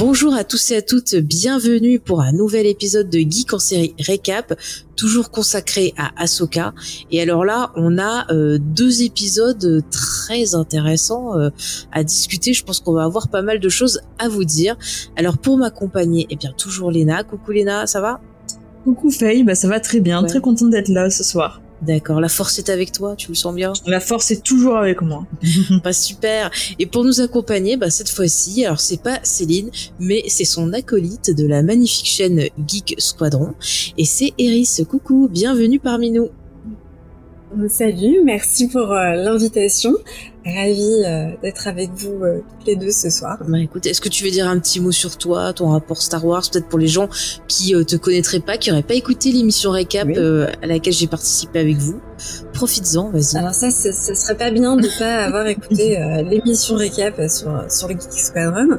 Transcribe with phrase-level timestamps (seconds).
[0.00, 3.94] Bonjour à tous et à toutes, bienvenue pour un nouvel épisode de Geek en série
[4.00, 4.58] récap,
[4.96, 6.72] toujours consacré à Ahsoka.
[7.10, 11.50] Et alors là, on a euh, deux épisodes très intéressants euh,
[11.92, 12.54] à discuter.
[12.54, 14.74] Je pense qu'on va avoir pas mal de choses à vous dire.
[15.16, 17.22] Alors pour m'accompagner, eh bien toujours Léna.
[17.22, 18.22] Coucou Léna, ça va?
[18.84, 20.28] Coucou Faye, bah ça va très bien, Ouais.
[20.30, 21.60] très contente d'être là ce soir.
[21.82, 23.72] D'accord, la force est avec toi, tu le sens bien?
[23.86, 25.26] La force est toujours avec moi.
[25.82, 26.50] Pas super.
[26.78, 31.34] Et pour nous accompagner, bah, cette fois-ci, alors c'est pas Céline, mais c'est son acolyte
[31.34, 33.54] de la magnifique chaîne Geek Squadron.
[33.96, 34.68] Et c'est Eris.
[34.88, 36.28] Coucou, bienvenue parmi nous.
[37.68, 39.92] Salut, merci pour euh, l'invitation.
[40.46, 43.38] Ravie euh, d'être avec vous euh, toutes les deux ce soir.
[43.46, 46.24] Bah écoute, est-ce que tu veux dire un petit mot sur toi, ton rapport Star
[46.24, 47.08] Wars, peut-être pour les gens
[47.48, 50.14] qui euh, te connaîtraient pas, qui auraient pas écouté l'émission récap Oui.
[50.16, 52.00] euh, à laquelle j'ai participé avec vous?
[52.54, 53.36] Profites-en, vas-y.
[53.36, 57.64] Alors ça, ce ce serait pas bien de pas avoir écouté euh, l'émission récap sur
[57.68, 58.78] sur le Geek Squadron.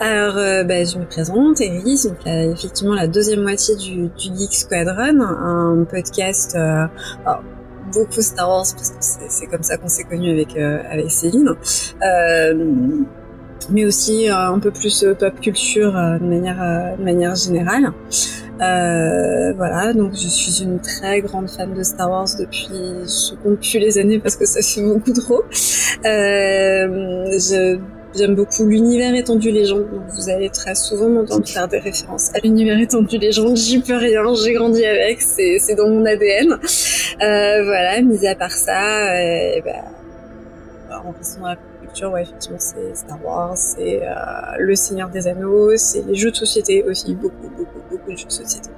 [0.00, 4.52] Alors, euh, bah, je me présente, Eris, donc effectivement la deuxième moitié du, du Geek
[4.52, 6.84] Squadron, un podcast euh,
[7.24, 7.42] alors,
[7.92, 11.50] beaucoup Star Wars parce que c'est comme ça qu'on s'est connus avec euh, avec Céline.
[12.02, 12.64] Euh,
[13.70, 17.92] mais aussi euh, un peu plus pop culture de manière de manière générale.
[18.60, 23.60] Euh, voilà, donc je suis une très grande fan de Star Wars depuis, je compte
[23.60, 25.44] plus les années parce que ça fait beaucoup trop.
[26.04, 27.38] Euh,
[28.16, 32.38] J'aime beaucoup l'univers étendu légende, donc vous allez très souvent m'entendre faire des références à
[32.38, 33.54] l'univers étendu légende.
[33.56, 36.58] J'y peux rien, j'ai grandi avec, c'est dans mon ADN.
[37.22, 42.58] Euh, voilà, mis à part ça, euh, bah, en restant dans la culture, ouais, effectivement,
[42.60, 44.12] c'est Star Wars, c'est euh,
[44.58, 48.26] Le Seigneur des Anneaux, c'est les jeux de société aussi, beaucoup, beaucoup, beaucoup de jeux
[48.26, 48.68] de société.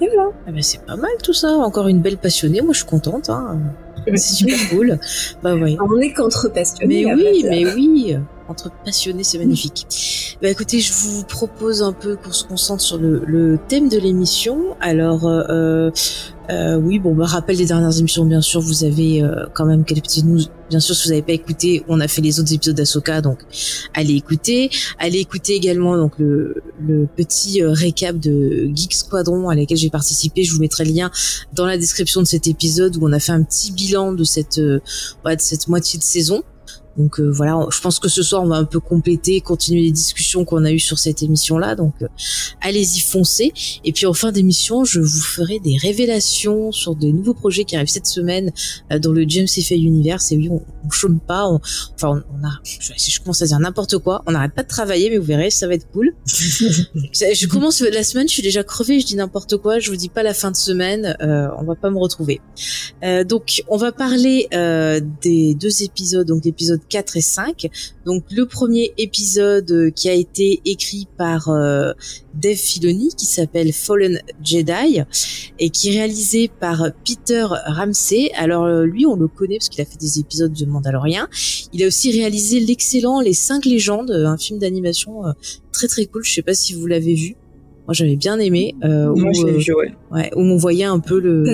[0.00, 0.30] Et voilà.
[0.46, 3.30] Ah bah, c'est pas mal tout ça, encore une belle passionnée, moi je suis contente.
[3.30, 3.58] Hein.
[4.06, 4.98] C'est super cool.
[5.42, 5.76] Bah ouais.
[5.80, 7.06] On est qu'entre passionnés.
[7.06, 8.16] Mais oui, mais oui,
[8.48, 9.86] entre passionnés, c'est magnifique.
[10.42, 13.98] Bah écoutez, je vous propose un peu qu'on se concentre sur le, le thème de
[13.98, 14.76] l'émission.
[14.80, 15.90] Alors, euh,
[16.50, 19.84] euh, oui, bon, bah rappel des dernières émissions, bien sûr, vous avez euh, quand même
[19.84, 20.42] quelques petites news.
[20.68, 23.40] Bien sûr, si vous n'avez pas écouté, on a fait les autres épisodes d'Asoka, donc
[23.94, 24.70] allez écouter.
[24.98, 29.90] Allez écouter également donc le, le petit euh, récap de Geek Squadron à laquelle j'ai
[29.90, 30.44] participé.
[30.44, 31.10] Je vous mettrai le lien
[31.54, 34.58] dans la description de cet épisode où on a fait un petit bilan de cette,
[34.58, 34.80] euh,
[35.24, 36.42] de cette moitié de saison.
[36.96, 39.90] Donc euh, voilà, je pense que ce soir on va un peu compléter, continuer les
[39.90, 41.74] discussions qu'on a eues sur cette émission-là.
[41.74, 42.06] Donc euh,
[42.60, 43.52] allez-y foncez.
[43.84, 47.76] Et puis en fin d'émission, je vous ferai des révélations sur des nouveaux projets qui
[47.76, 48.52] arrivent cette semaine
[48.92, 49.70] euh, dans le James F.
[49.72, 50.30] Universe.
[50.32, 51.46] Et oui, on, on chôme pas.
[51.46, 51.60] on-
[51.94, 52.52] enfin, on, on a.
[52.64, 55.50] Je, je commence à dire n'importe quoi, on n'arrête pas de travailler, mais vous verrez,
[55.50, 56.14] ça va être cool.
[56.26, 59.78] je, je commence la semaine, je suis déjà crevée, je dis n'importe quoi.
[59.78, 62.40] Je vous dis pas la fin de semaine, euh, on va pas me retrouver.
[63.04, 67.70] Euh, donc, on va parler euh, des deux épisodes, donc l'épisode 4 et 5.
[68.04, 71.92] Donc, le premier épisode euh, qui a été écrit par euh,
[72.34, 75.02] Dave Filoni, qui s'appelle Fallen Jedi,
[75.58, 78.30] et qui est réalisé par Peter Ramsey.
[78.36, 81.26] Alors, euh, lui, on le connaît parce qu'il a fait des épisodes de Mandalorian.
[81.72, 85.22] Il a aussi réalisé l'excellent Les Cinq Légendes, un film d'animation
[85.72, 86.24] très très cool.
[86.24, 87.36] Je sais pas si vous l'avez vu.
[87.86, 88.74] Moi, j'avais bien aimé.
[88.82, 89.94] Euh, Moi, où, euh, vu, ouais.
[90.10, 91.44] Ouais, où on voyait un peu le,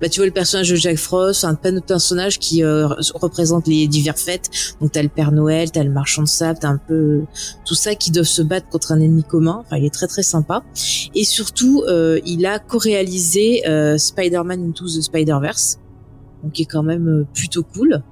[0.00, 3.68] bah tu vois le personnage de Jack Frost, un plein de personnages qui euh, représentent
[3.68, 4.50] les divers fêtes.
[4.80, 7.22] Donc t'as le Père Noël, t'as le Marchand de Sable, t'as un peu
[7.64, 9.62] tout ça qui doivent se battre contre un ennemi commun.
[9.64, 10.64] Enfin, il est très très sympa.
[11.14, 15.78] Et surtout, euh, il a co-réalisé euh, Spider-Man Into the Spider-Verse,
[16.42, 18.02] donc qui est quand même euh, plutôt cool.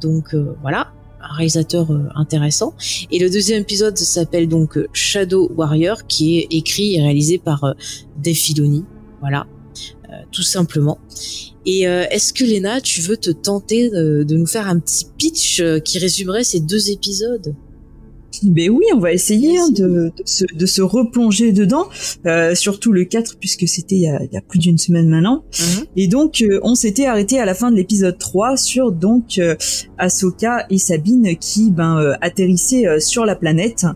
[0.00, 2.74] Donc euh, voilà, un réalisateur euh, intéressant.
[3.10, 7.64] Et le deuxième épisode s'appelle donc euh, Shadow Warrior, qui est écrit et réalisé par
[7.64, 7.72] euh,
[8.22, 8.84] Dave Filoni.
[9.20, 9.46] Voilà,
[10.30, 10.98] tout simplement.
[11.66, 15.98] Et est-ce que Léna, tu veux te tenter de, nous faire un petit pitch qui
[15.98, 17.54] résumerait ces deux épisodes?
[18.44, 21.86] Ben oui, on va essayer hein, de, de, se, de se replonger dedans,
[22.26, 25.08] euh, surtout le 4 puisque c'était il y a, il y a plus d'une semaine
[25.08, 25.44] maintenant.
[25.96, 29.56] Et donc euh, on s'était arrêté à la fin de l'épisode 3 sur donc euh,
[29.98, 33.86] Ahsoka et Sabine qui ben euh, atterrissaient euh, sur la planète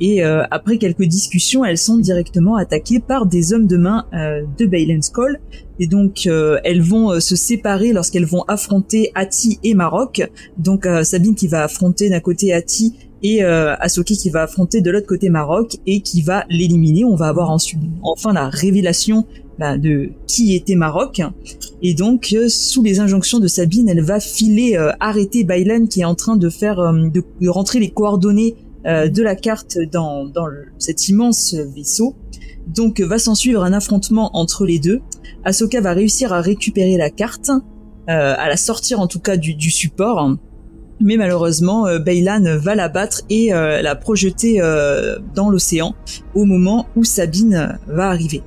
[0.00, 4.04] Et après quelques discussions, elles sont directement attaquées par des hommes de main
[4.58, 5.40] de Baylan's Call.
[5.78, 10.28] Et donc elles vont se séparer lorsqu'elles vont affronter Ati et Maroc.
[10.58, 13.74] Donc Sabine qui va affronter d'un côté Ati et euh,
[14.06, 17.04] qui va affronter de l'autre côté Maroc et qui va l'éliminer.
[17.04, 19.24] On va avoir ensuite enfin la révélation
[19.58, 21.22] bah, de qui était Maroc.
[21.82, 26.02] Et donc, euh, sous les injonctions de Sabine, elle va filer euh, arrêter Bailan qui
[26.02, 30.46] est en train de faire euh, de, rentrer les coordonnées de la carte dans, dans
[30.76, 32.14] cet immense vaisseau.
[32.66, 35.00] Donc, va s'en suivre un affrontement entre les deux.
[35.42, 37.50] Ahsoka va réussir à récupérer la carte,
[38.06, 40.36] à la sortir en tout cas du support
[41.00, 45.94] mais malheureusement euh, Baylan va la battre et euh, la projeter euh, dans l'océan
[46.34, 48.42] au moment où Sabine va arriver.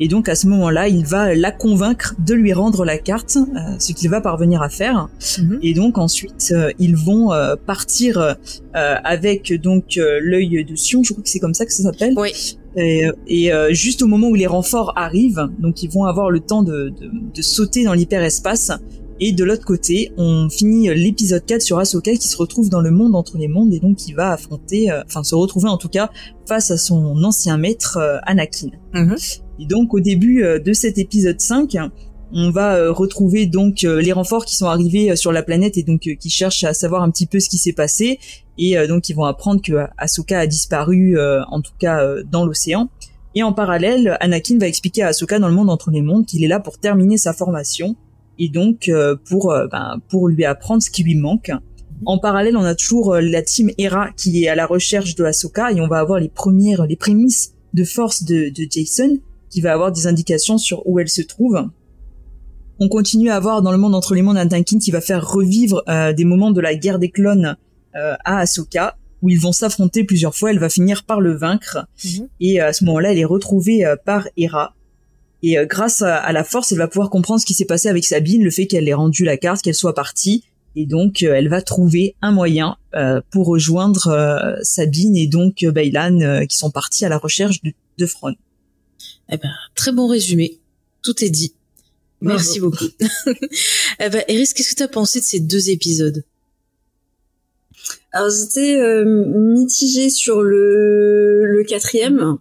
[0.00, 3.38] Et donc à ce moment-là, il va la convaincre de lui rendre la carte,
[3.78, 5.08] ce qu'il va parvenir à faire.
[5.38, 5.60] Mhm.
[5.62, 7.30] Et donc ensuite, ils vont
[7.64, 8.36] partir
[8.72, 12.14] avec donc l'œil de Sion, je crois que c'est comme ça que ça s'appelle.
[12.16, 12.58] Oui.
[12.74, 16.64] Et, et juste au moment où les renforts arrivent, donc ils vont avoir le temps
[16.64, 18.72] de, de, de sauter dans l'hyperespace
[19.20, 22.90] et de l'autre côté, on finit l'épisode 4 sur Ahsoka qui se retrouve dans le
[22.90, 25.88] monde entre les mondes et donc qui va affronter, euh, enfin se retrouver en tout
[25.88, 26.10] cas
[26.48, 28.70] face à son ancien maître euh, Anakin.
[28.92, 29.16] Mhm.
[29.60, 31.76] Et donc au début euh, de cet épisode 5,
[32.32, 36.30] on va retrouver donc les renforts qui sont arrivés sur la planète et donc qui
[36.30, 38.18] cherchent à savoir un petit peu ce qui s'est passé
[38.58, 42.88] et donc ils vont apprendre que Ahsoka a disparu en tout cas dans l'océan.
[43.36, 46.42] Et en parallèle, Anakin va expliquer à Ahsoka dans le monde entre les mondes qu'il
[46.42, 47.94] est là pour terminer sa formation
[48.38, 51.50] et donc euh, pour euh, ben, pour lui apprendre ce qui lui manque.
[52.06, 55.24] En parallèle, on a toujours euh, la team Hera qui est à la recherche de
[55.24, 59.18] Ahsoka et on va avoir les premières les prémices de force de, de Jason
[59.50, 61.68] qui va avoir des indications sur où elle se trouve.
[62.80, 65.82] On continue à avoir dans le monde entre les mondes Anakin qui va faire revivre
[66.16, 67.56] des moments de la guerre des clones
[67.94, 70.50] à Ahsoka où ils vont s'affronter plusieurs fois.
[70.50, 72.28] Elle va finir par le vaincre mhm.
[72.40, 74.74] et à ce moment-là, elle est retrouvée par Hera
[75.46, 78.06] et euh, grâce à, la force, elle va pouvoir comprendre ce qui s'est passé avec
[78.06, 80.42] Sabine, le fait qu'elle ait rendu la carte, qu'elle soit partie.
[80.74, 86.46] Et donc, euh, elle va trouver un moyen euh, pour rejoindre Sabine et donc Baylan
[86.48, 88.34] qui sont partis à la recherche de, de Fron.
[89.30, 90.58] Eh ben, très bon résumé.
[91.02, 91.52] Tout est dit.
[92.22, 92.86] Merci beaucoup.
[94.00, 96.24] eh ben, Eris, qu'est-ce que tu as pensé de ces deux épisodes?
[98.12, 102.38] Alors j'étais euh, mitigée sur le, le quatrième.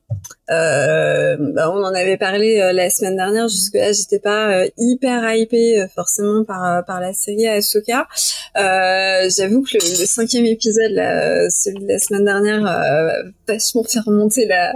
[0.50, 3.48] Euh, bah, on en avait parlé euh, la semaine dernière.
[3.48, 8.08] Jusque là, j'étais pas euh, hyper hypée forcément par par la série Ahsoka.
[8.56, 14.46] J'avoue que le, cinquième épisode, là, celui de la semaine dernière, euh, vachement fait remonter
[14.46, 14.74] la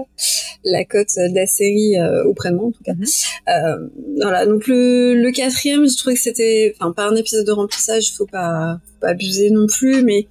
[0.63, 1.95] la cote de la série
[2.25, 2.93] auprès de moi en tout cas.
[2.93, 3.89] Mhm.
[4.21, 4.45] voilà.
[4.45, 8.25] Donc le, le quatrième, je trouvais que c'était, enfin pas un épisode de remplissage, faut
[8.25, 10.27] pas faut pas abuser non plus, mais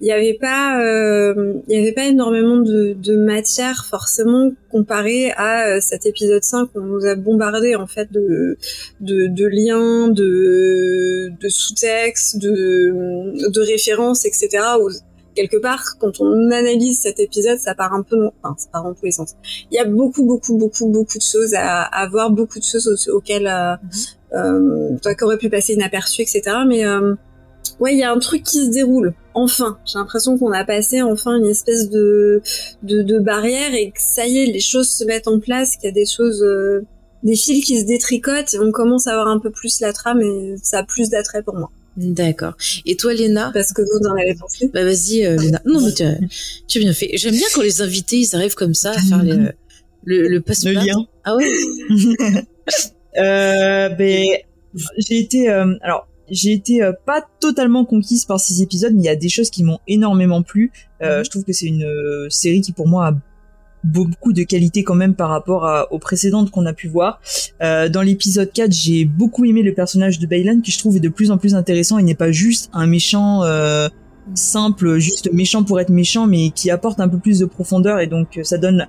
[0.00, 5.30] il n'y avait pas euh, il y avait pas énormément de, de matière forcément comparé
[5.32, 8.56] à euh, cet épisode 5 où on nous a bombardé en fait de
[9.00, 14.48] de, de liens de de sous-textes de de références etc
[14.80, 14.88] où,
[15.34, 18.94] quelque part quand on analyse cet épisode ça part un peu enfin ça part en
[18.94, 19.34] tous les sens
[19.70, 23.08] il y a beaucoup beaucoup beaucoup beaucoup de choses à, à voir beaucoup de choses
[23.12, 23.74] auxquelles euh,
[24.34, 25.08] mm-hmm.
[25.08, 27.14] euh, qui aurait pu passer inaperçu etc mais euh,
[27.78, 29.14] ouais, il y a un truc qui se déroule.
[29.42, 32.42] Enfin, j'ai l'impression qu'on a passé enfin une espèce de,
[32.82, 35.86] de, de barrière et que ça y est, les choses se mettent en place, qu'il
[35.86, 36.84] y a des choses, euh,
[37.22, 40.20] des fils qui se détricotent et on commence à avoir un peu plus la trame
[40.20, 41.70] et ça a plus d'attrait pour moi.
[41.96, 42.54] D'accord.
[42.86, 43.50] Et toi, Léna?
[43.52, 45.60] Parce que vous en avez pensé Bah vas-y, euh, Léna.
[45.64, 46.18] Non, mais tu as,
[46.68, 47.10] tu as bien fait.
[47.14, 49.22] J'aime bien quand les invités, ils arrivent comme ça à faire
[50.04, 50.96] le, le passe Le lien.
[51.24, 51.48] Ah ouais?
[53.18, 54.24] Euh, ben,
[54.98, 55.50] j'ai été...
[55.50, 59.16] Euh, alors, j'ai été euh, pas totalement conquise par ces épisodes, mais il y a
[59.16, 60.72] des choses qui m'ont énormément plu.
[61.02, 61.24] Euh, mhm.
[61.24, 63.14] Je trouve que c'est une euh, série qui pour moi a
[63.82, 67.18] beaucoup de qualité quand même par rapport aux précédentes qu'on a pu voir.
[67.60, 71.08] dans l'épisode 4, j'ai beaucoup aimé le personnage de Baylan qui je trouve est de
[71.08, 73.42] plus en plus intéressant et n'est pas juste un méchant
[74.34, 78.06] simple, juste méchant pour être méchant, mais qui apporte un peu plus de profondeur et
[78.06, 78.86] donc ça donne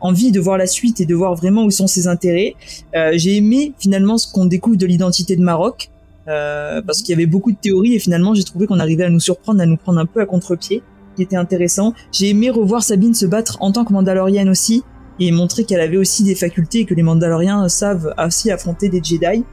[0.00, 2.54] envie de voir la suite et de voir vraiment où sont ses intérêts.
[2.94, 5.89] j'ai aimé finalement ce qu'on découvre de l'identité de Maroc.
[6.28, 9.10] Euh, parce qu'il y avait beaucoup de théories et finalement j'ai trouvé qu'on arrivait à
[9.10, 10.82] nous surprendre, à nous prendre un peu à contre-pied,
[11.16, 11.94] qui était intéressant.
[12.12, 14.84] J'ai aimé revoir Sabine se battre en tant que Mandalorienne aussi
[15.18, 19.02] et montrer qu'elle avait aussi des facultés et que les Mandaloriens savent aussi affronter des
[19.02, 19.44] Jedi.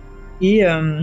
[0.41, 1.01] Et euh,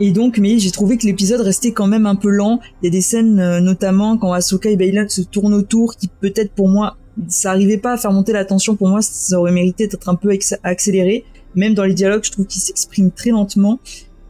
[0.00, 2.60] et donc, mais j'ai trouvé que l'épisode restait quand même un peu lent.
[2.80, 6.08] Il y a des scènes, euh, notamment quand Ahsoka et Baylan se tournent autour, qui
[6.08, 8.76] peut-être pour moi, ça arrivait pas à faire monter la tension.
[8.76, 10.30] Pour moi, ça aurait mérité d'être un peu
[10.62, 11.24] accéléré.
[11.56, 13.80] Même dans les dialogues, je trouve qu'ils s'expriment très lentement.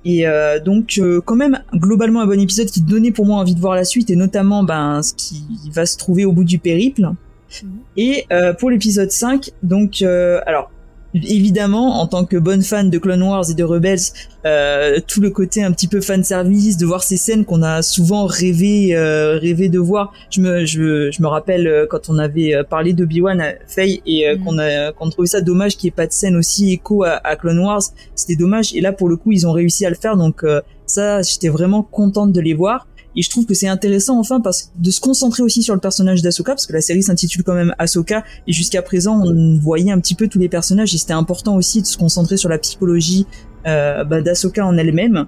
[0.04, 3.54] Et euh, donc euh, quand même globalement un bon épisode qui donnait pour moi envie
[3.54, 6.58] de voir la suite et notamment ben ce qui va se trouver au bout du
[6.58, 7.02] périple.
[7.02, 7.70] Mhm.
[7.96, 8.26] Et
[8.58, 10.70] pour l'épisode 5, donc alors
[11.14, 13.98] évidemment, en tant que bonne fan de Clone Wars et de Rebels,
[14.46, 17.82] euh, tout le côté un petit peu fan service, de voir ces scènes qu'on a
[17.82, 20.12] souvent rêvé, euh, rêvé de voir.
[20.30, 24.02] Je me, je, je me rappelle euh, quand on avait euh, parlé d'Obi-Wan à Faye
[24.06, 24.44] et mm.
[24.44, 27.20] qu'on a, qu'on trouvait ça dommage qu'il n'y ait pas de scène aussi écho à,
[27.24, 27.82] à Clone Wars.
[28.14, 28.74] C'était dommage.
[28.74, 30.16] Et là, pour le coup, ils ont réussi à le faire.
[30.16, 30.44] Donc
[30.86, 32.86] ça, j'étais vraiment contente de les voir.
[33.18, 36.22] Et je trouve que c'est intéressant enfin parce de se concentrer aussi sur le personnage
[36.22, 39.98] d'Asoka parce que la série s'intitule quand même Asoka et jusqu'à présent on voyait un
[39.98, 43.26] petit peu tous les personnages et c'était important aussi de se concentrer sur la psychologie
[43.66, 45.26] euh, bah, d'Asoka en elle-même.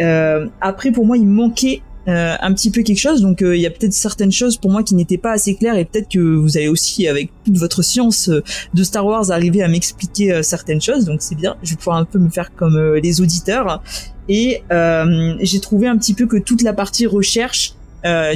[0.00, 3.22] Euh, après pour moi il manquait euh, un petit peu quelque chose.
[3.22, 5.78] Donc euh, il y a peut-être certaines choses pour moi qui n'étaient pas assez claires
[5.78, 8.42] et peut-être que vous allez aussi avec toute votre science euh,
[8.74, 11.06] de Star Wars arriver à m'expliquer certaines choses.
[11.06, 13.82] Donc c'est bien, je vais pouvoir un peu me faire comme les auditeurs.
[14.28, 14.62] Et
[15.40, 17.74] j'ai trouvé un petit peu que toute la partie recherche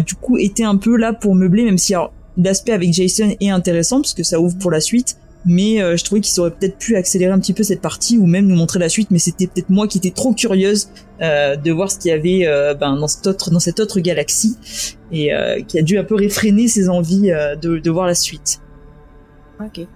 [0.04, 1.94] du coup était un peu là pour meubler, même si
[2.36, 6.04] l'aspect avec Jason est intéressant parce que ça ouvre pour la suite mais euh, je
[6.04, 8.78] trouvais qu'ils auraient peut-être pu accélérer un petit peu cette partie ou même nous montrer
[8.78, 10.88] la suite mais c'était peut-être moi qui étais trop curieuse
[11.22, 14.00] euh, de voir ce qu'il y avait euh, ben, dans cette autre dans cette autre
[14.00, 14.56] galaxie
[15.10, 15.30] et
[15.66, 17.30] qui a dû un peu réfréner ses envies
[17.62, 18.60] de, de voir la suite.
[19.58, 19.86] Ok.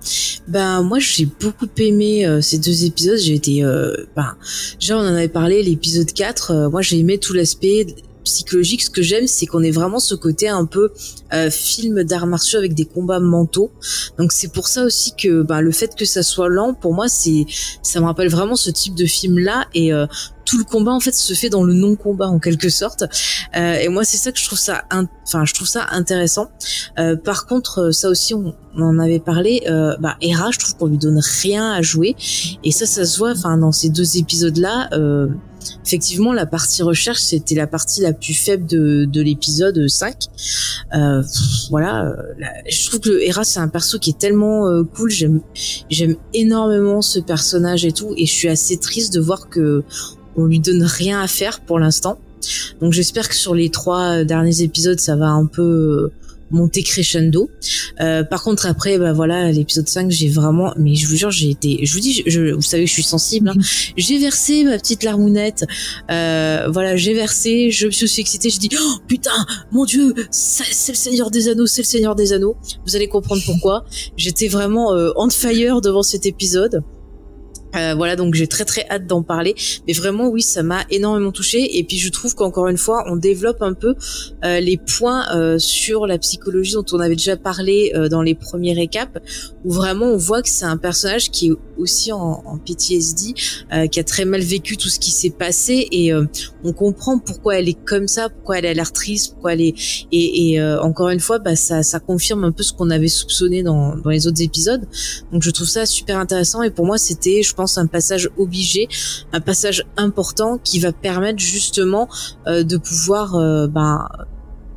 [0.48, 3.18] Ben moi j'ai beaucoup aimé ces deux épisodes.
[3.18, 3.60] J'ai été,
[4.16, 4.34] ben
[4.80, 6.70] déjà on en avait parlé l'épisode 4.
[6.70, 7.86] moi j'ai aimé tout l'aspect
[8.24, 8.82] psychologique.
[8.82, 10.90] Ce que j'aime, c'est qu'on ait vraiment ce côté un peu
[11.32, 13.70] euh, film d'arts martiaux avec des combats mentaux.
[14.18, 17.08] Donc c'est pour ça aussi que bah, le fait que ça soit lent, pour moi,
[17.08, 17.46] c'est
[17.82, 20.06] ça me rappelle vraiment ce type de film là et euh,
[20.44, 23.04] tout le combat en fait se fait dans le non combat en quelque sorte
[23.56, 24.84] euh, et moi c'est ça que je trouve ça
[25.24, 26.50] enfin je trouve ça intéressant
[26.98, 30.86] euh, par contre ça aussi on, en avait parlé euh, bah Hera je trouve qu'on
[30.86, 32.16] lui donne rien à jouer
[32.64, 35.28] et ça ça se voit enfin dans ces deux épisodes là euh,
[35.84, 40.16] effectivement, la partie recherche, c'était la partie la plus faible de, de l'épisode 5.
[40.94, 41.22] Euh,
[41.70, 42.14] voilà, euh,
[42.68, 45.10] je trouve que le Hera, c'est un perso qui est tellement euh, cool.
[45.10, 45.40] J'aime,
[45.90, 49.82] j'aime énormément ce personnage et tout, et je suis assez triste de voir que
[50.36, 52.18] on lui donne rien à faire pour l'instant.
[52.80, 56.10] Donc j'espère que sur les trois derniers épisodes, ça va un peu
[56.52, 57.50] monter crescendo.
[58.00, 61.50] Euh, par contre après bah voilà l'épisode 5 j'ai vraiment mais je vous jure j'ai
[61.50, 63.54] été je vous dis je, vous savez je suis sensible hein.
[63.96, 65.64] j'ai versé ma petite larmounette.
[66.10, 70.14] Euh, voilà j'ai versé je me suis aussi excitée je dis oh putain mon dieu
[70.30, 72.56] c'est le Seigneur des Anneaux c'est le Seigneur des Anneaux.
[72.86, 73.84] Vous allez comprendre pourquoi.
[74.16, 76.82] J'étais vraiment euh, on fire devant cet épisode
[77.76, 79.54] euh, voilà, donc j'ai très très hâte d'en parler.
[79.86, 81.78] Mais vraiment, oui, ça m'a énormément touché.
[81.78, 83.94] Et puis je trouve qu'encore une fois, on développe un peu
[84.44, 88.74] euh, les points euh, sur la psychologie dont on avait déjà parlé dans les premiers
[88.74, 89.18] récaps,
[89.64, 93.34] où vraiment on voit que c'est un personnage qui est aussi en, en PTSD,
[93.90, 97.68] qui a très mal vécu tout ce qui s'est passé, et on comprend pourquoi elle
[97.68, 99.74] est comme ça, pourquoi elle a l'air triste, pourquoi elle est.
[100.12, 103.62] Et, et encore une fois, bah, ça, ça confirme un peu ce qu'on avait soupçonné
[103.62, 104.86] dans, dans les autres épisodes.
[105.32, 106.62] Donc je trouve ça super intéressant.
[106.62, 108.88] Et pour moi, c'était, je pense un passage obligé,
[109.32, 112.08] un passage important qui va permettre justement
[112.46, 114.08] euh, de pouvoir euh, ben,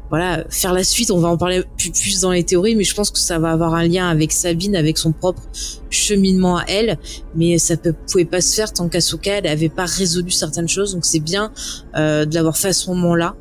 [0.10, 1.12] voilà, faire la suite.
[1.12, 3.74] On va en parler plus, dans les théories, mais je pense que ça va avoir
[3.74, 5.42] un lien avec Sabine, avec son propre
[5.90, 6.98] cheminement à elle.
[7.36, 10.94] Mais ça ne pouvait pas se faire tant qu'Asuka elle avait pas résolu certaines choses.
[10.94, 11.52] Donc c'est bien
[11.96, 13.36] euh, de l'avoir fait à ce moment-là.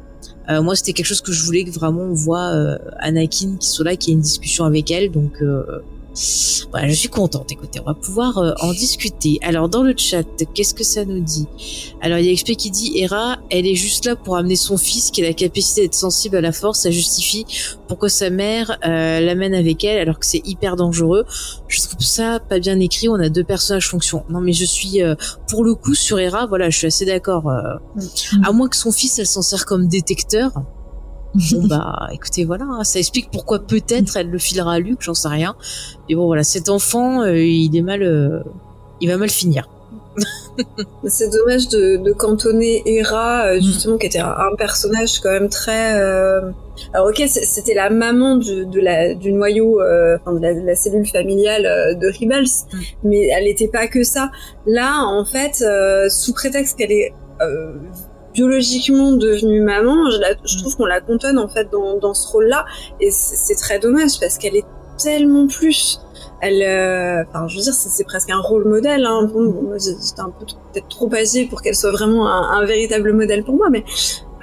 [0.49, 2.51] moi, c'était quelque chose que je voulais que vraiment on voit
[2.99, 5.11] Anakin qui soit là, qui ait une discussion avec elle.
[5.11, 5.43] Donc
[6.71, 7.51] voilà, je suis contente.
[7.51, 9.39] Écoutez, on va pouvoir euh, en discuter.
[9.43, 11.47] Alors, dans le chat, qu'est-ce que ça nous dit?
[12.01, 14.77] Alors, il y a XP qui dit Hera, elle est juste là pour amener son
[14.77, 16.81] fils qui a la capacité d'être sensible à la force.
[16.81, 17.47] Ça justifie
[17.89, 21.25] pourquoi sa mère euh, l'amène avec elle alors que c'est hyper dangereux.
[21.67, 23.09] Je trouve ça pas bien écrit.
[23.09, 24.25] On a deux personnages fonction.
[24.29, 25.17] Non, mais je suis euh,
[25.49, 26.47] pour le coup sur Hera.
[26.47, 27.45] Voilà, je suis assez d'accord.
[27.45, 28.45] Mm.
[28.45, 30.53] À moins que son fils, elle s'en sert comme détecteur.
[31.35, 35.15] Bon bah écoutez voilà, hein, ça explique pourquoi peut-être elle le filera à Luc, j'en
[35.15, 35.57] sais rien.
[36.09, 38.41] Mais bon voilà, cet enfant, euh, il est mal, euh,
[39.01, 39.69] il va mal finir.
[41.09, 43.63] c'est dommage de, de, cantonner Hera, euh, mm.
[43.63, 45.95] justement, qui était un, personnage quand même très.
[46.93, 52.07] Alors ok, c'était la maman du, de la, du noyau, de, la, cellule familiale de
[52.07, 52.79] Rebels, mm.
[53.03, 54.31] mais elle n'était pas que ça.
[54.67, 55.65] Là, en fait,
[56.11, 57.13] sous prétexte qu'elle est
[58.35, 62.67] biologiquement devenue maman, je, je trouve qu'on la contonne en fait dans, dans ce rôle-là,
[63.01, 64.67] et c'est très dommage parce qu'elle est
[65.03, 66.01] tellement plus.
[66.41, 69.07] Elle, euh, enfin, je veux dire, c'est presque un rôle modèle.
[69.07, 69.31] Hein.
[69.33, 73.45] Bon, j'étais un peu peut-être trop âgée pour qu'elle soit vraiment un, un, véritable modèle
[73.45, 73.85] pour moi, mais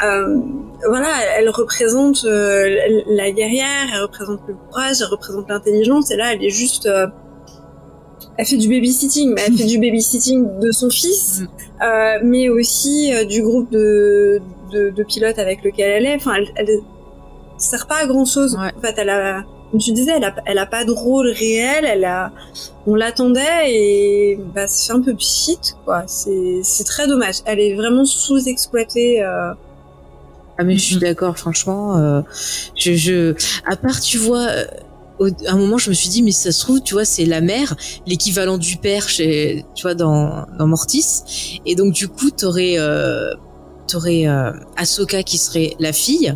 [0.03, 0.39] euh,
[0.87, 6.33] voilà, elle, représente euh, la guerrière, elle représente le courage, elle représente l'intelligence, et là,
[6.33, 7.05] elle est juste euh,
[8.37, 11.47] elle fait du babysitting, mais elle fait du babysitting de son fils, mm.
[11.83, 16.15] euh, mais aussi euh, du groupe de, de, de, pilotes avec lequel elle est.
[16.15, 16.79] Enfin, elle, elle
[17.57, 18.55] sert pas à grand chose.
[18.55, 21.85] En fait, elle a, comme tu disais, elle a, elle a pas de rôle réel,
[21.85, 22.31] elle a,
[22.87, 26.03] on l'attendait et bah c'est un peu shit quoi.
[26.07, 27.37] C'est c'est très dommage.
[27.45, 29.23] Elle est vraiment sous-exploitée.
[29.23, 29.53] Euh...
[30.57, 31.97] Ah mais je suis d'accord, franchement.
[31.97, 32.21] Euh,
[32.75, 33.33] je, je,
[33.65, 34.47] à part tu vois.
[35.21, 37.41] À un moment, je me suis dit, mais ça se trouve, tu vois, c'est la
[37.41, 37.75] mère,
[38.07, 41.59] l'équivalent du père chez, tu vois, dans, dans Mortis.
[41.65, 43.33] Et donc, du coup, t'aurais, euh,
[43.87, 46.35] t'aurais euh, Ahsoka qui serait la fille,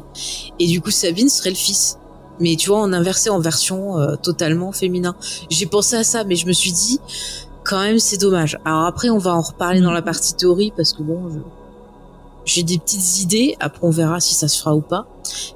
[0.60, 1.98] et du coup, Sabine serait le fils
[2.40, 5.16] mais tu vois en inversé en version euh, totalement féminin.
[5.50, 7.00] J'ai pensé à ça, mais je me suis dit
[7.64, 8.58] quand même c'est dommage.
[8.66, 10.06] Alors après on va en reparler dans la mm.
[10.06, 11.30] partie théorie parce que bon,
[12.46, 13.56] j'ai des petites idées.
[13.60, 15.08] Après on verra si ça se fera ou pas,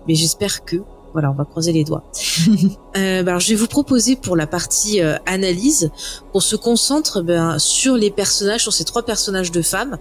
[0.07, 0.77] mais j'espère que
[1.13, 2.03] voilà, on va croiser les doigts.
[2.47, 5.91] euh, ben, alors, je vais vous proposer pour la partie euh, analyse,
[6.31, 9.97] qu'on se concentre ben, sur les personnages, sur ces trois personnages de femmes.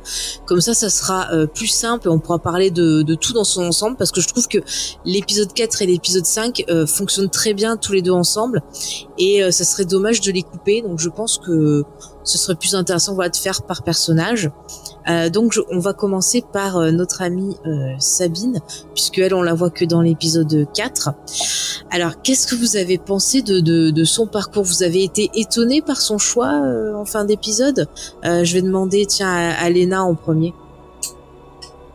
[0.47, 3.45] Comme ça, ça sera euh, plus simple et on pourra parler de, de, tout dans
[3.45, 4.59] son ensemble parce que je trouve que
[5.05, 8.62] l'épisode 4 et l'épisode 5 euh, fonctionnent très bien tous les deux ensemble
[9.19, 10.83] et ça serait dommage de les couper.
[10.83, 11.85] Donc, je pense que
[12.28, 14.50] ce serait plus intéressant voilà, de faire par personnage.
[15.08, 18.61] Euh, donc on va commencer par euh, notre amie euh, Sabine,
[18.94, 21.11] puisque elle on la voit que dans l'épisode 4.
[21.90, 24.64] Alors qu'est-ce que vous avez pensé de, son parcours?
[24.64, 26.61] Vous avez été étonné par son choix
[26.94, 27.88] en fin d'épisode?
[28.23, 30.52] Je vais demander tiens à, à Léna en premier.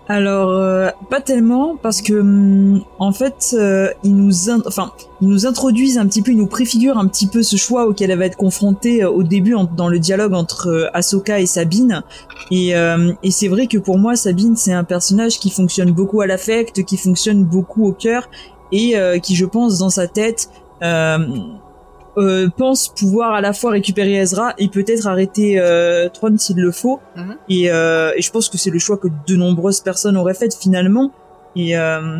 [0.10, 4.92] Alors euh, pas tellement parce que hum, en fait euh, ils nous enfin
[5.22, 8.12] ils nous introduisent un petit peu ils nous préfigurent un petit peu ce choix auquel
[8.12, 12.04] elle va être confrontée euh, au début dans le dialogue entre Ahsoka et Sabine.
[12.52, 16.28] Et, et c'est vrai que pour moi Sabine c'est un personnage qui fonctionne beaucoup à
[16.28, 18.30] l'affect qui fonctionne beaucoup au cœur
[18.72, 20.50] et qui je pense dans sa tête
[22.18, 26.72] euh, pense pouvoir à la fois récupérer Ezra et peut-être arrêter euh, Tron s'il le
[26.72, 27.00] faut.
[27.16, 27.36] Mhm.
[27.50, 30.56] Et, euh, et, je pense que c'est le choix que de nombreuses personnes auraient fait
[30.56, 31.12] finalement.
[31.56, 32.20] Et euh,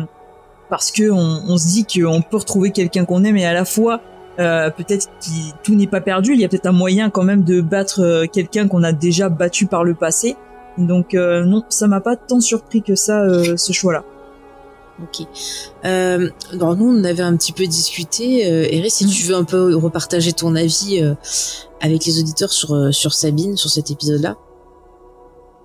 [0.70, 3.64] parce que on, on se dit qu'on peut retrouver quelqu'un qu'on aime et à la
[3.64, 4.00] fois
[4.40, 6.32] euh, peut-être que tout n'est pas perdu.
[6.34, 9.66] Il y a peut-être un moyen quand même de battre quelqu'un qu'on a déjà battu
[9.66, 10.36] par le passé.
[10.76, 13.24] Donc non, ça m'a pas tant surpris que ça
[13.56, 14.02] ce choix-là.
[15.02, 15.26] Ok.
[15.84, 18.46] Euh, nous, on avait un petit peu discuté.
[18.46, 21.14] Euh, Eric, si tu veux un peu repartager ton avis euh,
[21.80, 24.36] avec les auditeurs sur, euh, sur Sabine, sur cet épisode-là.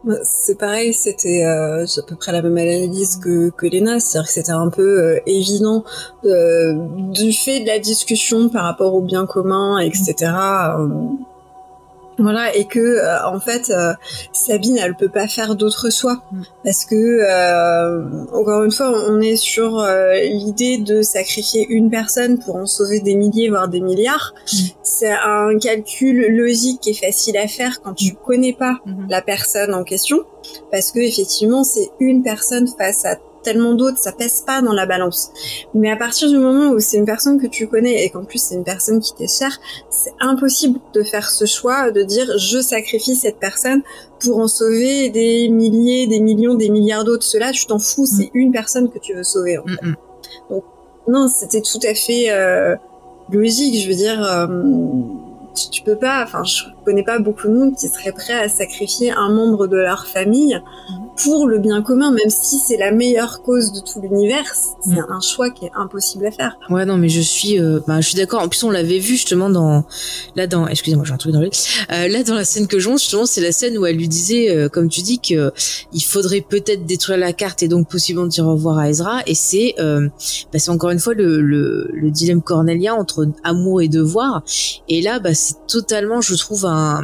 [0.03, 4.34] Bah, c'est pareil, c'était à peu près la même analyse que, que Lena, c'est-à-dire que
[4.34, 5.84] c'était un peu évident
[6.23, 10.32] du fait de la discussion par rapport au bien commun, etc.
[12.19, 13.93] Voilà, et que euh, en fait euh,
[14.34, 16.41] Sabine elle peut pas faire d'autre choix mm.
[16.63, 22.58] parce que euh, encore une fois on est sur l'idée de sacrifier une personne pour
[22.58, 24.34] en sauver des milliers voire des milliards.
[24.51, 24.58] Mm.
[24.84, 29.10] C'est un calcul logique et facile à faire quand tu connais pas mm-hmm.
[29.10, 30.19] la personne en question
[30.71, 34.86] parce que effectivement c'est une personne face à tellement d'autres, ça pèse pas dans la
[34.86, 35.32] balance.
[35.73, 38.41] Mais à partir du moment où c'est une personne que tu connais et qu'en plus
[38.41, 39.58] c'est une personne qui t'est chère,
[39.89, 43.82] c'est impossible de faire ce choix de dire je sacrifie cette personne
[44.19, 47.23] pour en sauver des milliers, des millions, des milliards d'autres.
[47.23, 48.32] Cela, tu t'en fous, c'est mm.
[48.34, 49.58] une personne que tu veux sauver.
[49.58, 49.88] En fait.
[50.49, 50.63] Donc
[51.08, 52.75] non, c'était tout à fait euh,
[53.32, 53.82] logique.
[53.82, 54.23] Je veux dire.
[54.23, 54.47] Euh,
[55.71, 59.12] tu, peux pas, enfin, je connais pas beaucoup de monde qui serait prêt à sacrifier
[59.12, 60.56] un membre de leur famille
[60.89, 64.45] mm pour le bien commun, même si c'est la meilleure cause de tout l'univers,
[64.82, 65.05] c'est mm.
[65.10, 66.58] un choix qui est impossible à faire.
[66.69, 68.41] Ouais, non, mais je suis, euh, bah, je suis d'accord.
[68.41, 69.86] En plus, on l'avait vu justement dans,
[70.36, 71.49] là dans, excusez-moi, j'ai un truc dans le,
[71.91, 74.49] euh, là dans la scène que je justement, c'est la scène où elle lui disait,
[74.49, 75.51] euh, comme tu dis, que
[75.93, 79.21] il faudrait peut-être détruire la carte et donc possiblement dire au revoir à Ezra.
[79.27, 80.08] Et c'est, euh,
[80.51, 84.43] bah, c'est encore une fois le, le, le dilemme cornélien entre amour et devoir.
[84.88, 87.03] Et là, bah, c'est totalement, je trouve, un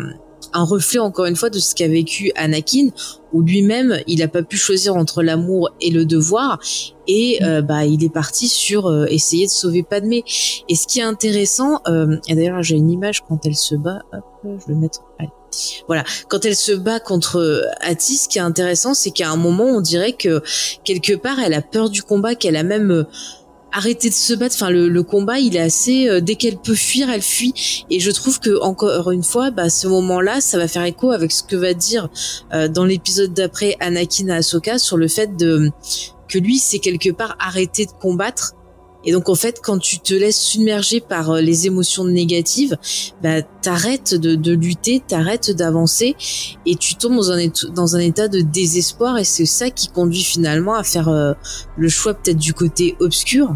[0.54, 2.89] un reflet encore une fois de ce qu'a vécu Anakin
[3.34, 6.60] où lui-même il n'a pas pu choisir entre l'amour et le devoir
[7.08, 10.24] et euh, bah il est parti sur euh, essayer de sauver Padmé.
[10.69, 14.02] Et ce qui est intéressant euh, et d'ailleurs j'ai une image quand elle se bat
[14.13, 15.02] hop, je vais mettre
[15.88, 19.63] voilà, quand elle se bat contre Atis, ce qui est intéressant, c'est qu'à un moment,
[19.63, 20.43] on dirait que
[20.84, 23.06] quelque part, elle a peur du combat, qu'elle a même
[23.75, 24.55] arrêter de se battre.
[24.55, 26.07] Enfin, le, combat, il est assez.
[26.07, 27.85] Euh, dès qu'elle peut fuir, elle fuit.
[27.89, 31.31] Et je trouve que encore une fois, bah, ce moment-là, ça va faire écho avec
[31.31, 32.09] ce que va dire
[32.53, 35.69] euh, dans l'épisode d'après Anakin à Ahsoka sur le fait de
[36.27, 38.53] que lui, c'est quelque part arrêter de combattre
[39.06, 42.78] et donc en fait, quand tu te laisses submerger par euh, les émotions négatives,
[43.22, 46.15] bah t'arrêtes de, de lutter, t'arrêtes d'avancer
[46.65, 50.24] et tu tombes dans un, dans un état de désespoir et c'est ça qui conduit
[50.24, 51.34] finalement à faire euh,
[51.78, 53.56] le choix peut-être du côté obscur.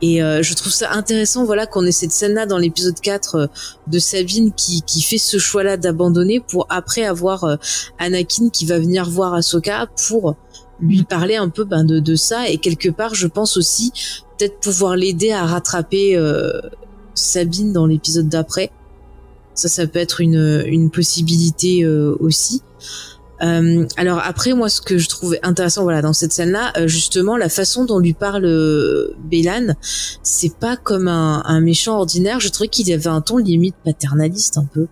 [0.00, 3.50] Et euh, je trouve ça intéressant, voilà, qu'on ait cette scène-là dans l'épisode 4
[3.86, 7.58] de Sabine qui, qui fait ce choix-là d'abandonner pour après avoir
[7.98, 10.36] Anakin qui va venir voir Ahsoka pour
[10.80, 13.92] lui parler un peu ben, de, de ça et quelque part je pense aussi
[14.38, 16.60] peut-être pouvoir l'aider à rattraper euh,
[17.14, 18.70] Sabine dans l'épisode d'après.
[19.54, 22.62] Ça, ça peut être une, une possibilité euh, aussi.
[23.42, 27.36] Euh, alors après, moi, ce que je trouvais intéressant, voilà, dans cette scène-là, euh, justement,
[27.36, 29.74] la façon dont lui parle euh, Bélan,
[30.22, 32.40] c'est pas comme un, un, méchant ordinaire.
[32.40, 34.86] Je trouvais qu'il avait un ton limite paternaliste un peu.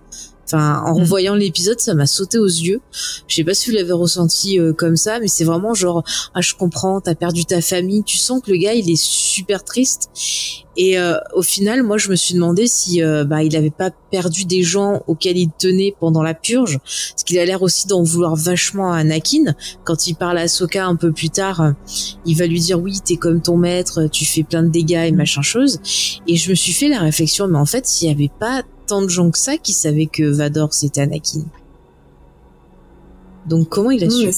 [0.45, 1.01] Enfin, en mhm.
[1.03, 2.81] revoyant l'épisode, ça m'a sauté aux yeux.
[3.29, 6.05] Je sais pas si vous l'avez ressenti euh, comme ça, mais c'est vraiment genre
[6.35, 8.03] ah je comprends, t'as perdu ta famille.
[8.05, 10.11] Tu sens que le gars il est super triste.
[10.77, 13.91] Et euh, au final, moi je me suis demandé si euh, bah il avait pas
[14.11, 18.03] perdu des gens auxquels il tenait pendant la purge, parce qu'il a l'air aussi d'en
[18.03, 19.55] vouloir vachement à Anakin.
[19.85, 21.75] Quand il parle à Soka un peu plus tard,
[22.27, 25.13] il va lui dire oui t'es comme ton maître, tu fais plein de dégâts et
[25.13, 25.19] mhm.
[25.19, 25.81] machin chose.
[26.27, 29.03] Et je me suis fait la réflexion, mais en fait s'il y avait pas tant
[29.03, 31.45] de gens que ça qui savaient que Vador c'était Anakin.
[33.47, 34.31] Donc comment il a su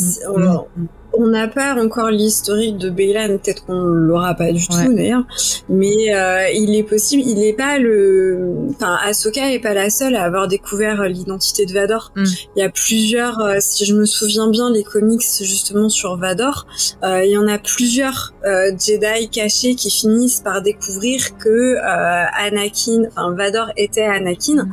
[1.19, 5.25] on n'a pas encore l'historique de Beylan, peut-être qu'on l'aura pas du tout d'ailleurs,
[5.69, 10.15] mais euh, il est possible, il n'est pas le, enfin Ahsoka est pas la seule
[10.15, 12.13] à avoir découvert l'identité de Vador.
[12.17, 12.25] Mm.
[12.57, 16.67] Il y a plusieurs, euh, si je me souviens bien, les comics justement sur Vador,
[17.05, 23.35] euh, il y en a plusieurs Jedi cachés qui finissent par découvrir que Anakin, enfin
[23.35, 24.69] Vador était Anakin.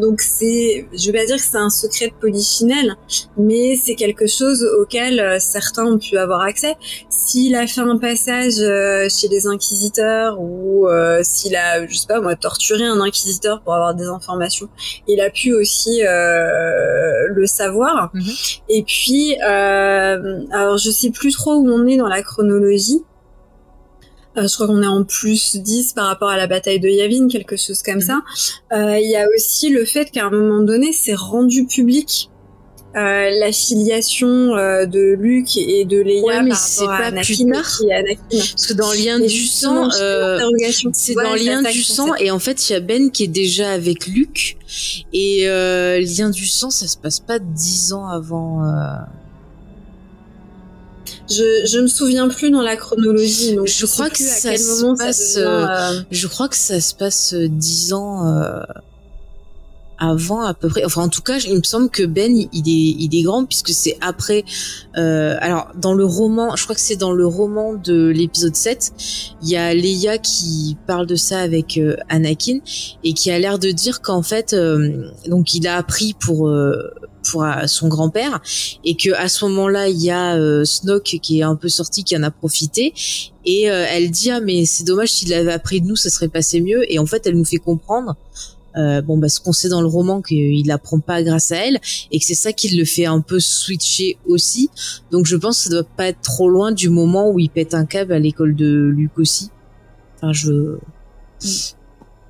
[0.00, 2.94] donc c'est, je vais pas dire que c'est un secret de polichinelle,
[3.36, 6.76] mais c'est quelque chose au euh, certains ont pu avoir accès.
[7.08, 12.06] S'il a fait un passage euh, chez les inquisiteurs ou euh, s'il a, je sais
[12.06, 14.68] pas moi, torturé un inquisiteur pour avoir des informations,
[15.08, 18.10] il a pu aussi le savoir.
[18.14, 18.22] Mhm.
[18.68, 23.02] Et puis, alors je sais plus trop où on est dans la chronologie.
[24.36, 27.56] je crois qu'on est en plus 10 par rapport à la bataille de Yavin, quelque
[27.56, 28.00] chose comme mhm.
[28.00, 28.20] ça.
[28.72, 32.29] Il y a aussi le fait qu'à un moment donné, c'est rendu public
[32.96, 37.46] euh, la filiation euh, de Luke et de Leia ouais, mais c'est pas Anakin, plus
[37.52, 37.78] tard.
[38.28, 40.40] parce que dans lien du sang euh,
[40.92, 43.70] c'est dans lien du sang et en fait il y a Ben qui est déjà
[43.70, 44.56] avec Luke
[45.12, 48.64] et euh, lien du sang ça se passe pas dix ans avant
[51.28, 55.38] je, je me souviens plus dans la chronologie donc je, crois que ça se passe
[56.10, 58.24] je crois que ça se passe dix ans
[60.00, 60.84] avant à peu près.
[60.84, 63.70] Enfin, en tout cas, il me semble que Ben, il est, il est grand puisque
[63.70, 64.44] c'est après.
[64.96, 68.92] Euh, alors, dans le roman, je crois que c'est dans le roman de l'épisode 7,
[69.42, 72.58] il y a Leia qui parle de ça avec euh, Anakin
[73.04, 76.90] et qui a l'air de dire qu'en fait, euh, donc il a appris pour euh,
[77.30, 78.40] pour son grand-père
[78.82, 82.02] et que à ce moment-là il y a euh, Snoke qui est un peu sorti
[82.02, 82.94] qui en a profité
[83.44, 86.62] et elle dit ah mais c'est dommage s'il avait appris de nous ça serait passé
[86.62, 88.16] mieux et en fait elle nous fait comprendre
[88.76, 91.80] euh, bon bah ce qu'on sait dans le roman qu'il apprend pas grâce à elle
[92.10, 94.70] et que c'est ça qui le fait un peu switcher aussi
[95.10, 97.74] donc je pense que ça doit pas être trop loin du moment où il pète
[97.74, 99.50] un câble à l'école de Luc aussi
[100.16, 100.78] enfin je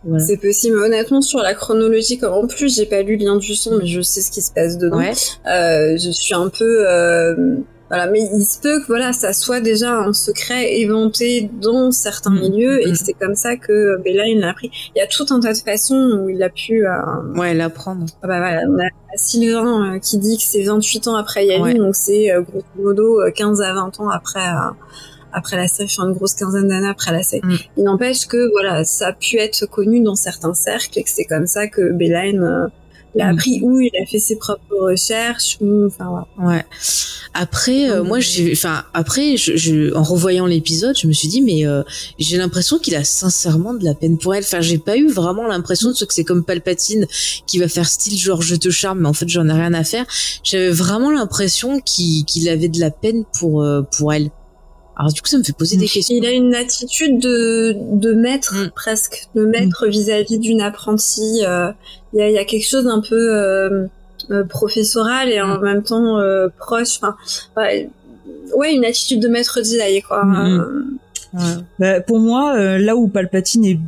[0.04, 0.24] voilà.
[0.24, 0.78] C'est possible.
[0.78, 4.00] Honnêtement, sur la chronologie, comme en plus j'ai pas lu Lien du son, mais je
[4.00, 4.98] sais ce qui se passe dedans.
[4.98, 7.56] Euh, je suis un peu euh,
[7.90, 12.30] voilà, mais il se peut que voilà, ça soit déjà un secret éventé dans certains
[12.30, 12.40] mm.
[12.40, 12.94] milieux, et mm.
[12.94, 14.70] c'est comme ça que Bella il l'a appris.
[14.94, 16.86] Il y a tout un tas de façons où il a pu.
[16.86, 16.92] Euh...
[17.34, 18.06] Ouais, l'apprendre.
[18.22, 21.74] Ah bah voilà, on a Sylvain euh, qui dit que c'est 28 ans après Yavin,
[21.74, 24.48] donc c'est euh, grosso modo 15 à 20 ans après.
[24.48, 24.70] Euh,
[25.32, 27.46] après la série, enfin une grosse quinzaine d'années après la série.
[27.46, 27.56] Mm.
[27.76, 31.24] Il n'empêche que voilà, ça a pu être connu dans certains cercles et que c'est
[31.24, 32.68] comme ça que Belaine
[33.14, 33.34] il a mm.
[33.34, 36.46] appris où, il a fait ses propres recherches, ou, enfin ouais.
[36.46, 36.64] ouais.
[37.32, 41.42] Après, euh, moi, j'ai, enfin après, je, je, en revoyant l'épisode, je me suis dit,
[41.42, 41.82] mais euh,
[42.18, 44.42] j'ai l'impression qu'il a sincèrement de la peine pour elle.
[44.42, 47.06] Enfin, j'ai pas eu vraiment l'impression de ce que c'est comme Palpatine
[47.46, 49.84] qui va faire style genre je te charme, mais en fait j'en ai rien à
[49.84, 50.06] faire.
[50.42, 54.30] J'avais vraiment l'impression qu'il, qu'il avait de la peine pour euh, pour elle.
[55.00, 56.14] Alors du coup, ça me fait poser des questions.
[56.14, 58.70] Il a une attitude de, de maître mm.
[58.74, 59.90] presque, de maître mm.
[59.90, 61.42] vis-à-vis d'une apprentie.
[61.42, 61.72] Euh,
[62.12, 63.86] il y, a, y, a, quelque chose d'un peu euh,
[64.30, 65.62] euh, professoral et en mm.
[65.62, 66.18] même temps
[66.58, 66.98] proche.
[67.00, 67.16] Enfin,
[67.56, 70.22] ouais, une attitude de maître Jedi quoi.
[70.26, 71.38] Ouais.
[71.78, 73.78] Bah, pour moi, là où Palpatine est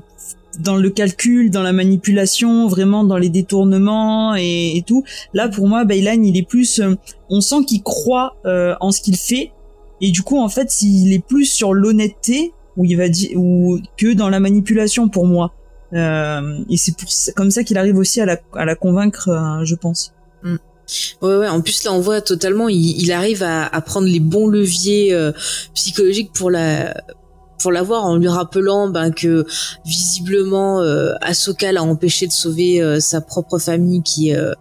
[0.60, 5.04] dans le calcul, dans la manipulation, vraiment dans les détournements et, et tout.
[5.34, 6.80] Là, pour moi, Baylan, il est plus.
[7.28, 9.52] on sent qu'il croit en ce qu'il fait
[10.02, 13.78] et du coup, en fait, s'il est plus sur l'honnêteté, où il va dire, ou
[13.96, 15.54] que dans la manipulation pour moi.
[15.92, 19.64] Euh, et c'est pour comme ça qu'il arrive aussi à la, à la convaincre, euh,
[19.64, 20.12] je pense.
[20.42, 20.56] Mm.
[21.22, 21.48] Ouais, ouais.
[21.48, 25.14] En plus, là, on voit totalement, il, il arrive à, à, prendre les bons leviers
[25.14, 25.30] euh,
[25.74, 26.94] psychologiques pour la
[27.62, 29.46] pour l'avoir en lui rappelant ben, que
[29.84, 34.52] visiblement euh, Ahsoka l'a empêché de sauver euh, sa propre famille qui euh,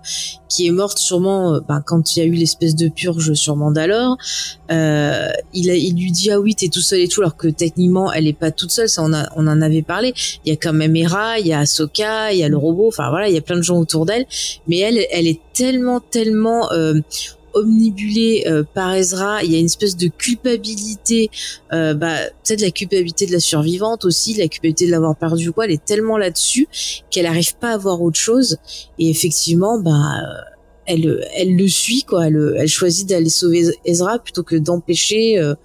[0.48, 4.18] qui est morte sûrement ben, quand il y a eu l'espèce de purge sur Mandalore.
[4.72, 8.12] Euh, il, il lui dit ah oui t'es tout seul et tout alors que techniquement
[8.14, 10.14] elle est pas toute seule ça on, a, on en avait parlé.
[10.46, 12.88] Il y a quand même Hera, il y a Ahsoka, il y a le robot,
[12.88, 14.26] enfin voilà il y a plein de gens autour d'elle
[14.68, 16.70] mais elle elle est tellement tellement
[17.54, 21.30] omnibulé euh, par Ezra, il y a une espèce de culpabilité,
[21.74, 25.66] euh, bah, peut-être la culpabilité de la survivante aussi, la culpabilité de l'avoir perdu quoi,
[25.66, 26.68] elle est tellement là-dessus
[27.10, 28.58] qu'elle arrive pas à voir autre chose.
[29.00, 30.42] Et effectivement, bah, euh,
[30.86, 35.56] elle, elle le suit quoi, elle, elle choisit d'aller sauver Ezra plutôt que d'empêcher euh,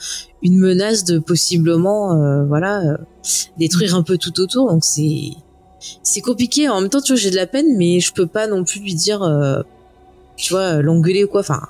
[0.43, 2.99] une menace de possiblement, voilà,
[3.59, 4.71] détruire un peu tout autour.
[4.71, 5.31] Donc c'est
[6.03, 6.69] c'est compliqué.
[6.69, 8.81] En même temps, tu vois, j'ai de la peine, mais je peux pas non plus
[8.81, 9.23] lui dire,
[10.37, 11.41] tu vois, l'engueuler ou quoi.
[11.41, 11.63] Enfin,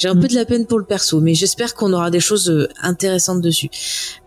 [0.00, 2.48] j'ai un peu de la peine pour le perso, mais j'espère qu'on aura des choses
[2.48, 3.68] euh, intéressantes dessus.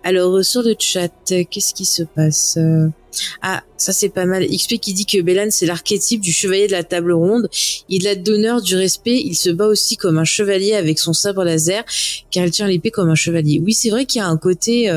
[0.04, 2.60] Alors euh, sur le chat, euh, qu'est-ce qui se passe
[3.42, 4.46] Ah, ça c'est pas mal.
[4.46, 7.50] XP qui dit que Bélan c'est l'archétype du chevalier de la table ronde.
[7.90, 9.20] Il a d'honneur, du respect.
[9.20, 11.84] Il se bat aussi comme un chevalier avec son sabre laser,
[12.30, 13.60] car il tient l'épée comme un chevalier.
[13.66, 14.92] Oui, c'est vrai qu'il y a un côté,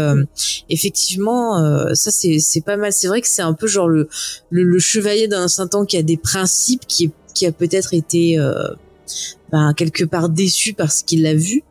[0.68, 1.56] effectivement,
[1.94, 2.92] ça c'est c'est pas mal.
[2.92, 4.10] C'est vrai que c'est un peu genre le
[4.50, 8.38] le, chevalier d'un saint temps qui a des principes, qui qui a peut-être été
[9.50, 11.62] ben, quelque part déçu parce qu'il l'a vu.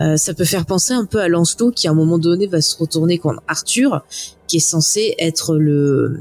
[0.00, 2.60] Euh, ça peut faire penser un peu à Lancelot qui à un moment donné va
[2.60, 4.04] se retourner contre Arthur,
[4.46, 6.20] qui est censé être le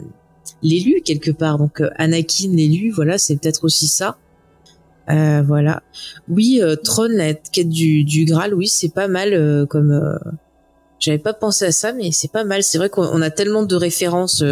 [0.62, 1.58] l'élu quelque part.
[1.58, 4.18] Donc euh, Anakin l'élu, voilà, c'est peut-être aussi ça.
[5.10, 5.84] Euh, voilà.
[6.28, 10.20] Oui, euh, Tron, la quête du, du Graal, oui, c'est pas mal euh, comme.
[11.00, 12.64] J'avais pas pensé à ça, mais c'est pas mal.
[12.64, 14.44] C'est vrai qu'on a tellement de références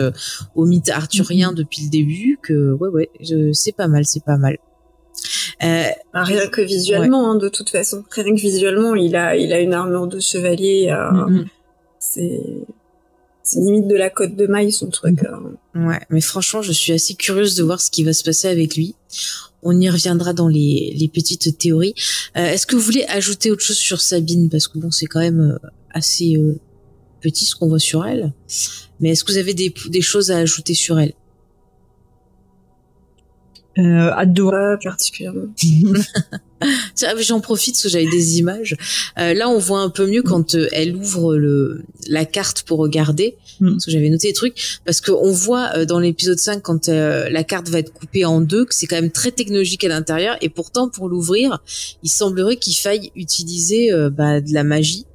[0.53, 1.55] au mythe arthurien mm-hmm.
[1.55, 3.09] depuis le début que ouais, ouais,
[3.53, 4.57] c'est pas mal, c'est pas mal.
[5.63, 8.03] Euh, rien que visuellement, hein, de toute façon.
[8.11, 10.87] Rien que visuellement, il a, il a une armure de chevalier.
[10.89, 11.45] Euh, mm-hmm.
[11.99, 12.41] C'est
[13.45, 15.19] c'est limite de la côte de maille son truc.
[15.23, 15.53] Hein.
[15.75, 18.75] Ouais, mais franchement, je suis assez curieuse de voir ce qui va se passer avec
[18.75, 18.95] lui.
[19.61, 21.93] On y reviendra dans les, les petites théories.
[22.37, 24.49] Euh, Est-ce que vous voulez ajouter autre chose sur Sabine?
[24.49, 26.59] Parce que bon, c'est quand même euh, assez euh,
[27.21, 28.33] petit ce qu'on voit sur elle.
[28.99, 31.13] Mais est-ce que vous avez des, des choses à ajouter sur elle?
[33.77, 35.47] Euh, voir particulièrement.
[37.19, 38.77] J'en profite parce que j'avais des images.
[39.19, 42.79] Euh, là, on voit un peu mieux quand euh, elle ouvre le la carte pour
[42.79, 43.35] regarder.
[43.59, 43.71] Mm.
[43.71, 44.79] Parce que j'avais noté des trucs.
[44.85, 48.41] Parce qu'on voit euh, dans l'épisode 5 quand euh, la carte va être coupée en
[48.41, 50.37] deux que c'est quand même très technologique à l'intérieur.
[50.41, 51.59] Et pourtant, pour l'ouvrir,
[52.03, 55.05] il semblerait qu'il faille utiliser bah, de la magie.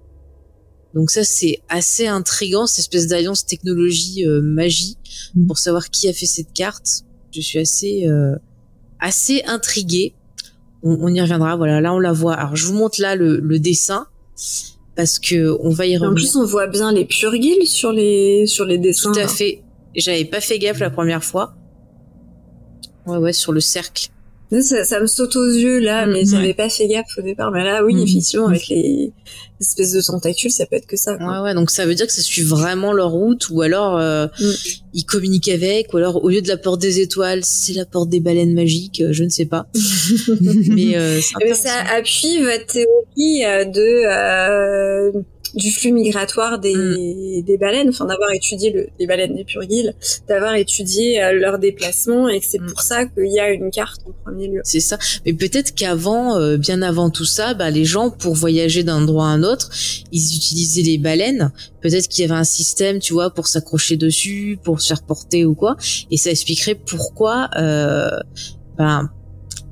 [0.94, 4.96] Donc ça, c'est assez intrigant, cette espèce d'alliance technologie magie
[5.34, 5.46] mm.
[5.46, 7.04] pour savoir qui a fait cette carte.
[7.32, 8.06] Je suis assez
[9.00, 10.14] assez intrigué.
[10.82, 11.56] On, y reviendra.
[11.56, 12.34] Voilà, là on la voit.
[12.34, 14.06] Alors je vous montre là le, dessin
[14.96, 16.12] parce que on va y revenir.
[16.12, 19.12] En plus, on voit bien les purgils sur les sur les dessins.
[19.12, 19.62] Tout à fait.
[19.94, 21.54] J'avais pas fait gaffe la première fois.
[23.06, 24.10] Ouais, ouais, sur le cercle.
[24.50, 27.52] Ça, ça me saute aux yeux là, mm, mais j'avais pas fait gaffe au départ.
[27.52, 28.00] Mais là, oui, mm.
[28.00, 29.12] effectivement, avec les
[29.60, 31.16] espèces de tentacules, ça peut être que ça.
[31.16, 31.54] Ouais, ouais.
[31.54, 34.50] Donc ça veut dire que ça suit vraiment leur route, ou alors euh, mm.
[34.94, 38.08] ils communiquent avec, ou alors au lieu de la porte des étoiles, c'est la porte
[38.08, 39.00] des baleines magiques.
[39.00, 39.66] Euh, je ne sais pas.
[40.68, 45.22] mais euh, ça appuie votre théorie euh, de
[45.54, 47.42] du flux migratoire des, mm.
[47.42, 49.94] des baleines, enfin d'avoir étudié le, les baleines des purgils,
[50.28, 52.66] d'avoir étudié euh, leur déplacement et que c'est mm.
[52.66, 54.60] pour ça qu'il y a une carte en premier lieu.
[54.64, 54.98] C'est ça.
[55.26, 59.26] Mais peut-être qu'avant, euh, bien avant tout ça, bah, les gens pour voyager d'un endroit
[59.26, 59.70] à un autre,
[60.12, 61.52] ils utilisaient les baleines.
[61.80, 65.44] Peut-être qu'il y avait un système, tu vois, pour s'accrocher dessus, pour se faire porter
[65.44, 65.76] ou quoi.
[66.10, 68.10] Et ça expliquerait pourquoi, euh,
[68.76, 69.10] ben,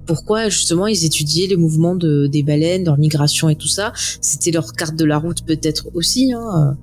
[0.09, 3.93] pourquoi justement ils étudiaient les mouvements de, des baleines, leur migration et tout ça.
[4.23, 6.77] C'était leur carte de la route peut-être aussi, hein,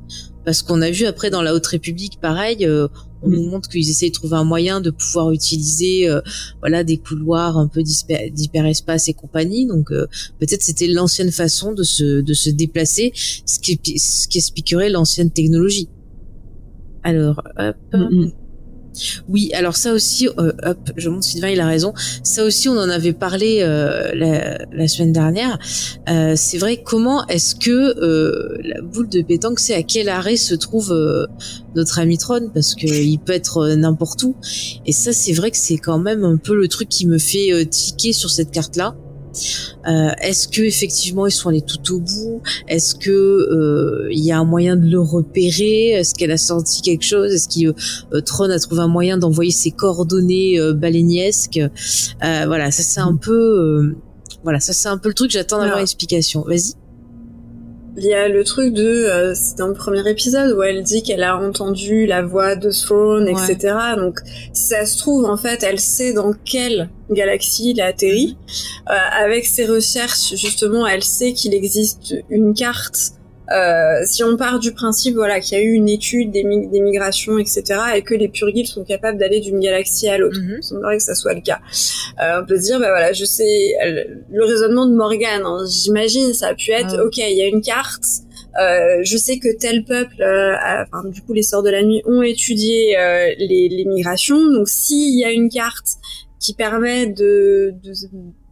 [0.46, 2.88] parce qu'on a vu après dans la Haute République, pareil, euh,
[3.24, 6.22] on nous montre qu'ils essaient de trouver un moyen de pouvoir utiliser, euh,
[6.60, 9.66] voilà, des couloirs un peu d'hyperespace et compagnie.
[9.66, 10.06] Donc euh,
[10.40, 15.32] peut-être c'était l'ancienne façon de se de se déplacer, ce qui ce qui expliquerait l'ancienne
[15.32, 15.90] technologie.
[17.02, 17.76] Alors, hop.
[17.92, 18.32] Mm, mm.
[19.28, 21.94] Oui, alors ça aussi, euh, hop, je montre Sylvain, il a raison.
[22.24, 24.12] Ça aussi, on en avait parlé euh,
[24.72, 25.58] la, semaine dernière.
[26.10, 27.96] Euh, c'est vrai, comment est-ce que
[28.64, 30.96] la boule de pétanque, c'est à quel arrêt se trouve
[31.76, 32.50] notre ami Tron?
[32.54, 34.36] Parce que il peut être n'importe où.
[34.86, 37.66] Et ça, c'est vrai que c'est quand même un peu le truc qui me fait
[37.66, 38.96] tiquer sur cette carte-là.
[39.88, 42.42] Euh, est-ce que effectivement ils sont allés tout au bout?
[42.68, 45.90] Est-ce que euh, il y a un moyen de le repérer?
[45.92, 47.34] Est-ce qu'elle a senti quelque chose?
[47.34, 47.76] Est-ce que
[48.14, 51.60] euh, Tron a trouvé un moyen d'envoyer ses coordonnées baleiniesques
[52.22, 53.96] Voilà, ça c'est un peu,
[54.44, 55.32] voilà, ça c'est un peu le truc.
[55.32, 56.44] J'attends d'avoir explication.
[56.48, 56.74] Vas-y.
[57.98, 61.02] Il y a le truc de, euh, c'est dans le premier épisode où elle dit
[61.02, 63.74] qu'elle a entendu la voix de Throne, etc.
[63.98, 64.20] Donc,
[64.54, 68.38] ça se trouve, en fait, elle sait dans quelle galaxie il a atterri.
[68.90, 73.14] Euh, avec ses recherches, justement, elle sait qu'il existe une carte
[73.52, 76.82] euh, si on part du principe voilà qu'il y a eu une étude des, des,
[76.82, 80.40] migrations etc et que les purgils sont capables d'aller d'une galaxie à l'autre.
[80.40, 81.60] Mm il semblerait que ça soit le cas.
[82.22, 83.74] Euh, on peut se dire bah voilà je sais
[84.32, 87.48] le raisonnement de Morgan hein, j'imagine ça a pu être ah ok il y a
[87.48, 88.04] une carte
[88.60, 92.02] euh, je sais que tel peuple, euh, enfin, du coup, les sorts de la nuit
[92.06, 94.50] ont étudié euh, les, les, migrations.
[94.52, 95.98] Donc, s'il y a une carte
[96.46, 97.92] qui permet de, de,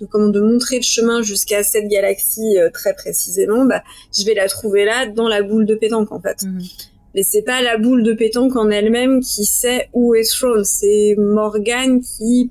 [0.01, 3.83] de, comment, de montrer le chemin jusqu'à cette galaxie euh, très précisément, bah,
[4.17, 6.43] je vais la trouver là dans la boule de pétanque en fait.
[6.43, 6.59] Mhm.
[7.13, 11.13] Mais c'est pas la boule de pétanque en elle-même qui sait où est Throne, c'est
[11.19, 12.49] Morgan qui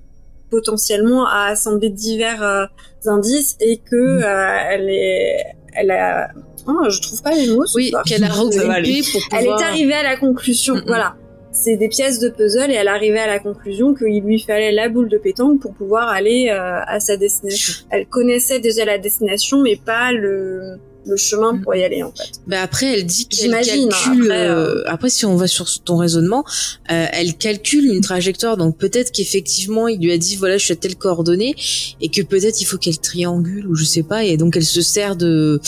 [0.49, 2.67] potentiellement a assemblé divers euh,
[3.07, 4.23] indices et que mhm.
[4.23, 6.29] euh, elle est, elle a,
[6.69, 7.65] oh, je trouve pas les mots.
[7.75, 9.41] Oui, qu'elle a regroupé pour pouvoir...
[9.41, 10.85] Elle est arrivée à la conclusion, mhm.
[10.87, 11.17] voilà
[11.53, 14.89] c'est des pièces de puzzle et elle arrivait à la conclusion qu'il lui fallait la
[14.89, 17.75] boule de pétanque pour pouvoir aller euh, à sa destination.
[17.91, 22.31] Elle connaissait déjà la destination mais pas le le chemin pour y aller en fait.
[22.47, 25.97] Bah après elle dit qu'elle calcule après, euh, euh, après, si on va sur ton
[25.97, 26.45] raisonnement,
[26.87, 30.77] elle calcule une trajectoire donc peut-être qu'effectivement il lui a dit voilà je suis à
[30.77, 31.57] telle coordonnée
[32.01, 34.81] et que peut-être il faut qu'elle triangule ou je sais pas et donc elle se
[34.81, 35.61] sert de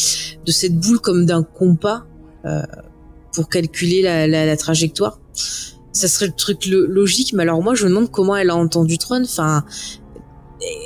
[0.47, 2.05] de cette boule comme d'un compas
[3.33, 5.19] pour calculer la, la, la trajectoire
[5.93, 7.33] ça serait le truc logique.
[7.35, 9.23] Mais alors moi, je me demande comment elle a entendu Tron.
[9.25, 9.65] Enfin,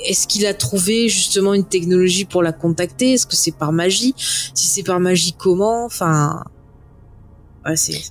[0.06, 3.12] est-ce qu'il a trouvé justement une technologie pour la contacter?
[3.14, 4.14] Est-ce que c'est par magie?
[4.16, 5.84] Si c'est par magie, comment?
[5.84, 6.44] Enfin,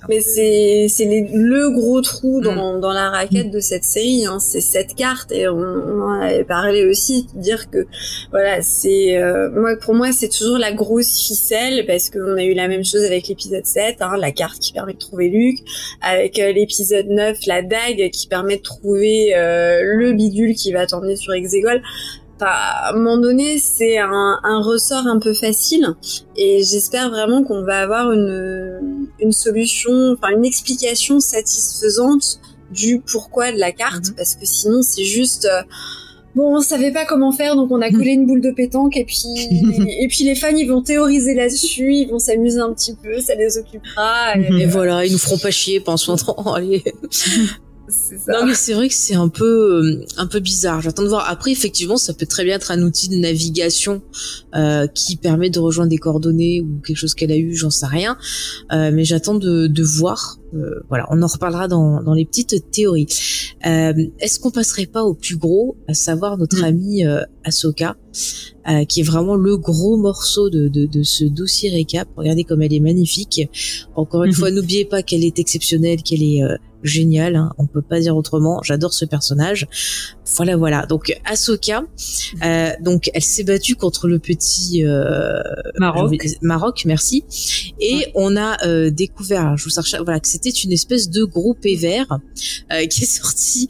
[0.08, 2.80] mais c'est c'est le gros trou dans, mm.
[2.80, 4.26] dans la raquette de cette série.
[4.26, 4.38] Hein.
[4.38, 7.86] C'est cette carte et on, en avait parlé aussi, dire que
[8.30, 12.54] voilà, c'est euh, moi pour moi c'est toujours la grosse ficelle parce qu'on a eu
[12.54, 15.58] la même chose avec l'épisode 7, hein, la carte qui permet de trouver Luc,
[16.00, 20.86] avec euh, l'épisode 9, la dague qui permet de trouver euh, le bidule qui va
[20.86, 21.82] t'emmener sur Exegol
[22.40, 25.94] à un moment donné, c'est un, un, ressort un peu facile
[26.36, 33.52] et j'espère vraiment qu'on va avoir une, une solution, enfin une explication satisfaisante du pourquoi
[33.52, 34.14] de la carte, mhm.
[34.16, 35.62] parce que sinon c'est juste euh,
[36.34, 39.04] bon, on savait pas comment faire, donc on a collé une boule de pétanque et
[39.04, 39.24] puis
[40.00, 43.34] et puis les fans ils vont théoriser là-dessus, ils vont s'amuser un petit peu, ça
[43.34, 44.36] les occupera.
[44.36, 46.56] Et, voilà, ils nous feront pas chier pendant ce temps.
[47.88, 48.38] Allez.
[48.40, 50.80] Non mais c'est vrai que c'est un peu euh, un peu bizarre.
[50.80, 51.28] J'attends de voir.
[51.28, 54.02] Après effectivement, ça peut très bien être un outil de navigation
[54.54, 57.86] euh, qui permet de rejoindre des coordonnées ou quelque chose qu'elle a eu, j'en sais
[57.86, 58.16] rien.
[58.72, 60.38] Euh, mais j'attends de, de voir.
[60.54, 63.06] Euh, voilà, on en reparlera dans, dans les petites théories.
[63.66, 66.64] Euh, est-ce qu'on passerait pas au plus gros, à savoir notre mm.
[66.64, 67.04] amie
[67.44, 67.96] Ahsoka,
[68.88, 72.08] qui est vraiment le gros morceau de, de, de, ce dossier récap?
[72.16, 73.42] Regardez comme elle est magnifique.
[73.94, 74.34] Encore une mm-hmm.
[74.34, 76.42] fois, n'oubliez pas qu'elle est exceptionnelle, qu'elle est
[76.82, 78.60] génial, hein, on peut pas dire autrement.
[78.62, 79.66] J'adore ce personnage.
[80.36, 80.86] Voilà, voilà.
[80.86, 81.84] Donc Ahsoka,
[82.44, 85.40] euh, donc elle s'est battue contre le petit euh,
[85.78, 86.16] Maroc.
[86.42, 87.24] Maroc, merci.
[87.80, 91.56] Et on a euh, découvert, je vous cherche, voilà, que c'était une espèce de gros
[91.80, 92.18] vert
[92.72, 93.68] euh, qui est sorti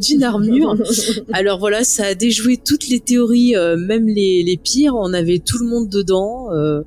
[0.00, 0.76] d'une armure.
[1.32, 4.94] Alors voilà, ça a déjoué toutes les théories, euh, même les, les pires.
[4.94, 6.52] On avait tout le monde dedans.
[6.52, 6.82] Euh,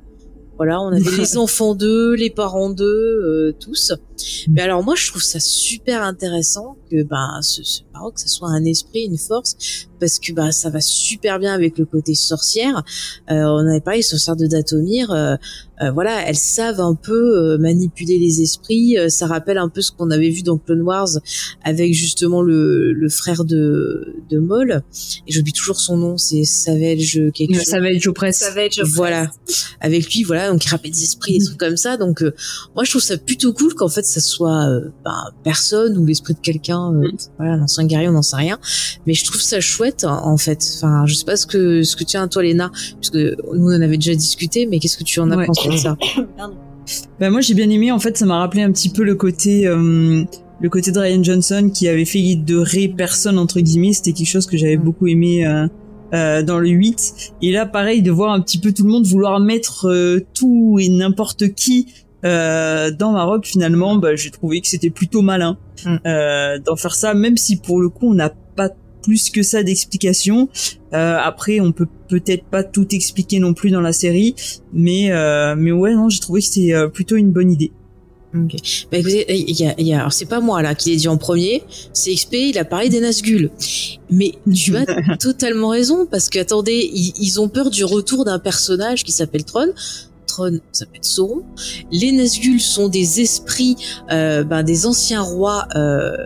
[0.56, 3.92] voilà, on avait les enfants d'eux, les parents d'eux, euh, tous.
[4.48, 8.48] Mais alors moi, je trouve ça super intéressant que ben ce, ce Maroc, ça soit
[8.48, 9.56] un esprit, une force,
[10.00, 12.82] parce que bah ça va super bien avec le côté sorcière.
[13.30, 15.10] Euh, on avait parlé sorcière de Datomir.
[15.10, 15.36] Euh,
[15.82, 18.98] euh, voilà, elles savent un peu euh, manipuler les esprits.
[18.98, 21.08] Euh, ça rappelle un peu ce qu'on avait vu dans Clone Wars
[21.64, 24.82] avec justement le, le frère de, de Maul.
[25.26, 27.64] Et j'oublie toujours son nom, c'est Savage quelque chose.
[27.64, 28.38] Savage Opress.
[28.38, 29.30] Savage Voilà.
[29.80, 31.96] Avec lui, voilà, donc il rappelle des esprits, des trucs comme ça.
[31.96, 32.22] Donc
[32.74, 34.66] moi je trouve ça plutôt cool qu'en fait ça soit
[35.04, 36.92] ben, personne ou l'esprit de quelqu'un.
[36.92, 37.12] Mm.
[37.38, 38.58] Voilà, un ancien guerrier, on n'en sait rien.
[39.06, 40.62] Mais je trouve ça chouette en fait.
[40.76, 42.70] Enfin, je sais pas ce que ce que tu as toi Léna,
[43.00, 45.68] puisque nous on en avait déjà discuté, mais qu'est-ce que tu en as pensé
[47.20, 49.66] bah moi j'ai bien aimé en fait ça m'a rappelé un petit peu le côté
[49.66, 50.24] euh,
[50.60, 54.28] le côté de Ryan Johnson qui avait fait de ré personne entre guillemets c'était quelque
[54.28, 54.82] chose que j'avais mm.
[54.82, 55.66] beaucoup aimé euh,
[56.14, 59.06] euh, dans le 8 et là pareil de voir un petit peu tout le monde
[59.06, 61.88] vouloir mettre euh, tout et n'importe qui
[62.24, 66.58] euh, dans Maroc finalement bah, j'ai trouvé que c'était plutôt malin mm.
[66.64, 68.70] d'en faire ça même si pour le coup on n'a pas
[69.02, 70.48] plus que ça d'explications.
[70.94, 74.34] Euh, après, on peut peut-être pas tout expliquer non plus dans la série,
[74.72, 77.72] mais euh, mais ouais, non, j'ai trouvé que c'était euh, plutôt une bonne idée.
[78.34, 78.54] Ok.
[78.90, 81.08] Bah écoutez, il y a, y a alors c'est pas moi là qui l'ai dit
[81.08, 83.50] en premier, c'est XP, il a parlé des Nazgûl.
[84.10, 84.86] Mais tu as
[85.20, 89.44] totalement raison parce que attendez, ils, ils, ont peur du retour d'un personnage qui s'appelle
[89.44, 89.68] Tron.
[90.72, 91.42] Ça peut être Sauron.
[91.90, 93.76] Les Nazgûl sont des esprits,
[94.10, 96.16] euh, ben, des anciens rois euh,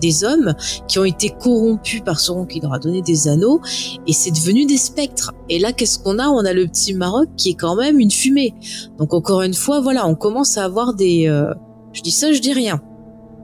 [0.00, 0.54] des hommes
[0.88, 3.60] qui ont été corrompus par Sauron qui leur a donné des anneaux
[4.06, 5.32] et c'est devenu des spectres.
[5.48, 6.28] Et là, qu'est-ce qu'on a?
[6.28, 8.54] On a le petit Maroc qui est quand même une fumée.
[8.98, 11.28] Donc encore une fois, voilà, on commence à avoir des.
[11.28, 11.52] Euh,
[11.92, 12.80] je dis ça, je dis rien.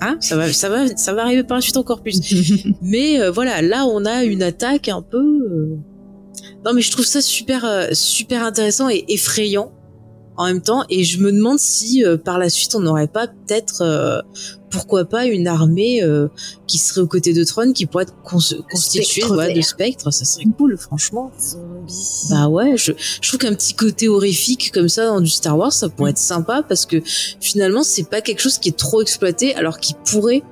[0.01, 0.17] Hein?
[0.21, 2.21] Ça va, ça va, ça va arriver par la suite encore plus.
[2.83, 5.19] Mais euh, voilà, là, on a une attaque un peu.
[5.19, 5.77] Euh,
[6.65, 9.73] non, mais je trouve ça super, super intéressant et effrayant
[10.37, 10.85] en même temps.
[10.91, 14.25] Et je me demande si par la suite, on n'aurait pas peut-être
[14.71, 16.29] pourquoi pas une armée euh,
[16.67, 19.23] qui serait aux côtés de Tron qui pourrait être constituée
[19.55, 20.13] de spectres.
[20.13, 21.31] Ça serait cool franchement.
[21.41, 22.27] Zombies.
[22.31, 25.73] bah ouais je, je trouve qu'un petit côté horrifique comme ça dans du Star Wars
[25.73, 26.99] ça pourrait être sympa parce que
[27.41, 30.43] finalement c'est pas quelque chose qui est trop exploité alors qu'il pourrait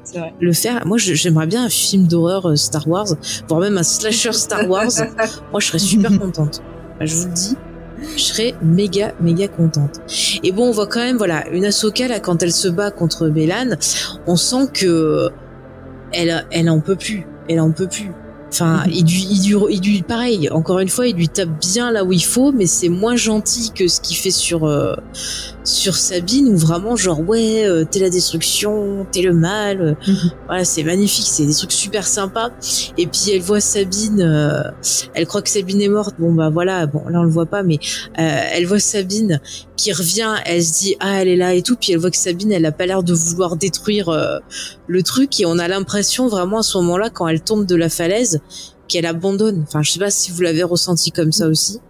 [0.41, 0.87] le faire.
[0.87, 3.09] Moi j'aimerais bien un film d'horreur euh, Star Wars
[3.49, 4.93] voire même un slasher Star Wars.
[5.51, 6.62] Moi je serais super contente.
[6.99, 7.57] Bah, je vous le dis
[8.17, 10.01] je serais méga méga contente.
[10.43, 13.29] Et bon, on voit quand même voilà une Ahsoka là quand elle se bat contre
[13.29, 13.77] Bélan,
[14.27, 15.31] on sent que
[16.13, 18.11] elle elle en peut plus, elle en peut plus.
[18.55, 19.27] Enfin, il lui,
[19.69, 20.49] il lui, pareil.
[20.51, 23.73] Encore une fois, il lui tape bien là où il faut, mais c'est moins gentil
[23.75, 24.95] que ce qu'il fait sur euh,
[25.65, 29.97] sur Sabine, où vraiment genre ouais, euh, t'es la destruction, t'es le mal.
[30.07, 30.31] Mhm.
[30.47, 32.51] Voilà, c'est magnifique, c'est des trucs super sympas.
[32.97, 34.63] Et puis elle voit Sabine, euh,
[35.15, 36.15] elle croit que Sabine est morte.
[36.21, 37.81] Bon bah voilà, bon là on le voit pas, mais
[38.15, 39.41] elle voit Sabine
[39.77, 42.16] qui revient, elle se dit ah elle est là et tout, puis elle voit que
[42.16, 44.41] Sabine, elle a pas l'air de vouloir détruire
[44.87, 47.89] le truc, et on a l'impression vraiment à ce moment-là quand elle tombe de la
[47.89, 48.41] falaise
[48.89, 49.64] qu'elle abandonne.
[49.66, 51.81] Enfin, je sais pas si vous l'avez ressenti comme ça aussi.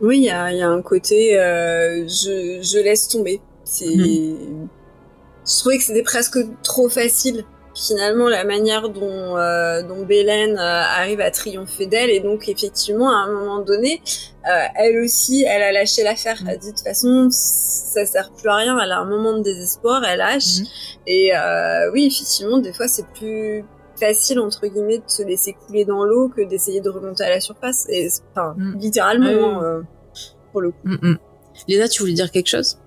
[0.00, 3.40] Oui, il y a, y a, un côté euh, je, je laisse tomber.
[3.64, 4.68] C'est, mm.
[5.46, 7.44] je trouvais que c'était presque trop facile
[7.76, 12.10] finalement la manière dont euh, dont Bélène euh, arrive à triompher d'elle.
[12.10, 14.00] Et donc effectivement à un moment donné
[14.48, 16.38] euh, elle aussi elle a lâché l'affaire.
[16.42, 18.78] Elle a dit de toute façon ça sert plus à rien.
[18.82, 20.60] Elle a un moment de désespoir elle lâche.
[20.60, 20.64] Mm.
[21.06, 23.64] et euh, oui effectivement des fois c'est plus
[24.00, 27.40] facile entre guillemets de se laisser couler dans l'eau que d'essayer de remonter à la
[27.40, 27.86] surface.
[27.90, 28.78] Et enfin mm.
[28.78, 29.82] littéralement euh,
[30.52, 30.78] pour le coup.
[30.84, 31.16] Mm,
[31.68, 32.78] Léna, tu voulais dire quelque chose?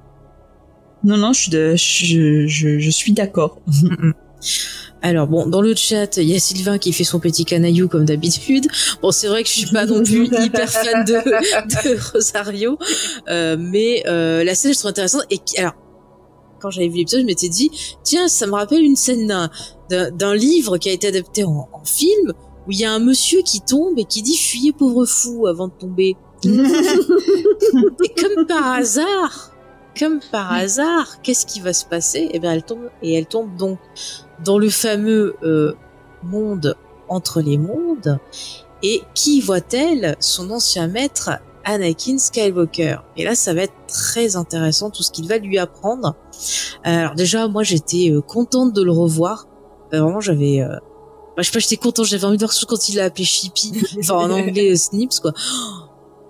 [1.03, 3.59] Non non, je suis de, je, je, je suis d'accord.
[5.01, 8.05] Alors bon, dans le chat, il y a Sylvain qui fait son petit canaillou comme
[8.05, 8.67] d'habitude.
[9.01, 12.77] Bon, c'est vrai que je suis pas non plus hyper fan de, de Rosario,
[13.29, 15.23] euh, mais euh, la scène je trouve intéressante.
[15.29, 15.73] Et alors,
[16.59, 17.71] quand j'avais vu l'épisode, je m'étais dit,
[18.03, 19.49] tiens, ça me rappelle une scène
[19.89, 22.33] d'un livre qui a été adapté en, en, film
[22.67, 25.69] où il y a un monsieur qui tombe et qui dit fuyez pauvre fou avant
[25.69, 26.17] de tomber.
[26.45, 26.49] et
[28.21, 29.48] comme par hasard,
[29.99, 32.29] comme par hasard, qu'est-ce qui va se passer?
[32.31, 33.77] Eh bien, elle tombe et elle tombe donc
[34.43, 35.75] dans le fameux euh,
[36.23, 36.77] monde
[37.09, 38.19] entre les mondes.
[38.81, 40.15] Et qui voit-elle?
[40.19, 41.31] Son ancien maître,
[41.65, 42.97] Anakin Skywalker.
[43.17, 46.15] Et là, ça va être très intéressant tout ce qu'il va lui apprendre.
[46.83, 49.47] Alors déjà, moi, j'étais euh, contente de le revoir.
[49.93, 50.61] Euh, vraiment, j'avais...
[50.61, 50.77] Euh...
[51.35, 53.73] Bah, je sais pas, j'étais contente, j'avais envie de voir quand il l'a appelé Chippy.
[53.99, 55.33] enfin, en anglais, Snips, quoi.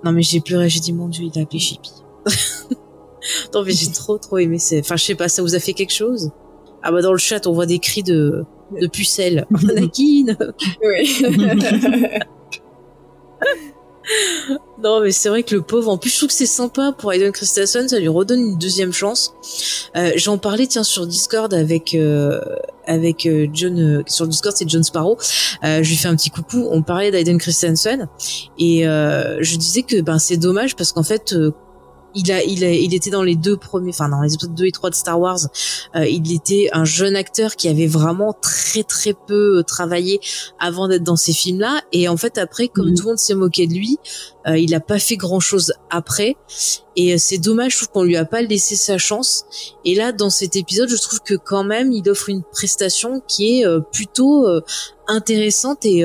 [0.04, 1.92] non, mais j'ai pleuré, j'ai dit, mon Dieu, il l'a appelé Chippy.
[3.54, 4.58] non, mais j'ai trop, trop aimé.
[4.80, 6.32] Enfin, je sais pas, ça vous a fait quelque chose?
[6.82, 8.46] Ah bah dans le chat, on voit des cris de,
[8.80, 9.46] de pucelle.
[9.70, 10.36] Anakin
[10.84, 11.22] Oui.
[14.82, 17.14] non mais c'est vrai que le pauvre, en plus je trouve que c'est sympa pour
[17.14, 19.36] Aiden Christensen, ça lui redonne une deuxième chance.
[19.96, 22.40] Euh, J'en parlais tiens sur Discord avec euh,
[22.88, 25.18] avec euh, John euh, sur Discord c'est John Sparrow.
[25.64, 26.68] Euh, je lui fais un petit coucou.
[26.72, 28.08] On parlait d'Aiden Christensen
[28.58, 31.36] et je disais que ben c'est dommage parce qu'en fait
[32.16, 34.66] il a, il a, il était dans les deux premiers, enfin dans les épisodes 2
[34.66, 35.40] et 3 de Star Wars.
[35.96, 40.20] Euh, il était un jeune acteur qui avait vraiment très très peu euh, travaillé
[40.60, 41.82] avant d'être dans ces films-là.
[41.92, 42.96] Et en fait après, comme mhm.
[42.96, 43.98] tout le monde s'est moqué de lui,
[44.48, 46.36] euh, il a pas fait grand-chose après.
[46.96, 49.46] Et c'est dommage, je trouve qu'on lui a pas laissé sa chance.
[49.86, 53.62] Et là, dans cet épisode, je trouve que quand même, il offre une prestation qui
[53.62, 54.48] est plutôt
[55.08, 56.04] intéressante et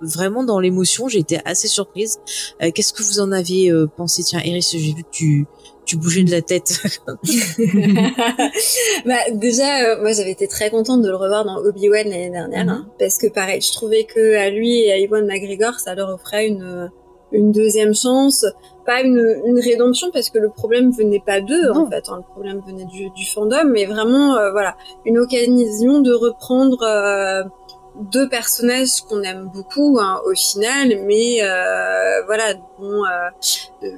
[0.00, 1.08] vraiment dans l'émotion.
[1.08, 2.18] J'étais assez surprise.
[2.62, 4.22] Euh, qu'est-ce que vous en aviez euh, pensé?
[4.22, 5.46] Tiens, Iris, j'ai vu que tu
[5.84, 6.82] tu bougeais de la tête.
[9.06, 12.64] bah déjà, euh, moi j'avais été très contente de le revoir dans Obi-Wan l'année dernière,
[12.64, 12.70] mhm.
[12.70, 16.10] hein, parce que pareil, je trouvais que à lui et à Iwan McGregor, ça leur
[16.10, 16.90] offrait une
[17.30, 18.46] une deuxième chance,
[18.86, 22.32] pas une, une rédemption parce que le problème venait pas d'eux en fait, hein, le
[22.32, 26.78] problème venait du, du fandom, mais vraiment voilà une occasion de reprendre
[27.98, 33.88] deux personnages qu'on aime beaucoup hein, au final, mais euh, voilà, bon, euh,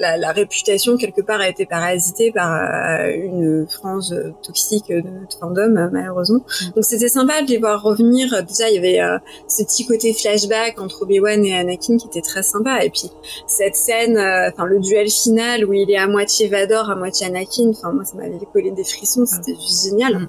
[0.00, 5.38] la, la, réputation quelque part a été parasitée par euh, une frange toxique de notre
[5.38, 6.40] fandom euh, malheureusement.
[6.40, 6.70] Mm.
[6.76, 8.28] Donc c'était sympa de les voir revenir.
[8.44, 9.18] Déjà il y avait euh,
[9.48, 12.84] ce petit côté flashback entre Obi-Wan et Anakin qui était très sympa.
[12.84, 13.10] Et puis
[13.46, 17.70] cette scène, enfin le duel final où il est à moitié Vador, à moitié Anakin.
[17.70, 19.36] Enfin moi ça m'avait collé des frissons, ah.
[19.36, 20.14] c'était juste génial.
[20.14, 20.28] Mm.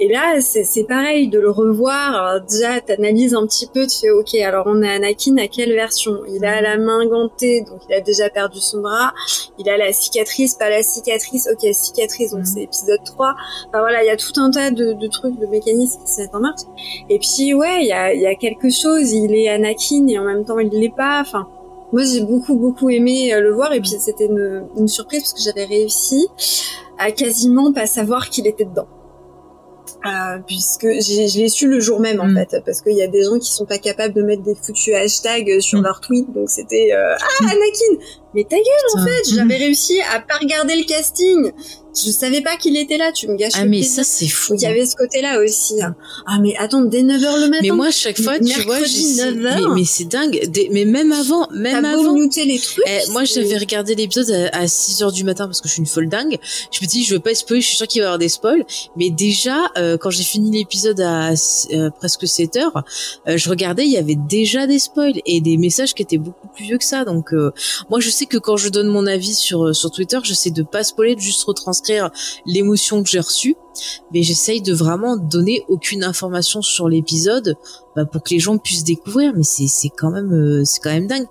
[0.00, 2.14] Et là c'est pareil de le revoir.
[2.14, 5.72] Alors, déjà t'analyses un petit peu, tu fais ok alors on a Anakin à quelle
[5.72, 6.20] version?
[6.28, 8.80] Il a la main gantée donc il a déjà perdu son
[9.58, 12.46] il a la cicatrice, pas la cicatrice, ok, cicatrice, donc mhm.
[12.46, 13.34] c'est épisode 3.
[13.68, 16.34] Enfin voilà, il y a tout un tas de, trucs, de mécanismes qui se mettent
[16.34, 16.62] en marche.
[17.08, 20.24] Et puis ouais, il y a, y a quelque chose, il est Anakin et en
[20.24, 21.48] même temps il l'est pas, enfin...
[21.90, 25.32] Moi, j'ai beaucoup, beaucoup aimé euh, le voir et puis c'était une, une surprise parce
[25.32, 26.28] que j'avais réussi
[26.98, 28.88] à quasiment pas savoir qu'il était dedans.
[30.06, 32.36] Euh, puisque je l'ai su le jour même en mm.
[32.36, 34.94] fait, parce qu'il y a des gens qui sont pas capables de mettre des foutus
[34.94, 35.82] hashtags sur mm.
[35.82, 40.20] leur tweet, donc c'était euh, ah Anakin, mais ta gueule en fait, j'avais réussi à
[40.20, 41.52] pas regarder le casting,
[42.04, 43.54] je savais pas qu'il était là, tu me gâches.
[43.56, 44.54] Ah mais ça c'est fou.
[44.54, 45.82] Il y avait ce côté-là aussi.
[45.82, 45.94] Hein.
[46.26, 47.62] Ah mais attends, dès 9h le matin.
[47.62, 51.84] Mais moi chaque fois tu vois, j'ai mais, mais c'est dingue, mais même avant, même
[51.84, 52.14] avant.
[52.14, 52.84] les trucs.
[52.86, 56.08] Eh, moi j'avais regardé l'épisode à, 6h du matin parce que je suis une folle
[56.08, 56.38] dingue.
[56.70, 58.28] Je me dis je veux pas spoiler, je suis sûre qu'il va y avoir des
[58.28, 58.64] spoils,
[58.96, 62.82] mais déjà euh, quand j'ai fini l'épisode à euh, presque 7h,
[63.28, 66.48] euh, je regardais, il y avait déjà des spoils et des messages qui étaient beaucoup
[66.48, 67.04] plus vieux que ça.
[67.04, 67.32] Donc
[67.90, 70.84] moi je sais que quand je donne mon avis sur sur Twitter, j'essaie de pas
[70.84, 72.10] spoiler, de juste retranscrire
[72.46, 73.56] l'émotion que j'ai reçue,
[74.12, 77.56] mais j'essaye de vraiment donner aucune information sur l'épisode
[77.96, 79.32] bah, pour que les gens puissent découvrir.
[79.34, 81.26] Mais c'est quand même euh, c'est quand même dingue.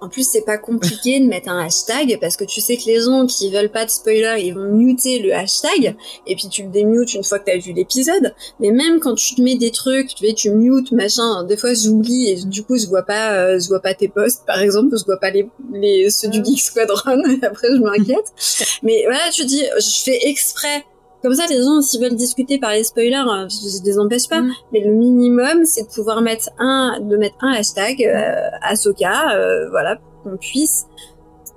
[0.00, 3.00] En plus, c'est pas compliqué de mettre un hashtag parce que tu sais que les
[3.00, 5.94] gens qui veulent pas de spoiler, ils vont muter le hashtag
[6.26, 8.34] et puis tu le démutes une fois que t'as vu l'épisode.
[8.60, 12.30] Mais même quand tu te mets des trucs, tu, tu mutes, machin, des fois j'oublie
[12.30, 15.04] et du coup je vois pas, euh, je vois pas tes posts par exemple, je
[15.04, 18.32] vois pas les, les ceux du Geek Squadron après je m'inquiète.
[18.82, 20.84] Mais voilà, tu dis, je fais exprès
[21.22, 24.40] comme ça, les gens, s'ils veulent discuter par les spoilers, je, les empêche pas.
[24.40, 24.52] Mm.
[24.72, 29.68] Mais le minimum, c'est de pouvoir mettre un, de mettre un hashtag, euh, Ahsoka, euh,
[29.70, 30.86] voilà, pour qu'on puisse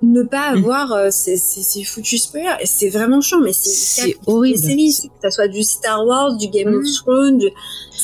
[0.02, 0.58] ne pas mm.
[0.58, 2.56] avoir euh, ces, ces, ces foutus spoilers.
[2.60, 4.58] Et c'est vraiment chiant, mais c'est horrible.
[4.58, 6.92] Les séries, que ça soit du Star Wars, du Game of mm.
[7.02, 7.50] Thrones,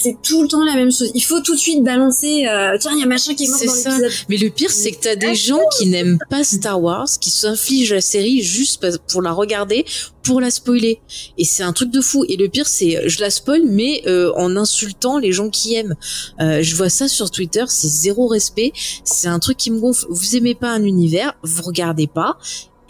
[0.01, 1.11] c'est tout le temps la même chose.
[1.15, 3.59] Il faut tout de suite balancer, euh, tiens, il y a machin qui est mort
[3.59, 4.11] dans l'épisode.
[4.29, 7.93] Mais le pire, c'est que t'as des gens qui n'aiment pas Star Wars, qui s'infligent
[7.93, 9.85] la série juste pour la regarder,
[10.23, 11.01] pour la spoiler.
[11.37, 12.25] Et c'est un truc de fou.
[12.29, 15.97] Et le pire, c'est je la spoil, mais euh, en insultant les gens qui aiment.
[16.41, 18.73] Euh, je vois ça sur Twitter, c'est zéro respect.
[19.05, 20.07] C'est un truc qui me gonfle.
[20.09, 22.39] Vous aimez pas un univers, vous regardez pas.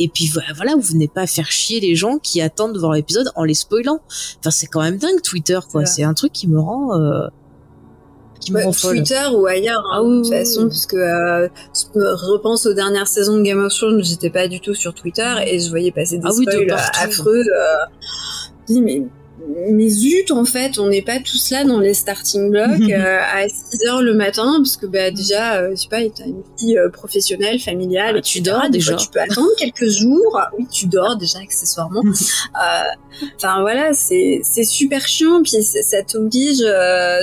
[0.02, 3.30] Et puis voilà, vous venez pas faire chier les gens qui attendent de voir l'épisode
[3.36, 4.00] en les spoilant.
[4.38, 5.84] Enfin, c'est quand même dingue Twitter, quoi.
[5.84, 6.98] C'est un truc qui me rend.
[6.98, 7.28] Euh,
[8.40, 11.98] qui me rend Twitter ou ailleurs, hein, ah, de toute façon, parce que euh, je
[11.98, 15.30] me repense aux dernières saisons de Game of Thrones, j'étais pas du tout sur Twitter
[15.46, 16.72] et je voyais passer des ah, spoils
[17.02, 17.44] affreux.
[17.44, 19.02] Euh, mais
[19.70, 23.48] mais zut, en fait, on n'est pas tous là dans les starting blocks euh, à
[23.48, 26.76] 6 heures le matin, parce que bah, déjà, euh, je sais pas, t'as une vie
[26.76, 28.94] euh, professionnelle, familiale, ah, et tu dors déjà.
[28.96, 30.40] tu peux attendre quelques jours.
[30.58, 32.02] Oui, tu dors déjà accessoirement.
[33.36, 36.64] Enfin voilà, c'est super chiant, puis ça t'oblige,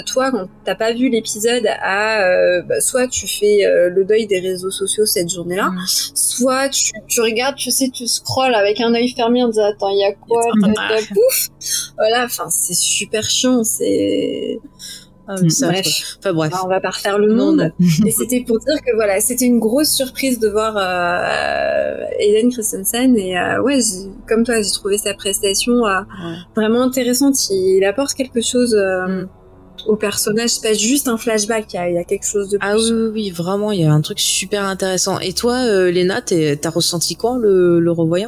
[0.05, 4.69] toi, quand t'as pas vu l'épisode, à bah, soit tu fais le deuil des réseaux
[4.69, 5.85] sociaux cette journée-là, mm.
[6.13, 9.89] soit tu, tu regardes, tu sais, tu scrolles avec un œil fermé en disant attends,
[9.89, 10.41] il y a quoi,
[11.13, 11.49] pouf
[12.07, 14.59] voilà, enfin c'est super chiant, c'est
[15.29, 16.17] ah, bref.
[16.19, 16.53] Enfin bref.
[16.63, 17.73] on va pas refaire le monde.
[18.05, 23.17] Et c'était pour dire que voilà, c'était une grosse surprise de voir euh, Aiden Christensen
[23.17, 23.79] et euh, ouais,
[24.27, 26.01] comme toi, j'ai trouvé sa prestation euh,
[26.55, 27.35] vraiment intéressante.
[27.49, 28.73] Il, apporte quelque chose.
[28.75, 29.29] Euh, mm.
[29.85, 32.89] Au personnage, c'est pas juste un flashback, il y, a, quelque chose de ah plus.
[32.89, 35.19] Ah oui, oui, vraiment, il y a un truc super intéressant.
[35.19, 38.27] Et toi, euh, Léna, t'as ressenti quoi le, le revoyant?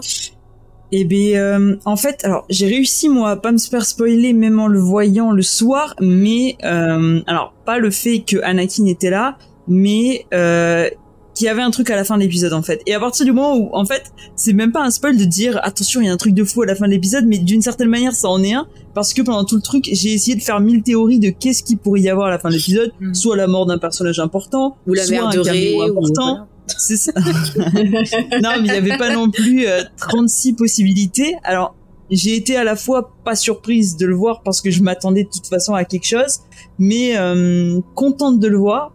[0.92, 4.60] Eh bien, euh, en fait, alors j'ai réussi moi à pas me faire spoiler même
[4.60, 9.38] en le voyant le soir, mais euh, alors pas le fait que Anakin était là,
[9.68, 10.90] mais euh,
[11.36, 12.82] qu'il y avait un truc à la fin de l'épisode en fait.
[12.88, 15.60] Et à partir du moment où en fait, c'est même pas un spoil de dire
[15.64, 17.62] attention, il y a un truc de fou à la fin de l'épisode, mais d'une
[17.62, 20.42] certaine manière ça en est un parce que pendant tout le truc, j'ai essayé de
[20.42, 23.14] faire mille théories de qu'est-ce qu'il pourrait y avoir à la fin de l'épisode, mm.
[23.14, 26.48] soit la mort d'un personnage important, ou la soit mère de Ray, important.
[26.78, 27.12] C'est ça.
[27.18, 29.66] non, mais il n'y avait pas non plus
[29.98, 31.36] 36 euh, possibilités.
[31.44, 31.76] Alors,
[32.10, 35.30] j'ai été à la fois pas surprise de le voir parce que je m'attendais de
[35.30, 36.40] toute façon à quelque chose,
[36.78, 38.94] mais euh, contente de le voir.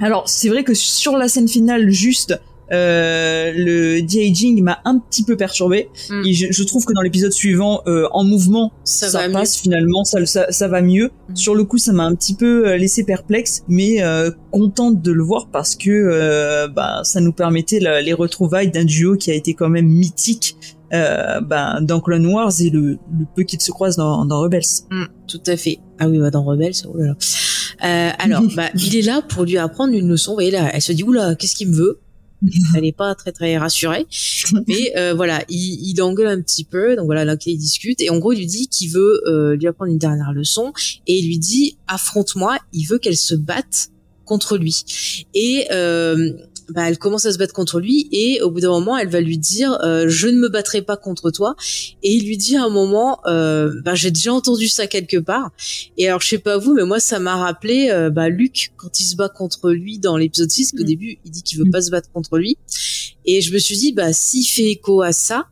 [0.00, 2.40] Alors, c'est vrai que sur la scène finale, juste,
[2.72, 6.22] euh, le de-aging m'a un petit peu perturbé Mm.
[6.26, 10.24] et je, je trouve que dans l'épisode suivant euh, en mouvement Ça passe finalement ça,
[10.26, 11.36] ça, ça va mieux Mm.
[11.36, 15.12] sur le coup ça m'a un petit peu euh, laissé perplexe mais euh, contente de
[15.12, 19.30] le voir parce que euh, bah ça nous permettait la- les retrouvailles d'un duo qui
[19.30, 20.56] a été quand même mythique
[20.92, 24.62] euh, bah, dans Clone Wars et le, le peu qu'ils se croisent dans, dans Rebels
[24.90, 25.78] Mm, tout à fait.
[25.98, 27.14] Ah oui, bah dans Rebels, oh là là.
[27.84, 30.32] Euh, alors, bah, il est là pour lui apprendre une leçon.
[30.32, 31.98] Vous voyez là, elle se dit oula, qu'est-ce qu'il me veut?
[32.76, 34.06] Elle est pas très très rassurée,
[34.68, 36.96] mais euh, voilà, il, il engueule un petit peu.
[36.96, 39.66] Donc voilà, là il discute et en gros il lui dit qu'il veut euh, lui
[39.66, 40.72] apprendre une dernière leçon
[41.06, 42.58] et il lui dit affronte-moi.
[42.72, 43.88] Il veut qu'elle se batte
[44.24, 44.84] contre lui
[45.34, 46.32] et euh,
[46.70, 49.20] bah, elle commence à se battre contre lui et au bout d'un moment elle va
[49.20, 51.56] lui dire euh, je ne me battrai pas contre toi
[52.02, 55.50] et il lui dit à un moment euh, bah, j'ai déjà entendu ça quelque part
[55.98, 59.00] et alors je sais pas vous mais moi ça m'a rappelé euh, bah, Luc quand
[59.00, 60.86] il se bat contre lui dans l'épisode 6 qu'au Mm.
[60.86, 62.56] début il dit qu'il veut pas se battre contre lui.
[63.26, 65.46] Et je me suis dit bah s'il fait écho à ça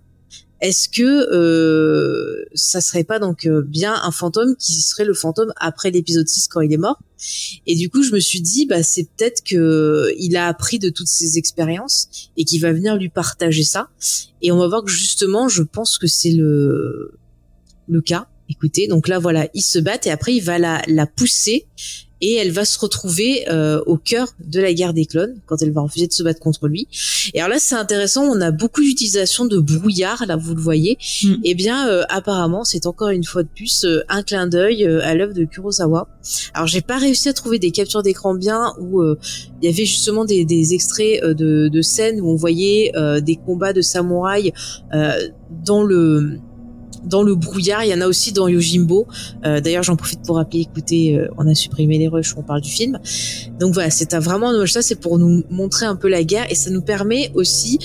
[0.62, 5.52] est-ce que euh, ça serait pas donc euh, bien un fantôme qui serait le fantôme
[5.56, 7.00] après l'épisode 6 quand il est mort?
[7.66, 10.88] Et du coup je me suis dit bah c'est peut-être que il a appris de
[10.88, 13.88] toutes ces expériences et qu'il va venir lui partager ça.
[14.40, 17.18] Et on va voir que justement je pense que c'est le
[17.88, 18.28] le cas.
[18.48, 21.66] Écoutez donc là voilà ils se battent et après il va la la pousser
[22.22, 25.72] et elle va se retrouver euh, au cœur de la guerre des clones quand elle
[25.72, 26.88] va refuser de se battre contre lui.
[27.34, 30.96] Et alors là, c'est intéressant, on a beaucoup d'utilisation de brouillard, là vous le voyez.
[31.22, 31.34] Mm.
[31.44, 35.00] Et bien, euh, apparemment, c'est encore une fois de plus euh, un clin d'œil euh,
[35.02, 36.08] à l'œuvre de Kurosawa.
[36.54, 39.18] Alors j'ai pas réussi à trouver des captures d'écran bien où euh,
[39.60, 43.20] il y avait justement des, des extraits euh, de, de scènes où on voyait euh,
[43.20, 44.52] des combats de samouraïs
[44.94, 45.28] euh,
[45.64, 46.38] dans le
[47.04, 47.84] dans le brouillard.
[47.84, 49.06] Il y en a aussi dans Yojimbo.
[49.44, 52.60] Euh, D'ailleurs, j'en profite pour rappeler, écoutez, euh, on a supprimé les rushs, on parle
[52.60, 52.98] du film.
[53.58, 54.52] Donc voilà, c'est vraiment.
[54.66, 57.78] Ça, c'est pour nous montrer un peu la guerre et ça nous permet aussi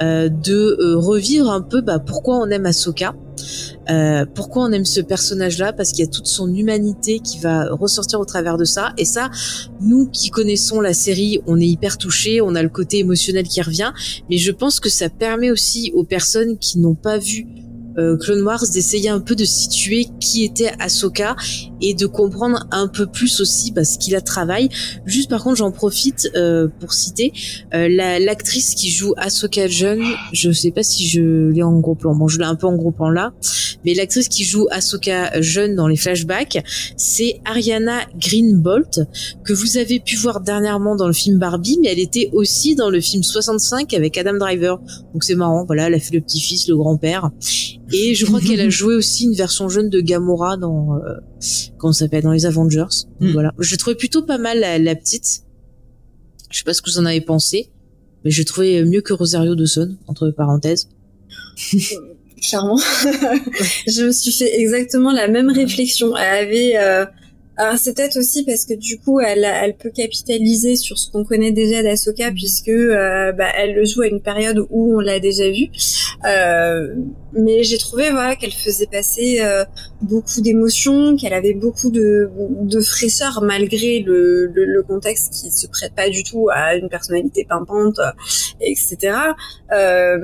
[0.00, 3.14] euh, de euh, revivre un peu bah, pourquoi on aime Ahsoka.
[3.90, 7.68] Euh, pourquoi on aime ce personnage-là Parce qu'il y a toute son humanité qui va
[7.70, 8.92] ressortir au travers de ça.
[8.96, 9.30] Et ça,
[9.80, 13.60] nous qui connaissons la série, on est hyper touchés, on a le côté émotionnel qui
[13.60, 13.92] revient.
[14.30, 17.46] Mais je pense que ça permet aussi aux personnes qui n'ont pas vu
[17.98, 21.36] euh, Clone Wars d'essayer un peu de situer qui était Ahsoka
[21.80, 24.68] et de comprendre un peu plus aussi bah, ce qu'il a travaillé.
[25.06, 27.32] Juste par contre, j'en profite euh, pour citer
[27.74, 30.02] euh, la- l'actrice qui joue Ahsoka jeune.
[30.32, 32.14] Je sais pas si je l'ai en gros plan.
[32.14, 33.32] Bon, je l'ai un peu en gros plan là,
[33.84, 36.62] mais l'actrice qui joue Ahsoka jeune dans les flashbacks,
[36.96, 39.00] c'est Ariana Greenbolt
[39.44, 42.90] que vous avez pu voir dernièrement dans le film Barbie, mais elle était aussi dans
[42.90, 44.78] le film 65 avec Adam Driver.
[45.12, 45.64] Donc c'est marrant.
[45.66, 47.30] Voilà, elle a fait le petit-fils, le grand-père.
[47.94, 51.14] Et je crois qu'elle a joué aussi une version jeune de Gamora dans euh,
[51.78, 52.86] comment ça s'appelle dans les Avengers.
[53.20, 53.32] Donc Mm.
[53.32, 55.42] Voilà, je trouvais plutôt pas mal la, la petite.
[56.50, 57.70] Je sais pas ce que vous en avez pensé,
[58.24, 60.88] mais je trouvais mieux que Rosario Dawson entre parenthèses.
[62.42, 62.78] Clairement.
[63.86, 66.16] je me suis fait exactement la même réflexion.
[66.16, 66.76] Elle avait.
[66.76, 67.06] Euh...
[67.56, 71.24] Alors c'est peut-être aussi parce que du coup elle, elle peut capitaliser sur ce qu'on
[71.24, 75.20] connaît déjà d'Asoka puisque euh, bah, elle le joue à une période où on l'a
[75.20, 75.68] déjà vu.
[76.26, 76.94] Euh,
[77.32, 79.64] mais j'ai trouvé voilà qu'elle faisait passer euh,
[80.02, 82.30] beaucoup d'émotions, qu'elle avait beaucoup de,
[82.62, 86.88] de fraîcheur malgré le, le, le, contexte qui se prête pas du tout à une
[86.88, 88.00] personnalité pimpante,
[88.60, 89.16] etc.
[89.72, 90.18] Euh,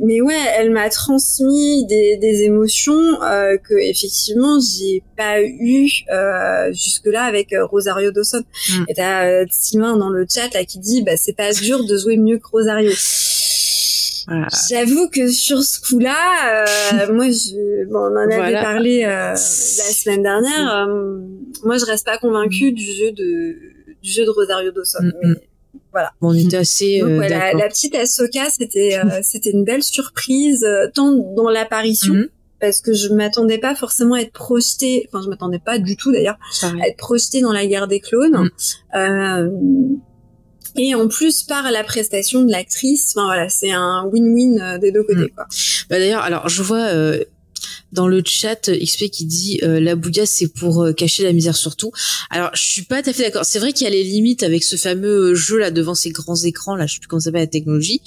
[0.00, 6.71] mais ouais, elle m'a transmis des, des émotions euh, que effectivement j'ai pas eu euh,
[6.72, 8.44] jusque là avec euh, Rosario Dawson.
[8.70, 8.84] Mm.
[8.88, 11.96] Et t'as euh, Sylvain dans le chat là qui dit bah c'est pas dur de
[11.96, 12.92] jouer mieux que Rosario.
[14.26, 14.46] Voilà.
[14.70, 18.62] J'avoue que sur ce coup-là, euh, moi, je, bon, on en avait voilà.
[18.62, 20.88] parlé euh, la semaine dernière.
[20.88, 21.18] Euh,
[21.64, 23.56] moi, je reste pas convaincue du jeu de
[24.02, 25.02] du jeu de Rosario Dawson.
[25.02, 25.34] Mm -hmm.
[25.74, 26.10] mais voilà.
[26.20, 27.00] On était assez.
[27.00, 32.14] Donc, ouais, la, la, petite Ahsoka, c'était c'était une belle surprise, tant dans l'apparition.
[32.14, 35.78] Mm -hmm parce que je m'attendais pas forcément à être projetée, enfin je m'attendais pas
[35.78, 38.44] du tout d'ailleurs, à être projetée dans la guerre des clones.
[38.44, 38.50] Mm.
[38.96, 39.48] Euh,
[40.76, 45.02] et en plus par la prestation de l'actrice, enfin voilà, c'est un win-win des deux
[45.02, 45.30] côtés mm.
[45.34, 45.46] quoi.
[45.90, 47.24] Bah d'ailleurs, alors je vois euh,
[47.90, 51.56] dans le chat XP qui dit euh, la bouilla c'est pour euh, cacher la misère
[51.56, 51.90] surtout.
[52.30, 53.44] Alors je suis pas tout à fait d'accord.
[53.44, 56.36] C'est vrai qu'il y a les limites avec ce fameux jeu là devant ces grands
[56.36, 58.02] écrans là, je sais plus comment ça s'appelle la technologie.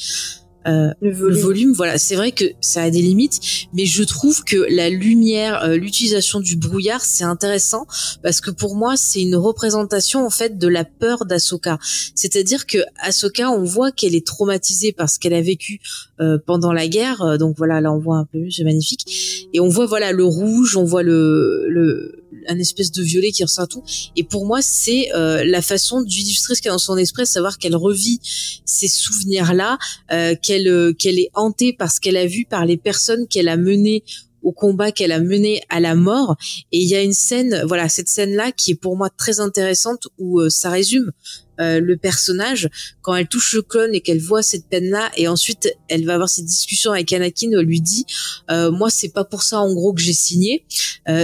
[0.67, 1.35] Euh, le, volume.
[1.35, 1.73] le, volume.
[1.73, 3.39] voilà, c'est vrai que ça a des limites,
[3.73, 7.85] mais je trouve que la lumière, euh, l'utilisation du brouillard, c'est intéressant
[8.23, 11.77] parce que pour moi, c'est une représentation en fait de la peur d'Asoka.
[12.15, 15.79] C'est-à-dire que Asoka, on voit qu'elle est traumatisée par ce qu'elle a vécu
[16.19, 17.37] euh, pendant la guerre.
[17.37, 19.49] Donc voilà, là on voit un peu mieux, c'est magnifique.
[19.53, 23.43] Et on voit voilà le rouge, on voit le le un espèce de violet qui
[23.43, 23.83] ressort tout.
[24.15, 27.25] Et pour moi, c'est euh, la façon d'illustrer ce qu'il y a dans son esprit,
[27.25, 28.19] savoir qu'elle revit
[28.65, 29.77] ces souvenirs-là,
[30.11, 33.57] euh, qu'elle qu'elle est hantée par ce qu'elle a vu, par les personnes qu'elle a
[33.57, 34.03] menées
[34.45, 36.37] au combat qu'elle a mené à la mort.
[36.71, 40.07] Et il y a une scène, voilà, cette scène-là qui est pour moi très intéressante
[40.17, 41.11] où euh, ça résume
[41.59, 42.69] euh, le personnage
[43.01, 46.29] quand elle touche le clone et qu'elle voit cette peine-là et ensuite elle va avoir
[46.29, 48.05] cette discussion avec Anakin lui dit
[48.51, 50.65] euh, moi c'est pas pour ça en gros que j'ai signé.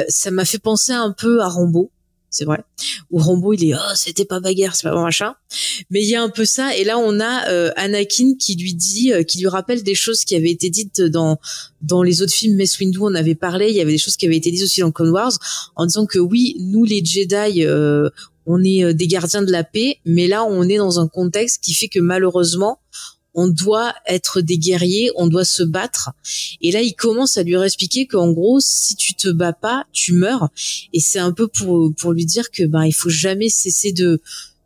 [0.07, 1.91] ça m'a fait penser un peu à Rambo
[2.31, 2.63] c'est vrai.
[3.11, 5.35] Où Rambo il est oh c'était pas bagarre, c'est pas bon machin.
[5.89, 8.73] Mais il y a un peu ça et là on a euh, Anakin qui lui
[8.73, 11.39] dit, euh, qui lui rappelle des choses qui avaient été dites dans
[11.81, 12.55] dans les autres films.
[12.55, 14.79] Mace Windu on avait parlé, il y avait des choses qui avaient été dites aussi
[14.79, 15.33] dans Clone Wars
[15.75, 18.09] en disant que oui nous les Jedi euh,
[18.45, 21.73] on est des gardiens de la paix, mais là on est dans un contexte qui
[21.73, 22.79] fait que malheureusement
[23.33, 26.11] on doit être des guerriers, on doit se battre.
[26.61, 30.13] Et là, il commence à lui expliquer qu'en gros, si tu te bats pas, tu
[30.13, 30.49] meurs.
[30.93, 34.21] Et c'est un peu pour pour lui dire que ben il faut jamais cesser de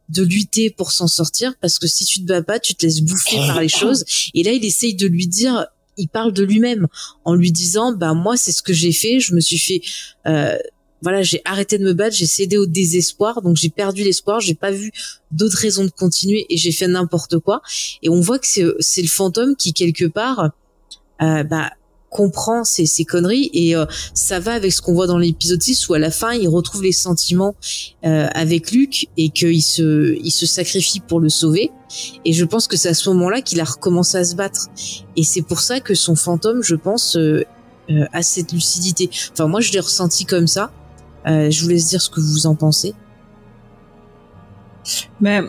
[0.09, 3.01] de lutter pour s'en sortir parce que si tu te bats pas, tu te laisses
[3.01, 4.05] bouffer par les choses.
[4.33, 5.67] Et là, il essaye de lui dire
[5.97, 6.87] il parle de lui-même
[7.23, 9.81] en lui disant bah moi c'est ce que j'ai fait je me suis fait
[10.27, 10.57] euh,
[11.01, 14.55] voilà, j'ai arrêté de me battre, j'ai cédé au désespoir, donc j'ai perdu l'espoir, j'ai
[14.55, 14.91] pas vu
[15.31, 17.61] d'autres raisons de continuer et j'ai fait n'importe quoi.
[18.01, 18.47] Et on voit que
[18.79, 20.51] c'est le fantôme qui quelque part,
[21.21, 21.71] euh, bah
[22.15, 25.89] comprend ces, ces conneries et euh, ça va avec ce qu'on voit dans l'épisode 6
[25.89, 27.55] où à la fin il retrouve les sentiments
[28.05, 31.71] euh, avec Luc et qu'il se il se sacrifie pour le sauver.
[32.23, 34.67] Et je pense que c'est à ce moment-là qu'il a recommencé à se battre.
[35.17, 37.43] Et c'est pour ça que son fantôme je pense euh,
[37.89, 39.09] a cette lucidité.
[39.33, 40.71] Enfin moi je l'ai ressenti comme ça
[41.27, 42.93] euh, je vous laisse dire ce que vous en pensez.
[45.19, 45.41] Mais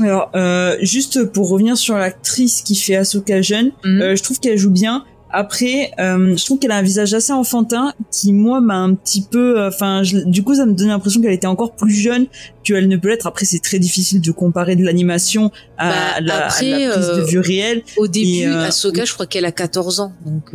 [0.00, 4.00] alors, euh, juste pour revenir sur l'actrice qui fait Ahsoka jeune, mhm.
[4.02, 5.04] euh, je trouve qu'elle joue bien.
[5.30, 9.66] Après, je trouve qu'elle a un visage assez enfantin qui, moi, m'a un petit peu...
[9.66, 12.26] Enfin, du coup, ça me donne l'impression qu'elle était encore plus jeune
[12.64, 13.26] qu'elle ne peut l'être.
[13.26, 17.82] Après, c'est très difficile de comparer de l'animation à, bah, la, prise de vue réelle.
[17.96, 20.12] Au début, Ahsoka, je crois qu'elle a 14 ans.
[20.24, 20.54] Donc...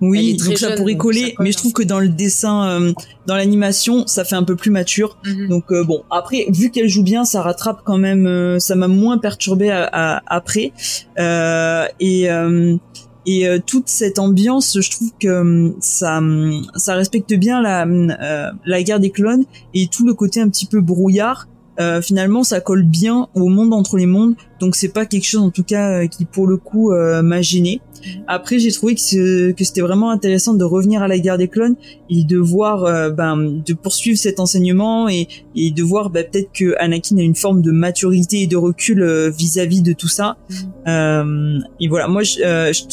[0.00, 2.92] Oui, donc ça pourrait coller, mais je trouve que dans le dessin, euh,
[3.26, 5.18] dans l'animation, ça fait un peu plus mature.
[5.24, 5.48] Mhm.
[5.48, 8.26] Donc euh, bon, après, vu qu'elle joue bien, ça rattrape quand même.
[8.26, 10.72] Euh, ça m'a moins perturbé après.
[11.18, 12.28] et
[13.38, 16.20] et toute cette ambiance, je trouve que ça
[16.76, 17.86] ça respecte bien la
[18.64, 21.48] la guerre des clones et tout le côté un petit peu brouillard.
[22.02, 24.34] finalement, ça colle bien au monde entre les mondes.
[24.58, 27.80] Donc c'est pas quelque chose en tout cas qui pour le coup m'a gêné.
[28.26, 31.76] Après, j'ai trouvé que, que c'était vraiment intéressant de revenir à la guerre des clones
[32.08, 36.50] et de voir, euh, ben, de poursuivre cet enseignement et, et de voir ben, peut-être
[36.52, 40.36] que Anakin a une forme de maturité et de recul euh, vis-à-vis de tout ça.
[40.48, 40.54] Mm.
[40.88, 42.40] Euh, et voilà, moi, je,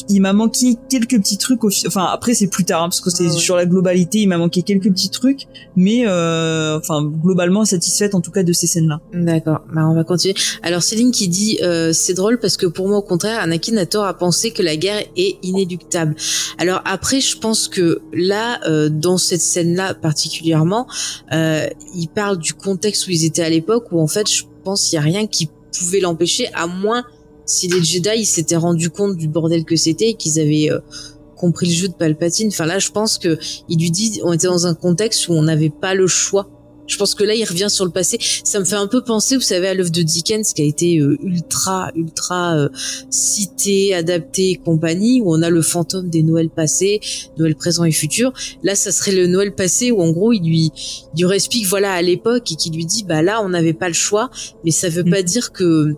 [0.10, 1.64] il m'a manqué quelques petits trucs.
[1.86, 4.62] Enfin, après, c'est plus tard hein, parce que c'est sur la globalité, il m'a manqué
[4.62, 8.99] quelques petits trucs, mais enfin, globalement satisfaite en tout cas de ces scènes-là.
[9.14, 10.36] D'accord, bah, on va continuer.
[10.64, 11.60] Alors Céline qui dit,
[11.93, 14.76] c'est drôle parce que pour moi, au contraire, Anakin a tort à penser que la
[14.76, 16.16] guerre est inéluctable.
[16.58, 20.88] Alors après, je pense que là, euh, dans cette scène-là particulièrement,
[21.32, 24.84] euh, il parle du contexte où ils étaient à l'époque, où en fait, je pense
[24.84, 27.04] qu'il y a rien qui pouvait l'empêcher, à moins
[27.45, 30.80] si les Jedi s'étaient rendus compte du bordel que c'était et qu'ils avaient euh,
[31.38, 32.50] compris le jeu de Palpatine.
[32.50, 33.38] Enfin là, je pense que
[33.70, 36.50] il lui dit, on était dans un contexte où on n'avait pas le choix
[36.88, 38.18] je pense que là, il revient sur le passé.
[38.44, 40.98] Ça me fait un peu penser, vous savez, à l'œuvre de Dickens qui a été
[41.00, 42.70] euh, ultra, ultra euh,
[43.10, 47.00] cité, adapté et compagnie, où on a le fantôme des Noëls passés,
[47.38, 48.34] Noël présent et futur.
[48.64, 50.72] Là, ça serait le Noël passé où en gros, il lui,
[51.16, 53.88] il lui explique voilà à l'époque et qui lui dit bah là, on n'avait pas
[53.88, 54.30] le choix,
[54.64, 55.10] mais ça veut mm.
[55.10, 55.96] pas dire que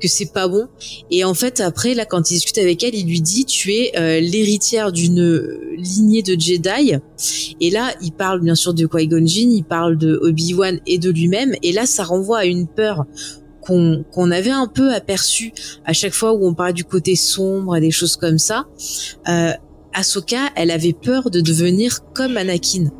[0.00, 0.68] que c'est pas bon.
[1.10, 3.92] Et en fait, après, là, quand il discute avec elle, il lui dit, tu es
[3.96, 5.42] euh, l'héritière d'une
[5.76, 6.94] lignée de Jedi.
[7.60, 11.10] Et là, il parle bien sûr de Qui-Gon Jinn, il parle de Obi-Wan et de
[11.10, 11.54] lui-même.
[11.62, 13.06] Et là, ça renvoie à une peur
[13.66, 15.52] qu'on qu'on avait un peu aperçue
[15.84, 18.66] à chaque fois où on parlait du côté sombre et des choses comme ça.
[19.28, 19.52] Euh,
[19.96, 22.90] Ahsoka, elle avait peur de devenir comme Anakin.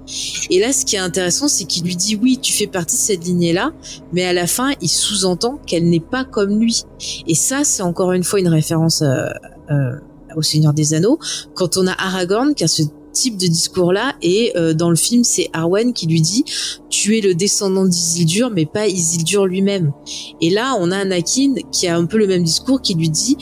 [0.51, 3.01] Et là, ce qui est intéressant, c'est qu'il lui dit oui, tu fais partie de
[3.01, 3.73] cette lignée-là,
[4.13, 6.85] mais à la fin, il sous-entend qu'elle n'est pas comme lui.
[7.27, 9.27] Et ça, c'est encore une fois une référence euh,
[9.71, 9.93] euh,
[10.37, 11.19] au Seigneur des Anneaux.
[11.55, 12.83] Quand on a Aragorn qui a ce
[13.17, 16.45] type de discours-là, et euh, dans le film, c'est Arwen qui lui dit
[16.91, 19.93] tu es le descendant d'Isildur, mais pas Isildur lui-même.
[20.41, 23.37] Et là, on a Anakin qui a un peu le même discours, qui lui dit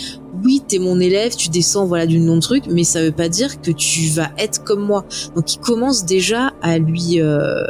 [0.45, 3.29] oui, t'es mon élève, tu descends voilà du nom de truc, mais ça veut pas
[3.29, 5.05] dire que tu vas être comme moi.
[5.35, 7.65] Donc il commence déjà à lui euh,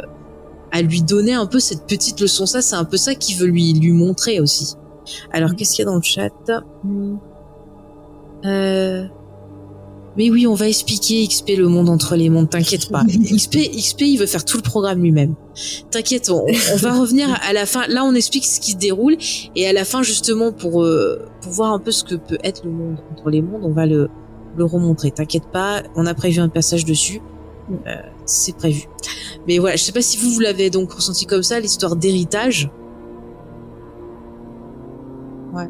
[0.71, 2.45] à lui donner un peu cette petite leçon.
[2.45, 4.75] Ça, c'est un peu ça qu'il veut lui lui montrer aussi.
[5.31, 6.29] Alors qu'est-ce qu'il y a dans le chat?
[6.83, 7.17] Hmm.
[8.45, 9.05] euh...
[10.17, 13.03] Mais oui, on va expliquer XP le monde entre les mondes, t'inquiète pas.
[13.05, 15.35] XP, XP, il veut faire tout le programme lui-même.
[15.91, 16.45] T'inquiète, on,
[16.77, 17.85] va revenir à la fin.
[17.87, 19.17] Là, on explique ce qui se déroule
[19.55, 22.63] et à la fin, justement, pour, euh, pour voir un peu ce que peut être
[22.63, 24.09] le monde entre les mondes, on va le,
[24.57, 25.11] le remontrer.
[25.11, 27.21] T'inquiète pas, on a prévu un passage dessus.
[27.87, 27.95] Euh,
[28.25, 28.83] c'est prévu.
[29.47, 32.69] Mais voilà, je sais pas si vous, vous l'avez donc ressenti comme ça, l'histoire d'héritage.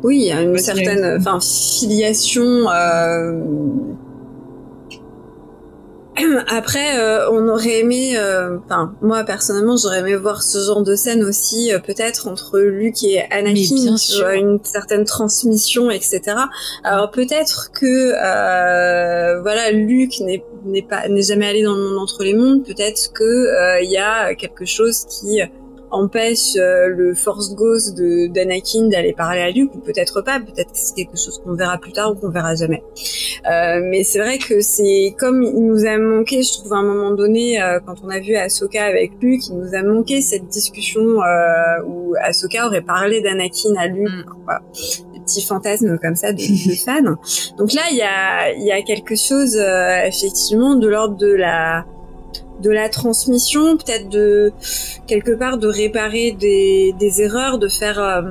[0.04, 2.70] Oui, il y a une certaine enfin, filiation.
[2.70, 3.44] Euh...
[6.48, 10.96] Après, euh, on aurait aimé, euh, enfin moi personnellement, j'aurais aimé voir ce genre de
[10.96, 13.96] scène aussi, euh, peut-être entre Luke et Anakin,
[14.34, 16.22] une certaine transmission, etc.
[16.84, 18.12] Alors peut-être que
[19.42, 20.44] voilà, Luke n'est
[20.82, 22.64] pas n'est jamais allé dans le monde entre les mondes.
[22.66, 25.42] Peut-être que il y a quelque chose qui
[25.92, 30.72] empêche euh, le Force Ghost de d'Anakin d'aller parler à Luke ou peut-être pas, peut-être
[30.72, 32.84] que c'est quelque chose qu'on verra plus tard ou qu'on verra jamais.
[33.50, 36.84] Euh, mais c'est vrai que c'est comme il nous a manqué, je trouve à un
[36.84, 40.48] moment donné euh, quand on a vu Ahsoka avec Luke, il nous a manqué cette
[40.48, 44.10] discussion euh, où Ahsoka aurait parlé d'Anakin à Luke.
[44.10, 44.26] Mm.
[44.46, 44.62] Voilà.
[45.14, 47.18] Des petits fantasmes comme ça de, de fans.
[47.58, 51.86] Donc là, il y a, il y a quelque chose effectivement de l'ordre de la
[52.62, 54.52] de la transmission, peut-être de
[55.08, 58.22] quelque part de réparer des, des erreurs, de faire, euh,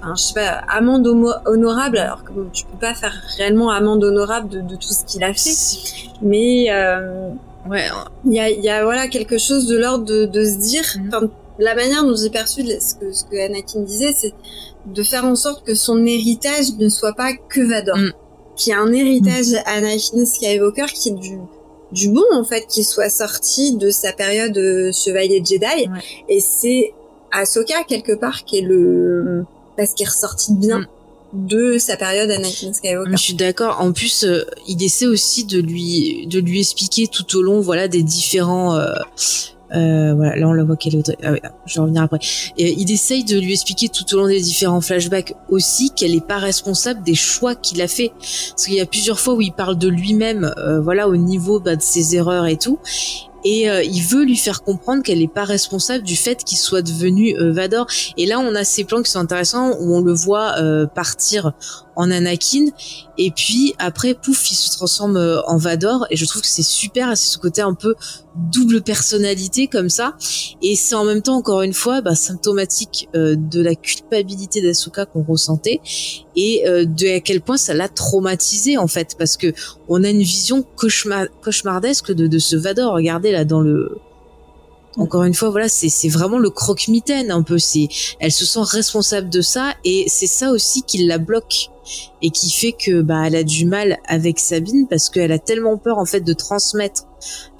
[0.00, 1.06] enfin, je sais pas, amende
[1.46, 1.98] honorable.
[1.98, 5.22] Alors que bon, tu peux pas faire réellement amende honorable de, de tout ce qu'il
[5.22, 5.54] a fait,
[6.22, 7.30] mais euh,
[7.68, 7.86] ouais,
[8.24, 11.28] il y a, y a voilà quelque chose de l'ordre de, de se dire, mm
[11.58, 14.32] la manière dont j'ai perçu ce que, ce que Anakin disait, c'est
[14.86, 17.96] de faire en sorte que son héritage ne soit pas que Vador.
[17.96, 18.12] Mm.
[18.56, 19.62] Qui a un héritage mm.
[19.66, 21.38] Anakin Skywalker qui est du
[21.94, 25.88] du bon en fait qui soit sorti de sa période euh, chevalier Jedi
[26.28, 26.92] et c'est
[27.30, 29.44] Ahsoka quelque part qui est le
[29.76, 30.86] parce qu'il est ressorti bien mm.
[31.46, 33.10] de sa période Anakin Skywalker.
[33.12, 33.80] Je suis d'accord.
[33.80, 37.88] En plus, euh, il essaie aussi de lui de lui expliquer tout au long, voilà,
[37.88, 38.94] des différents euh,
[39.72, 41.16] euh, voilà, là on la voit qu'elle est.
[41.22, 42.18] Ah ah, je vais revenir après.
[42.56, 46.20] Et, il essaye de lui expliquer tout au long des différents flashbacks aussi qu'elle n'est
[46.20, 48.12] pas responsable des choix qu'il a fait.
[48.18, 51.60] Parce qu'il y a plusieurs fois où il parle de lui-même, euh, voilà, au niveau
[51.60, 52.78] bah, de ses erreurs et tout
[53.44, 56.82] et euh, il veut lui faire comprendre qu'elle n'est pas responsable du fait qu'il soit
[56.82, 57.86] devenu euh, Vador.
[58.16, 61.52] Et là, on a ces plans qui sont intéressants où on le voit euh, partir
[61.96, 62.66] en Anakin
[63.18, 65.16] et puis après, pouf, il se transforme
[65.46, 67.16] en Vador et je trouve que c'est super.
[67.16, 67.94] C'est ce côté un peu
[68.52, 70.16] double personnalité comme ça
[70.60, 75.22] et c'est en même temps encore une fois bah, symptomatique de la culpabilité d'Asuka qu'on
[75.22, 75.80] ressentait
[76.34, 79.54] et de à quel point ça l'a traumatisé en fait parce que
[79.88, 82.94] on a une vision cauchemardesque de, de ce Vador.
[82.94, 84.00] Regardez là dans le
[84.96, 87.58] encore une fois, voilà, c'est vraiment le croque-mitaine un peu.
[87.58, 87.88] C'est,
[88.20, 91.70] elle se sent responsable de ça et c'est ça aussi qui la bloque
[92.22, 95.78] et qui fait que bah elle a du mal avec Sabine parce qu'elle a tellement
[95.78, 97.04] peur en fait de transmettre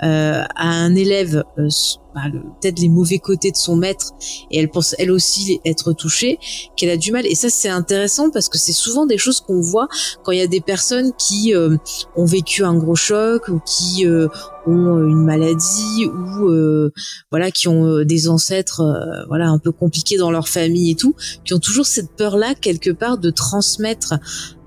[0.02, 1.68] euh, à un élève euh,
[2.14, 2.22] bah,
[2.60, 4.12] peut-être les mauvais côtés de son maître
[4.50, 6.38] et elle pense elle aussi être touchée
[6.76, 7.24] qu'elle a du mal.
[7.26, 9.88] Et ça c'est intéressant parce que c'est souvent des choses qu'on voit
[10.22, 11.76] quand il y a des personnes qui euh,
[12.16, 14.04] ont vécu un gros choc ou qui
[14.66, 16.90] ont une maladie ou
[17.30, 18.82] voilà qui ont des ancêtres
[19.28, 21.14] voilà un peu compliqués dans leur famille et tout
[21.44, 24.13] qui ont toujours cette peur là quelque part de transmettre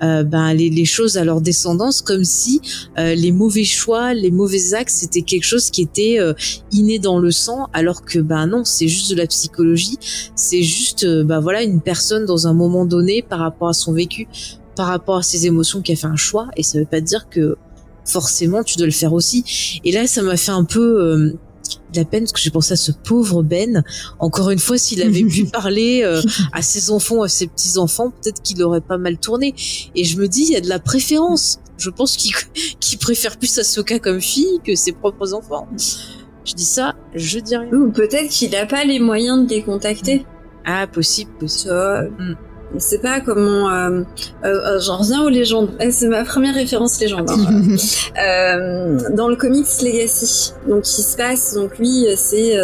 [0.03, 2.61] euh, ben, les, les, choses à leur descendance comme si
[2.97, 6.33] euh, les mauvais choix, les mauvais actes, c'était quelque chose qui était euh,
[6.71, 9.97] inné dans le sang, alors que ben non, c'est juste de la psychologie,
[10.35, 14.27] c'est juste ben voilà une personne dans un moment donné par rapport à son vécu,
[14.75, 17.27] par rapport à ses émotions qui a fait un choix, et ça veut pas dire
[17.29, 17.57] que
[18.05, 19.79] forcément tu dois le faire aussi.
[19.83, 21.37] Et là, ça m'a fait un peu
[21.93, 23.83] de la peine parce que j'ai pensé à ce pauvre Ben.
[24.19, 26.21] Encore une fois, s'il avait pu parler euh,
[26.53, 29.53] à ses enfants, à ses petits enfants, peut-être qu'il aurait pas mal tourné.
[29.95, 31.59] Et je me dis, il y a de la préférence.
[31.77, 32.33] Je pense qu'il
[32.99, 35.67] préfère plus Ahsoka comme fille que ses propres enfants.
[36.45, 37.71] Je dis ça, je dis rien.
[37.73, 40.25] Ou peut-être qu'il n'a pas les moyens de les contacter.
[40.65, 42.11] Ah, possible, possible.
[42.17, 42.35] Hmm.
[42.73, 43.69] Je sais pas comment.
[43.69, 44.01] Euh,
[44.43, 45.69] euh, euh, J'en reviens aux légendes.
[45.79, 47.29] Eh, c'est ma première référence légende.
[47.29, 47.75] Hein.
[48.21, 52.57] euh, dans le comics Legacy, donc qui se passe, donc lui, c'est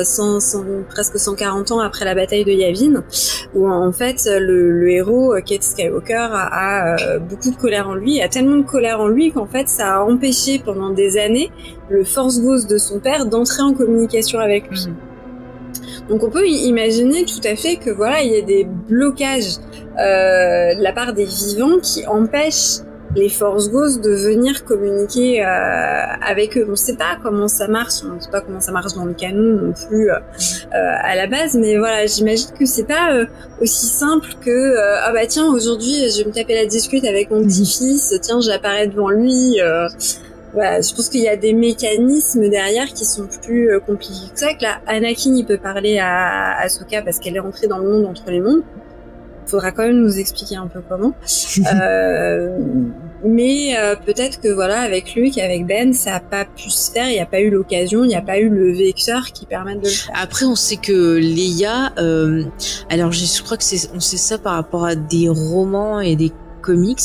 [0.89, 3.03] presque 140 ans après la bataille de Yavin,
[3.55, 8.21] où en fait le, le héros Kate Skywalker a, a, beaucoup de colère en lui,
[8.21, 11.51] a tellement de colère en lui qu'en fait ça a empêché pendant des années
[11.89, 14.87] le Force Ghost de son père d'entrer en communication avec lui.
[14.87, 15.12] Mm.
[16.09, 19.57] Donc on peut imaginer tout à fait que voilà, il y a des blocages
[19.99, 22.81] euh, de la part des vivants qui empêchent
[23.15, 26.65] les forces Ghost de venir communiquer euh, avec eux.
[26.67, 29.05] On ne sait pas comment ça marche, on ne sait pas comment ça marche dans
[29.05, 30.15] le canon non plus euh,
[30.71, 33.25] à la base, mais voilà, j'imagine que c'est pas
[33.61, 37.43] aussi simple que ah bah tiens aujourd'hui je vais me taper la discute avec mon
[37.43, 39.59] petit-fils, tiens j'apparais devant lui.
[40.53, 44.39] Voilà, je pense qu'il y a des mécanismes derrière qui sont plus euh, compliqués que
[44.39, 44.53] ça.
[44.53, 48.05] Que là, Anakin, il peut parler à Ahsoka parce qu'elle est entrée dans le monde
[48.05, 48.61] entre les mondes.
[49.47, 51.13] Faudra quand même nous expliquer un peu comment.
[51.73, 52.57] euh,
[53.25, 57.09] mais euh, peut-être que voilà, avec Luke, avec Ben, ça a pas pu se faire.
[57.09, 59.79] Il n'y a pas eu l'occasion, il n'y a pas eu le vecteur qui permette
[59.79, 60.15] de le faire.
[60.21, 62.43] Après, on sait que Leia, euh,
[62.89, 66.31] alors je crois que c'est, on sait ça par rapport à des romans et des
[66.61, 66.99] comics.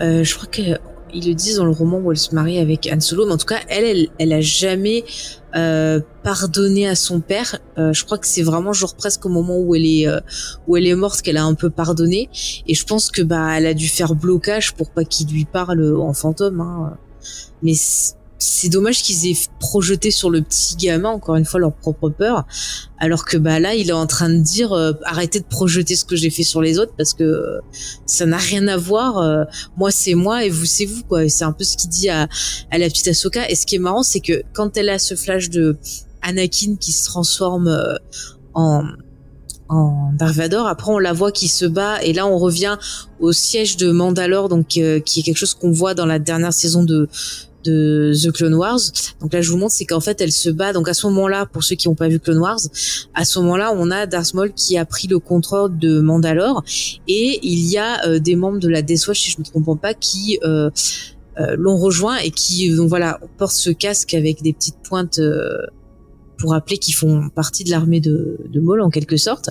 [0.00, 0.62] Euh, je crois que
[1.14, 3.38] ils le disent dans le roman où elle se marie avec Han Solo, mais en
[3.38, 5.04] tout cas, elle, elle, elle a jamais
[5.56, 7.58] euh, pardonné à son père.
[7.78, 10.20] Euh, je crois que c'est vraiment genre presque au moment où elle est euh,
[10.68, 12.28] où elle est morte qu'elle a un peu pardonné.
[12.66, 15.96] Et je pense que bah elle a dû faire blocage pour pas qu'il lui parle
[15.96, 16.60] en fantôme.
[16.60, 16.96] Hein.
[17.62, 17.74] Mais
[18.40, 22.46] c'est dommage qu'ils aient projeté sur le petit gamin encore une fois leur propre peur
[22.98, 26.06] alors que bah là il est en train de dire euh, arrêtez de projeter ce
[26.06, 27.60] que j'ai fait sur les autres parce que euh,
[28.06, 29.44] ça n'a rien à voir euh,
[29.76, 32.28] moi c'est moi et vous c'est vous quoi c'est un peu ce qu'il dit à,
[32.70, 35.14] à la petite Ahsoka et ce qui est marrant c'est que quand elle a ce
[35.14, 35.76] flash de
[36.22, 37.70] Anakin qui se transforme
[38.54, 38.84] en
[39.72, 40.66] en Vador.
[40.66, 42.76] Après, on la voit qui se bat et là, on revient
[43.20, 46.82] au siège de Mandalore, donc qui est quelque chose qu'on voit dans la dernière saison
[46.82, 47.08] de
[47.64, 48.80] de The Clone Wars.
[49.20, 50.72] Donc là, je vous montre, c'est qu'en fait, elle se bat.
[50.72, 52.60] Donc à ce moment-là, pour ceux qui n'ont pas vu Clone Wars,
[53.14, 56.62] à ce moment-là, on a Darth Maul qui a pris le contrôle de Mandalore
[57.08, 59.80] et il y a euh, des membres de la Death si je ne me trompe
[59.80, 60.70] pas, qui euh,
[61.38, 65.20] euh, l'ont rejoint et qui, donc voilà, portent ce casque avec des petites pointes
[66.40, 69.50] pour rappeler qu'ils font partie de l'armée de, de Maul en quelque sorte.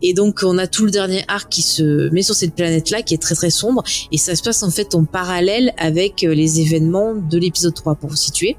[0.00, 3.02] Et donc on a tout le dernier arc qui se met sur cette planète là
[3.02, 3.82] qui est très très sombre
[4.12, 7.96] et ça se passe en fait en parallèle avec euh, les événements de l'épisode 3
[7.96, 8.56] pour vous situer.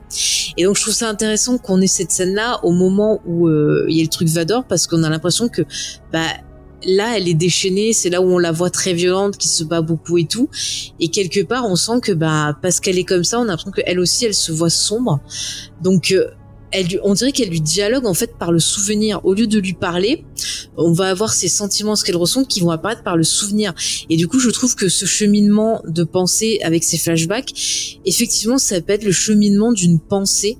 [0.57, 3.85] Et donc je trouve ça intéressant qu'on ait cette scène là au moment où euh,
[3.87, 5.61] il y a le truc Vador parce qu'on a l'impression que
[6.11, 6.25] bah
[6.85, 9.81] là elle est déchaînée c'est là où on la voit très violente qui se bat
[9.81, 10.49] beaucoup et tout
[10.99, 13.71] et quelque part on sent que bah parce qu'elle est comme ça on a l'impression
[13.71, 15.19] qu'elle aussi elle se voit sombre
[15.81, 16.27] donc euh,
[16.71, 19.21] elle, on dirait qu'elle lui dialogue en fait par le souvenir.
[19.23, 20.25] Au lieu de lui parler,
[20.77, 23.73] on va avoir ses sentiments, ce qu'elle ressent, qui vont apparaître par le souvenir.
[24.09, 28.79] Et du coup, je trouve que ce cheminement de pensée avec ces flashbacks, effectivement, ça
[28.81, 30.57] peut être le cheminement d'une pensée.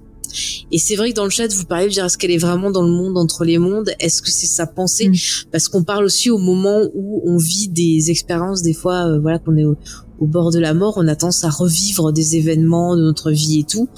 [0.72, 2.70] Et c'est vrai que dans le chat, vous parlez de dire est-ce qu'elle est vraiment
[2.70, 3.92] dans le monde entre les mondes?
[4.00, 5.10] Est-ce que c'est sa pensée?
[5.10, 5.16] Mm.
[5.52, 9.40] Parce qu'on parle aussi au moment où on vit des expériences, des fois, euh, voilà,
[9.40, 9.76] qu'on est au,
[10.20, 13.60] au bord de la mort, on a tendance à revivre des événements de notre vie
[13.60, 13.90] et tout.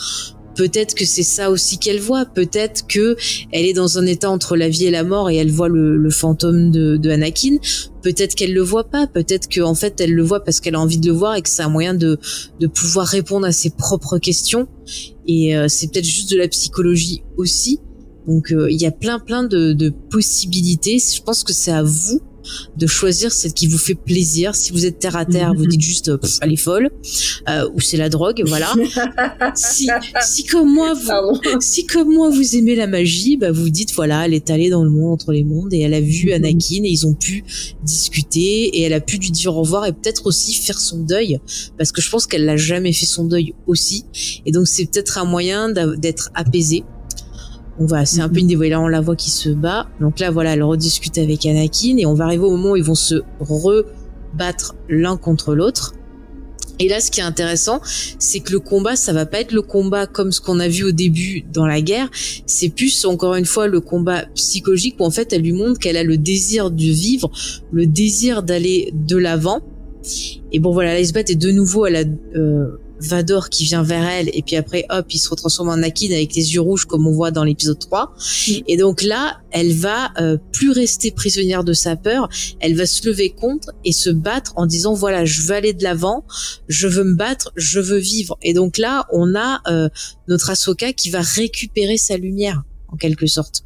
[0.55, 2.25] Peut-être que c'est ça aussi qu'elle voit.
[2.25, 3.15] Peut-être que
[3.51, 6.09] elle est dans un état entre la vie et la mort et elle voit le,
[6.09, 7.57] fantôme de, de Anakin.
[8.01, 9.07] Peut-être qu'elle le voit pas.
[9.07, 11.49] Peut-être qu'en fait elle le voit parce qu'elle a envie de le voir et que
[11.49, 12.19] c'est un moyen de,
[12.59, 14.67] de pouvoir répondre à ses propres questions.
[15.27, 17.79] Et euh, c'est peut-être juste de la psychologie aussi.
[18.27, 20.99] Donc euh, il y a plein plein de, de possibilités.
[20.99, 22.21] Je pense que c'est à vous
[22.77, 24.55] de choisir celle qui vous fait plaisir.
[24.55, 26.89] Si vous êtes terre à terre, vous dites juste elle est folle
[27.49, 28.73] euh, ou c'est la drogue, voilà.
[29.55, 29.89] si,
[30.21, 34.25] si comme moi vous, si comme moi vous aimez la magie, bah vous dites voilà,
[34.25, 36.31] elle est allée dans le monde entre les mondes et elle a vu.
[36.31, 37.43] Anakin et ils ont pu
[37.83, 41.39] discuter et elle a pu lui dire au revoir et peut-être aussi faire son deuil
[41.77, 44.05] parce que je pense qu'elle n'a jamais fait son deuil aussi
[44.45, 46.83] et donc c'est peut-être un moyen d'être apaisé
[47.81, 49.87] on va, c'est un peu une des là on la voit qui se bat.
[49.99, 52.83] Donc là voilà, elle rediscute avec Anakin et on va arriver au moment où ils
[52.83, 55.93] vont se rebattre l'un contre l'autre.
[56.79, 57.79] Et là, ce qui est intéressant,
[58.17, 60.83] c'est que le combat, ça va pas être le combat comme ce qu'on a vu
[60.83, 62.09] au début dans la guerre.
[62.47, 65.97] C'est plus, encore une fois, le combat psychologique où en fait, elle lui montre qu'elle
[65.97, 67.29] a le désir de vivre,
[67.71, 69.61] le désir d'aller de l'avant.
[70.51, 72.03] Et bon, voilà, là, et de nouveau, elle a
[72.35, 76.11] euh, Vador qui vient vers elle et puis après hop il se retransforme en Anakin
[76.11, 78.13] avec les yeux rouges comme on voit dans l'épisode 3
[78.67, 82.29] et donc là elle va euh, plus rester prisonnière de sa peur.
[82.59, 85.83] Elle va se lever contre et se battre en disant voilà je veux aller de
[85.83, 86.23] l'avant
[86.67, 88.37] je veux me battre je veux vivre.
[88.41, 89.89] Et donc là on a euh,
[90.27, 93.63] notre Ahsoka qui va récupérer sa lumière en quelque sorte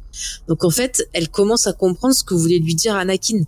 [0.48, 3.44] donc en fait elle commence à comprendre ce que voulait lui dire Anakin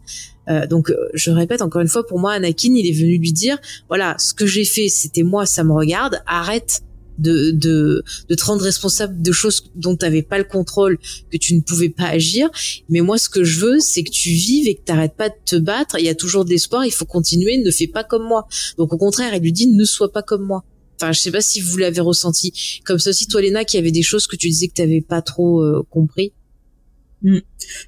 [0.49, 3.33] euh, donc, euh, je répète encore une fois, pour moi, Anakin, il est venu lui
[3.33, 3.59] dire,
[3.89, 6.21] voilà, ce que j'ai fait, c'était moi, ça me regarde.
[6.27, 6.81] Arrête
[7.19, 10.99] de, de, de te rendre responsable de choses dont tu n'avais pas le contrôle,
[11.31, 12.49] que tu ne pouvais pas agir.
[12.89, 15.29] Mais moi, ce que je veux, c'est que tu vives et que tu n'arrêtes pas
[15.29, 15.99] de te battre.
[15.99, 18.47] Il y a toujours de l'espoir, il faut continuer, ne fais pas comme moi.
[18.79, 20.65] Donc au contraire, il lui dit, ne sois pas comme moi.
[21.01, 22.81] Enfin, je sais pas si vous l'avez ressenti.
[22.85, 25.01] Comme ça aussi, toi, Léna, qui avait des choses que tu disais que tu n'avais
[25.01, 26.33] pas trop euh, compris.
[27.23, 27.39] Hmm.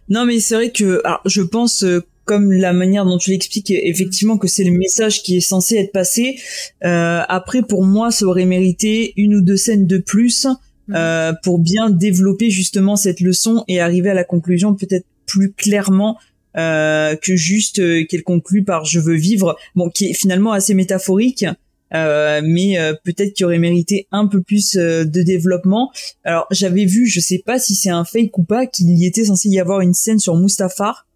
[0.08, 1.84] Non, mais c'est vrai que alors, je pense
[2.30, 5.90] comme la manière dont tu l'expliques, effectivement que c'est le message qui est censé être
[5.90, 6.38] passé.
[6.84, 10.46] Euh, après, pour moi, ça aurait mérité une ou deux scènes de plus
[10.94, 16.18] euh, pour bien développer justement cette leçon et arriver à la conclusion peut-être plus clairement
[16.56, 21.46] euh, que juste qu'elle conclut par je veux vivre, bon, qui est finalement assez métaphorique.
[21.94, 25.90] Euh, mais euh, peut-être qu'il aurait mérité un peu plus de développement.
[26.24, 29.24] Alors j'avais vu, je sais pas si c'est un fake ou pas, qu'il y était
[29.24, 31.06] censé y avoir une scène sur Mustafar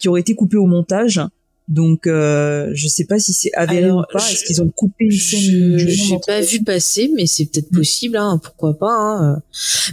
[0.00, 1.20] qui aurait été coupée au montage
[1.68, 4.18] donc, euh, je sais pas si c'est avéré ou pas.
[4.18, 7.76] Est-ce qu'ils ont coupé une scène Je n'ai pas vu passer, mais c'est peut-être mm.
[7.76, 8.16] possible.
[8.16, 9.42] Hein, pourquoi pas hein.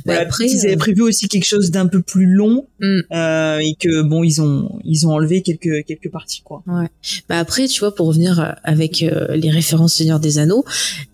[0.05, 2.99] Bah, après, ils avaient euh, prévu aussi quelque chose d'un peu plus long mm.
[3.11, 6.63] euh, et que bon, ils ont ils ont enlevé quelques quelques parties quoi.
[6.67, 6.87] Ouais.
[7.27, 10.63] Bah après, tu vois, pour revenir avec euh, les références Seigneur des Anneaux,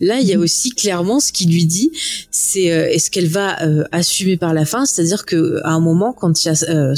[0.00, 0.42] là, il y a mm.
[0.42, 1.90] aussi clairement ce qu'il lui dit,
[2.30, 3.56] c'est euh, est-ce qu'elle va
[3.90, 6.94] assumer par la fin, c'est-à-dire que à un moment, quand il y a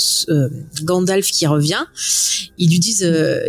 [0.82, 1.84] Gandalf qui revient,
[2.58, 3.04] ils lui disent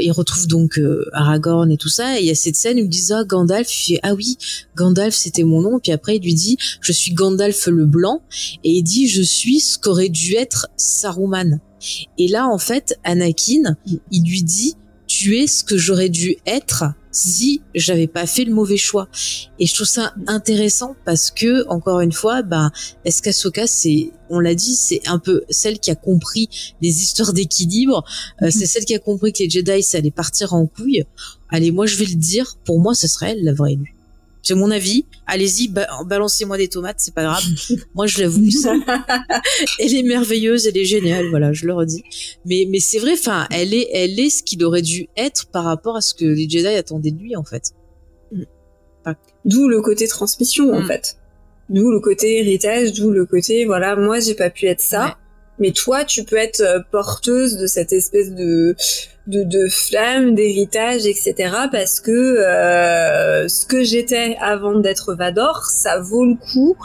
[0.05, 2.83] il retrouve donc euh, Aragorn et tout ça, et il y a cette scène où
[2.83, 4.37] il dit ah Gandalf, il fait ah oui
[4.75, 8.21] Gandalf c'était mon nom, puis après il lui dit je suis Gandalf le blanc,
[8.63, 11.59] et il dit je suis ce qu'aurait dû être Saruman.
[12.17, 14.75] Et là en fait Anakin, il lui dit
[15.17, 19.07] tu es ce que j'aurais dû être si j'avais pas fait le mauvais choix.
[19.59, 22.69] Et je trouve ça intéressant parce que encore une fois, bah,
[23.05, 26.49] est-ce qu'Asoka c'est, on l'a dit, c'est un peu celle qui a compris
[26.81, 28.03] les histoires d'équilibre.
[28.41, 31.05] Euh, c'est celle qui a compris que les Jedi ça allait partir en couille.
[31.47, 32.57] Allez, moi je vais le dire.
[32.65, 33.94] Pour moi, ce serait elle la vraie élue.
[34.45, 35.05] C'est mon avis.
[35.25, 35.73] Allez-y,
[36.05, 37.43] balancez-moi des tomates, c'est pas grave.
[37.95, 38.47] Moi, je l'avoue.
[39.79, 41.29] elle est merveilleuse, elle est géniale.
[41.31, 42.03] Voilà, je le redis.
[42.45, 43.13] Mais, mais c'est vrai.
[43.13, 46.25] Enfin, elle est, elle est ce qu'il aurait dû être par rapport à ce que
[46.25, 47.71] les Jedi attendaient de lui, en fait.
[48.31, 48.43] Mm.
[49.45, 50.87] D'où le côté transmission, en mm.
[50.87, 51.17] fait.
[51.69, 55.17] D'où le côté héritage, d'où le côté, voilà, moi, j'ai pas pu être ça.
[55.57, 58.75] Mais toi, tu peux être euh, porteuse de cette espèce de
[59.27, 61.33] de, de flamme, d'héritage, etc.
[61.71, 66.77] Parce que euh, ce que j'étais avant d'être Vador, ça vaut le coup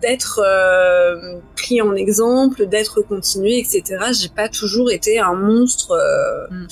[0.00, 3.96] d'être euh, pris en exemple, d'être continué, etc.
[4.18, 6.66] J'ai pas toujours été un monstre euh, mm.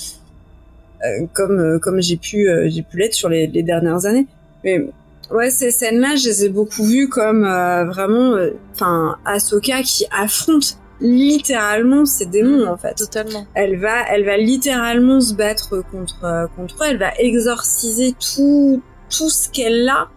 [1.05, 4.27] euh comme euh, comme j'ai pu j'ai pu l'être sur les, les, dernières années.
[4.65, 4.89] Mais
[5.31, 8.37] ouais, ces scènes-là, je les ai beaucoup vues comme vraiment,
[8.73, 12.95] enfin, Ahsoka qui affronte littéralement ses démons en fait.
[12.95, 13.47] Totalement.
[13.55, 16.87] Elle va, elle va littéralement se battre contre euh, contre eux.
[16.91, 18.81] Elle va exorciser tout
[19.11, 20.09] tout ce qu'elle a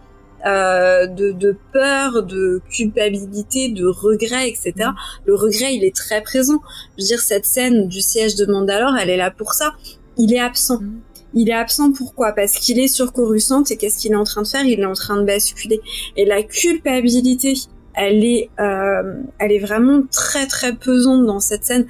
[0.46, 4.90] euh, de, de peur, de culpabilité, de regret, etc.
[5.24, 6.60] Le regret, il est très présent.
[6.96, 9.74] Je veux dire, cette scène du siège de Mandalore, elle est là pour ça.
[10.16, 10.80] Il est absent.
[10.80, 11.00] Mm.
[11.34, 12.32] Il est absent pourquoi?
[12.32, 14.64] Parce qu'il est sur Coruscant et qu'est-ce qu'il est en train de faire?
[14.64, 15.80] Il est en train de basculer.
[16.16, 17.54] Et la culpabilité
[17.96, 21.86] elle est, euh, elle est vraiment très très pesante dans cette scène.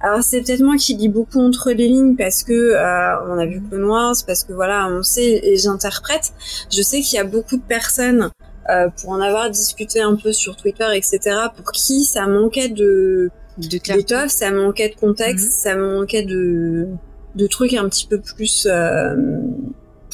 [0.00, 3.44] Alors c'est peut-être moi qui lis beaucoup entre les lignes parce que euh, on a
[3.44, 6.32] vu que le noir, c'est parce que voilà, on sait et j'interprète.
[6.72, 8.30] Je sais qu'il y a beaucoup de personnes
[8.70, 11.20] euh, pour en avoir discuté un peu sur Twitter, etc.
[11.54, 15.52] Pour qui ça manquait de d'étoffe, ça manquait de contexte, mhm.
[15.52, 16.88] ça manquait de
[17.34, 19.14] de trucs un petit peu plus euh,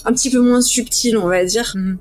[0.05, 1.72] un petit peu moins subtils, on va dire.
[1.76, 1.99] Mhm.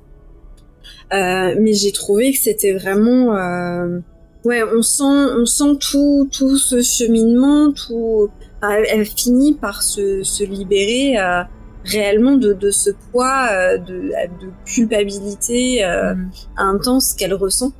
[1.12, 4.00] Mais j'ai trouvé que c'était vraiment, euh,
[4.44, 8.30] ouais, on sent, on sent tout, tout ce cheminement, tout,
[8.62, 11.42] elle, finit par se, se libérer euh,
[11.84, 16.30] réellement de, de ce poids euh, de, de culpabilité mm.
[16.56, 17.72] intense qu'elle ressent.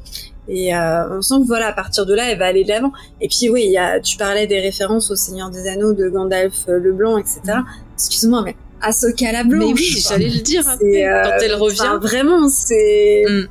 [0.48, 2.92] Et on sent que voilà, à partir de là, elle va aller de l'avant.
[3.20, 6.08] Et puis oui, il y a, tu parlais des références au Seigneur des Anneaux de
[6.08, 7.40] Gandalf le Blanc, etc.
[7.46, 7.64] Mm.
[7.96, 9.64] Excuse-moi, mais Ahsoka la blanche.
[9.64, 11.98] Mais oui, j'allais le dire après, euh, quand elle revient.
[12.00, 13.24] vraiment, c'est.
[13.28, 13.46] Mm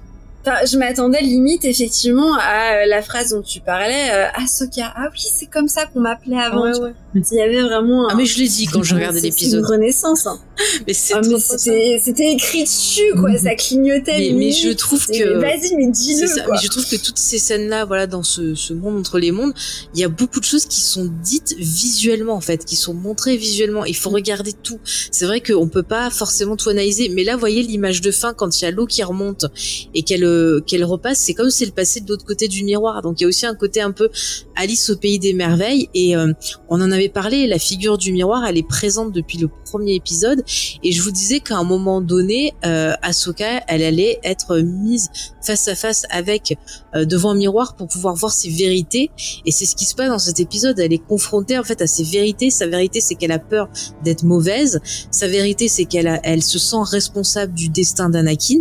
[0.66, 4.94] je m'attendais limite effectivement à euh, la phrase dont tu parlais, euh, Ahsoka.
[4.96, 6.64] Ah oui, c'est comme ça qu'on m'appelait avant.
[6.64, 6.94] Ouais, ouais.
[7.16, 8.08] Il y avait vraiment.
[8.10, 9.60] Ah mais je l'ai dit quand je regardais l'épisode.
[9.60, 10.28] Une renaissance.
[10.28, 10.40] Hein.
[10.88, 14.18] mais c'est ah, c'était écrit dessus quoi, ça clignotait.
[14.18, 15.40] Mais, mais je trouve que.
[15.40, 16.28] Vas-y, mais dis-le.
[16.52, 19.32] Mais je trouve que toutes ces scènes là, voilà, dans ce, ce monde entre les
[19.32, 19.54] mondes,
[19.94, 23.38] il y a beaucoup de choses qui sont dites visuellement en fait, qui sont montrées
[23.38, 23.86] visuellement.
[23.86, 24.16] Il faut mm.
[24.16, 24.80] regarder tout.
[25.12, 28.60] C'est vrai qu'on peut pas forcément tout analyser, mais là, voyez l'image de fin quand
[28.60, 29.46] il y a l'eau qui remonte
[29.94, 30.24] et qu'elle
[30.66, 33.02] qu'elle repasse, c'est comme si elle passait de l'autre côté du miroir.
[33.02, 34.10] Donc il y a aussi un côté un peu
[34.56, 36.32] Alice au pays des merveilles et euh,
[36.70, 37.48] on en avait parlé.
[37.48, 40.44] La figure du miroir, elle est présente depuis le premier épisode
[40.84, 45.10] et je vous disais qu'à un moment donné, euh, Ahsoka, elle allait être mise
[45.44, 46.58] face à face avec
[46.96, 49.12] euh, devant un miroir pour pouvoir voir ses vérités
[49.46, 50.80] et c'est ce qui se passe dans cet épisode.
[50.80, 52.50] Elle est confrontée en fait à ses vérités.
[52.50, 53.70] Sa vérité, c'est qu'elle a peur
[54.04, 54.80] d'être mauvaise.
[55.12, 58.60] Sa vérité, c'est qu'elle elle se sent responsable du destin d'Anakin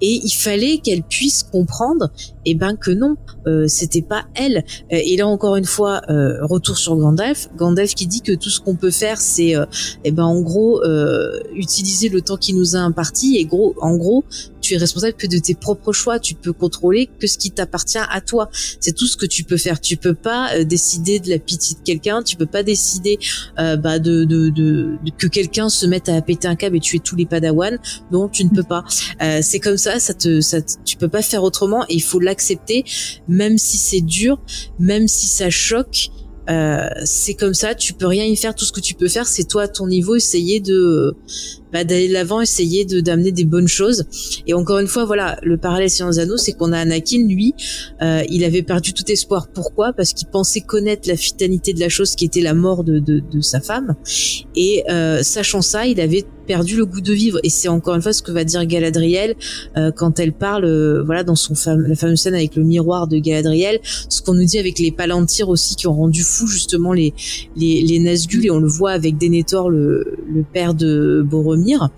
[0.00, 2.10] et il fallait qu'elle puisse comprendre
[2.44, 3.16] et eh ben que non
[3.46, 4.58] euh, c'était pas elle.
[4.92, 7.48] Euh, et là encore une fois euh, retour sur Gandalf.
[7.56, 9.64] Gandalf qui dit que tout ce qu'on peut faire c'est et
[10.04, 10.82] eh ben en gros
[11.54, 13.36] utiliser le temps qui nous a imparti.
[13.36, 14.24] Et gros en gros
[14.68, 16.18] tu es responsable que de tes propres choix.
[16.18, 18.50] Tu peux contrôler que ce qui t'appartient à toi.
[18.80, 19.80] C'est tout ce que tu peux faire.
[19.80, 22.22] Tu peux pas euh, décider de la pitié de quelqu'un.
[22.22, 23.18] Tu peux pas décider
[23.58, 27.00] euh, bah, de, de, de, que quelqu'un se mette à péter un câble et tuer
[27.00, 27.78] tous les padawans.
[28.12, 28.84] Non, tu ne peux pas.
[29.22, 29.98] Euh, c'est comme ça.
[29.98, 32.84] Ça te, ça, tu peux pas faire autrement et il faut l'accepter,
[33.26, 34.40] même si c'est dur,
[34.78, 36.10] même si ça choque.
[36.48, 38.54] Euh, c'est comme ça, tu peux rien y faire.
[38.54, 41.14] Tout ce que tu peux faire, c'est toi à ton niveau essayer de
[41.72, 44.04] bah, d'aller de l'avant, essayer de d'amener des bonnes choses.
[44.46, 47.54] Et encore une fois, voilà, le parallèle Science Anneaux, c'est qu'on a Anakin, lui,
[48.02, 49.48] euh, il avait perdu tout espoir.
[49.52, 49.92] Pourquoi?
[49.92, 53.20] Parce qu'il pensait connaître la finalité de la chose, qui était la mort de, de,
[53.20, 53.96] de sa femme.
[54.56, 57.38] Et euh, sachant ça, il avait perdu le goût de vivre.
[57.44, 59.36] Et c'est encore une fois ce que va dire Galadriel
[59.76, 63.18] euh, quand elle parle, euh, voilà, dans son la fameuse scène avec le miroir de
[63.18, 67.12] Galadriel, ce qu'on nous dit avec les Palantirs aussi qui ont rendu fou justement les
[67.56, 71.90] les, les Nazgûl et on le voit avec Denethor, le, le père de Boromir,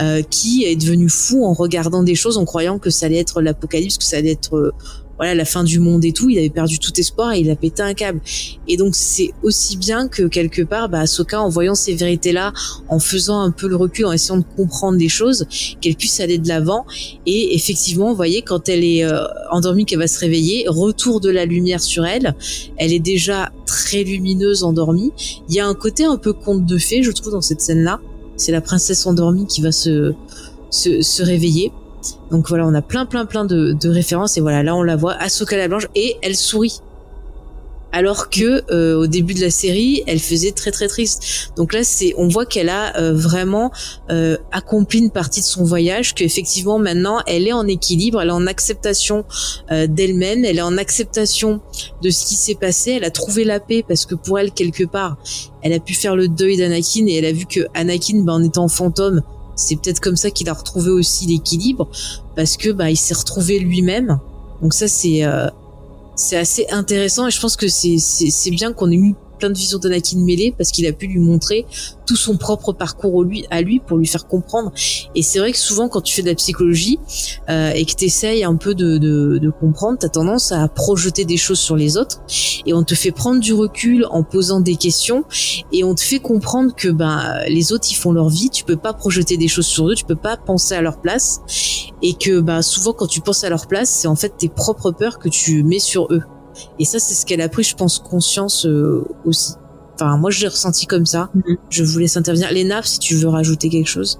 [0.00, 3.42] euh, qui est devenu fou en regardant des choses, en croyant que ça allait être
[3.42, 4.72] l'apocalypse, que ça allait être
[5.20, 7.54] voilà la fin du monde et tout, il avait perdu tout espoir et il a
[7.54, 8.22] pété un câble.
[8.66, 12.54] Et donc c'est aussi bien que quelque part, bah, Ahsoka, en voyant ces vérités-là,
[12.88, 15.46] en faisant un peu le recul, en essayant de comprendre des choses,
[15.82, 16.86] qu'elle puisse aller de l'avant.
[17.26, 21.28] Et effectivement, vous voyez, quand elle est euh, endormie, qu'elle va se réveiller, retour de
[21.28, 22.34] la lumière sur elle,
[22.78, 25.12] elle est déjà très lumineuse endormie.
[25.50, 28.00] Il y a un côté un peu conte de fées, je trouve, dans cette scène-là.
[28.38, 30.14] C'est la princesse endormie qui va se,
[30.70, 31.72] se, se réveiller.
[32.30, 35.14] Donc voilà, on a plein plein plein de, références et voilà, là on la voit
[35.14, 36.80] Ahsoka la blanche et elle sourit.
[37.92, 41.50] Alors que euh, au début de la série, elle faisait très très triste.
[41.56, 43.72] Donc là, c'est, on voit qu'elle a euh, vraiment
[44.10, 48.32] euh, accompli une partie de son voyage, qu'effectivement maintenant, elle est en équilibre, elle est
[48.32, 49.24] en acceptation
[49.70, 51.60] d'elle-même, elle est en acceptation
[52.00, 52.92] de ce qui s'est passé.
[52.92, 55.16] Elle a trouvé la paix parce que pour elle quelque part,
[55.62, 58.42] elle a pu faire le deuil d'Anakin et elle a vu que Anakin, ben, en
[58.42, 59.22] étant fantôme,
[59.56, 61.88] c'est peut-être comme ça qu'il a retrouvé aussi l'équilibre
[62.36, 64.18] parce que bah il s'est retrouvé lui-même.
[64.62, 65.48] Donc ça c'est euh,
[66.16, 69.58] c'est assez intéressant et je pense que c'est c'est bien qu'on ait eu plein de
[69.58, 71.66] visions d'Anakin mêlées parce qu'il a pu lui montrer
[72.06, 74.72] tout son propre parcours à lui pour lui faire comprendre.
[75.14, 76.98] Et c'est vrai que souvent quand tu fais de la psychologie
[77.48, 80.68] euh, et que tu essayes un peu de, de, de comprendre, tu as tendance à
[80.68, 82.20] projeter des choses sur les autres.
[82.66, 85.24] Et on te fait prendre du recul en posant des questions.
[85.72, 88.76] Et on te fait comprendre que ben les autres ils font leur vie, tu peux
[88.76, 91.40] pas projeter des choses sur eux, tu peux pas penser à leur place.
[92.02, 94.90] Et que ben souvent quand tu penses à leur place, c'est en fait tes propres
[94.90, 96.22] peurs que tu mets sur eux.
[96.78, 99.52] Et ça, c'est ce qu'elle a pris, je pense, conscience euh, aussi.
[99.94, 101.30] Enfin, moi, je l'ai ressenti comme ça.
[101.34, 101.56] Mhm.
[101.68, 102.50] Je vous laisse intervenir.
[102.52, 104.18] Léna, si tu veux rajouter quelque chose.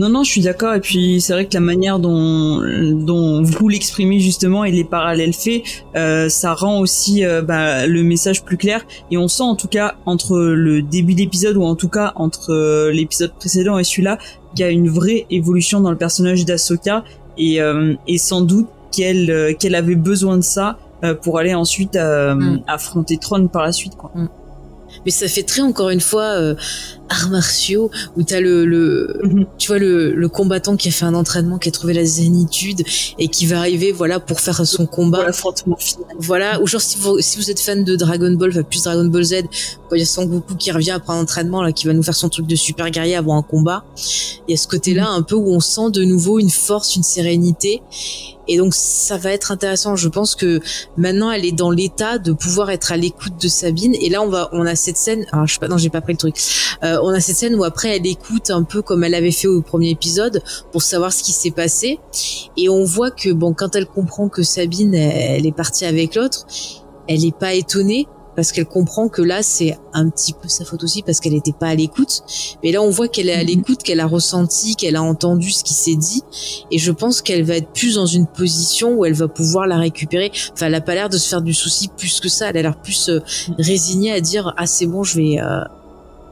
[0.00, 0.72] Non, non, je suis d'accord.
[0.72, 2.62] Et puis c'est vrai que la manière dont
[2.94, 5.62] dont vous l'exprimez justement et les parallèles faits,
[5.94, 8.86] euh, ça rend aussi euh, bah, le message plus clair.
[9.10, 12.54] Et on sent en tout cas entre le début d'épisode ou en tout cas entre
[12.54, 14.16] euh, l'épisode précédent et celui-là
[14.54, 17.04] qu'il y a une vraie évolution dans le personnage d'Ahsoka
[17.36, 20.78] et euh, et sans doute qu'elle qu'elle avait besoin de ça
[21.22, 22.62] pour aller ensuite euh, Mm.
[22.66, 24.10] affronter Tron par la suite quoi.
[25.04, 26.56] Mais ça fait très, encore une fois, euh,
[27.10, 29.46] arts martiaux, où t'as le, le, Mhm.
[29.58, 32.82] tu vois, le, le combattant qui a fait un entraînement, qui a trouvé la zénitude
[33.18, 35.24] et qui va arriver, voilà, pour faire son combat.
[35.24, 36.06] l'affrontement final.
[36.18, 39.04] Voilà, ou genre si vous, si vous êtes fan de Dragon Ball, enfin plus Dragon
[39.04, 39.34] Ball Z,
[39.92, 42.14] il y a Son Goku qui revient après un entraînement, là, qui va nous faire
[42.14, 43.84] son truc de super guerrier avant un combat,
[44.48, 47.02] il y a ce côté-là un peu où on sent de nouveau une force, une
[47.02, 47.82] sérénité.
[48.48, 49.94] Et donc ça va être intéressant.
[49.94, 50.60] Je pense que
[50.96, 53.94] maintenant elle est dans l'état de pouvoir être à l'écoute de Sabine.
[53.94, 55.24] Et là on va, on a cette scène.
[55.32, 56.36] Alors je sais pas, non j'ai pas pris le truc.
[56.82, 59.48] Euh, on a cette scène où après elle écoute un peu comme elle avait fait
[59.48, 61.98] au premier épisode pour savoir ce qui s'est passé.
[62.56, 66.14] Et on voit que bon quand elle comprend que Sabine elle, elle est partie avec
[66.14, 66.46] l'autre,
[67.08, 68.06] elle est pas étonnée
[68.36, 71.52] parce qu'elle comprend que là c'est un petit peu sa faute aussi parce qu'elle n'était
[71.52, 72.22] pas à l'écoute.
[72.62, 73.46] Mais là on voit qu'elle est à Mhm.
[73.48, 76.22] l'écoute, qu'elle a ressenti, qu'elle a entendu ce qui s'est dit
[76.70, 79.76] et je pense qu'elle va être plus dans une position où elle va pouvoir la
[79.78, 80.30] récupérer.
[80.54, 82.62] Enfin elle a pas l'air de se faire du souci plus que ça, elle a
[82.62, 83.18] l'air plus euh,
[83.58, 85.60] résignée à dire ah c'est bon je vais euh,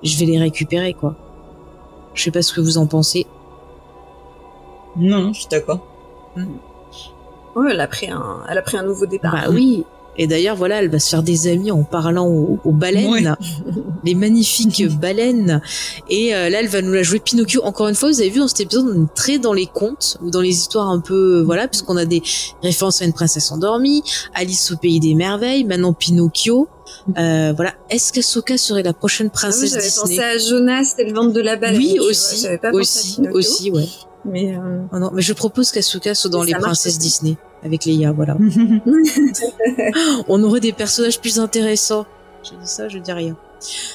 [0.03, 1.17] je vais les récupérer quoi.
[2.15, 3.27] Je sais pas ce que vous en pensez.
[4.97, 5.87] Non, je suis d'accord.
[7.55, 9.33] Ouais, elle a pris un, elle a pris un nouveau départ.
[9.33, 9.85] Bah oui.
[10.21, 13.23] Et d'ailleurs, voilà, elle va se faire des amis en parlant aux, aux baleines, Ouais.
[14.05, 15.63] les magnifiques baleines.
[16.11, 17.63] Et euh, là, elle va nous la jouer Pinocchio.
[17.63, 20.19] Encore une fois, vous avez vu dans cet épisode, on est très dans les contes
[20.23, 22.21] ou dans les histoires un peu, euh, voilà, puisqu'on a des
[22.63, 24.03] références à une princesse endormie,
[24.35, 26.69] Alice au pays des merveilles, maintenant Pinocchio.
[27.17, 27.75] Euh, voilà.
[27.91, 31.15] Est-ce qu'Asoka serait la prochaine Ah oui, princesse J'avais Disney pensé à Jonas et le
[31.15, 31.79] ventre de la baleine.
[31.79, 33.89] Oui, vois, aussi, J'avais pas pensé à aussi, aussi, ouais.
[34.25, 36.99] Mais euh, Oh non, mais je propose qu'Asuka soit dans les princesses aussi.
[36.99, 38.37] Disney avec Leia, voilà.
[40.29, 42.07] On aurait des personnages plus intéressants.
[42.45, 43.37] Je dis ça, je dis rien.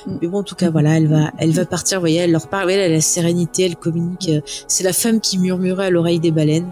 [0.05, 0.17] Mm.
[0.21, 1.99] Mais bon, en tout cas, voilà, elle va, elle va partir.
[1.99, 2.71] Vous voyez, elle leur parle.
[2.71, 4.29] Elle a la sérénité, elle communique.
[4.29, 6.69] Euh, c'est la femme qui murmurait à l'oreille des baleines.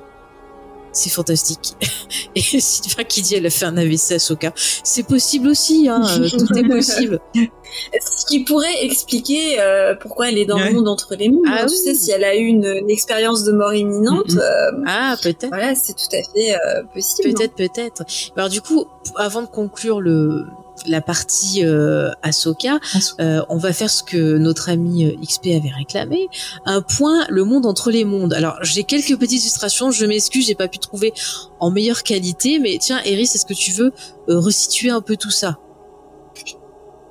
[0.91, 1.75] C'est fantastique.
[2.35, 4.53] Et Sylvain qui dit elle a fait un AVC à Soka.
[4.55, 7.19] C'est possible aussi, hein, euh, tout est possible.
[7.33, 11.45] Ce qui pourrait expliquer euh, pourquoi elle est dans le monde entre les mondes.
[11.47, 14.37] Ah, tu sais, si elle a eu une, expérience de mort imminente.
[14.85, 15.47] ah, peut-être.
[15.47, 16.55] Voilà, c'est tout à fait
[16.93, 17.33] possible.
[17.33, 18.03] Peut-être, peut-être.
[18.35, 18.85] Alors du coup,
[19.15, 20.45] avant de conclure le,
[20.87, 22.79] la partie euh, Ahsoka,
[23.19, 26.27] euh, on va faire ce que notre ami euh, XP avait réclamé,
[26.65, 28.33] un point le monde entre les mondes.
[28.33, 31.13] Alors j'ai quelques petites illustrations, je m'excuse, j'ai pas pu trouver
[31.59, 33.91] en meilleure qualité, mais tiens, Eris, est-ce que tu veux
[34.29, 35.57] euh, resituer un peu tout ça?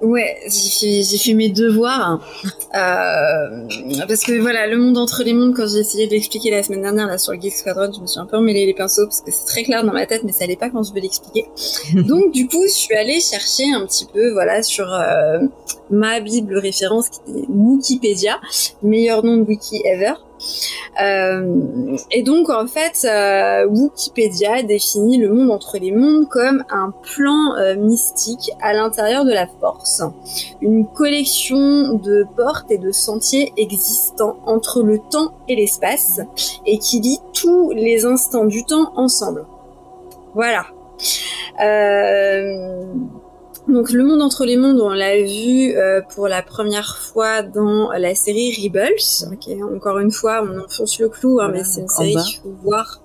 [0.03, 2.27] Ouais, j'ai fait, fait mes devoirs.
[2.75, 3.69] Euh,
[4.09, 6.83] parce que voilà, le monde entre les mondes, quand j'ai essayé de l'expliquer la semaine
[6.83, 9.21] dernière là sur le Geek Squadron, je me suis un peu emmêlé les pinceaux parce
[9.21, 11.47] que c'est très clair dans ma tête, mais ça allait pas quand je veux l'expliquer.
[11.95, 15.41] Donc du coup, je suis allée chercher un petit peu, voilà, sur euh,
[15.91, 18.41] ma bible référence qui est Wikipédia,
[18.83, 20.15] meilleur nom de wiki ever.
[21.01, 26.93] Euh, et donc en fait, euh, Wikipédia définit le monde entre les mondes comme un
[27.03, 30.03] plan euh, mystique à l'intérieur de la force,
[30.61, 36.21] une collection de portes et de sentiers existants entre le temps et l'espace
[36.67, 39.47] et qui lie tous les instants du temps ensemble.
[40.35, 40.67] Voilà.
[43.71, 47.91] Donc le monde entre les mondes, on l'a vu euh, pour la première fois dans
[47.93, 49.29] la série Rebels.
[49.75, 53.03] encore une fois, on enfonce le clou, hein, mais c'est une série qu'il faut voir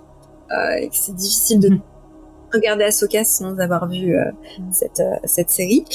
[0.52, 1.70] euh, et que c'est difficile de
[2.54, 4.24] regarder Ahsoka sans avoir vu euh,
[4.60, 4.72] mhm.
[4.72, 5.86] cette, cette série.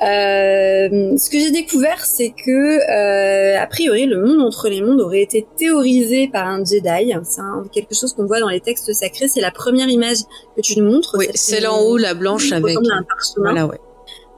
[0.00, 5.46] ce que j'ai découvert, c'est que a priori, le monde entre les mondes aurait été
[5.56, 7.12] théorisé par un Jedi.
[7.24, 7.42] C'est
[7.72, 9.28] quelque chose qu'on voit dans les textes sacrés.
[9.28, 10.18] C'est la première image
[10.56, 11.16] que tu nous montres.
[11.18, 12.76] Oui, celle en haut, la blanche avec.
[12.76, 13.04] Un
[13.36, 13.80] voilà, ouais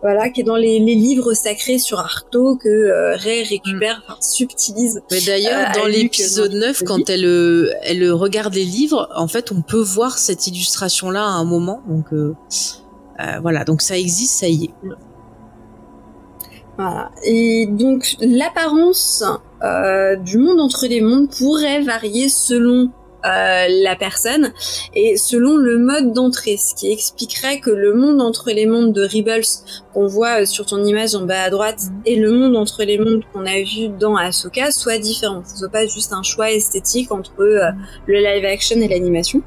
[0.00, 4.02] voilà, qui est dans les, les, livres sacrés sur Arcto que euh, Rey récupère, mm.
[4.06, 5.02] enfin, subtilise.
[5.10, 9.50] Mais d'ailleurs, euh, dans l'épisode 9, quand elle euh, elle regarde les livres, en fait,
[9.50, 11.82] on peut voir cette illustration-là à un moment.
[11.88, 12.06] Donc
[13.42, 14.74] voilà, donc ça existe, ça y est.
[16.76, 17.10] Voilà.
[17.24, 19.24] Et donc l'apparence
[20.24, 22.90] du monde entre les mondes pourrait varier selon
[23.26, 24.52] euh, la personne
[24.94, 29.02] et selon le mode d'entrée, ce qui expliquerait que le monde entre les mondes de
[29.02, 29.44] Rebels
[29.92, 32.02] qu'on voit euh, sur ton image en bas à droite mhm.
[32.06, 35.42] et le monde entre les mondes qu'on a vu dans Ahsoka soit différent.
[35.44, 37.78] Ce soit pas juste un choix esthétique entre euh, mhm.
[38.06, 39.42] le live action et l'animation.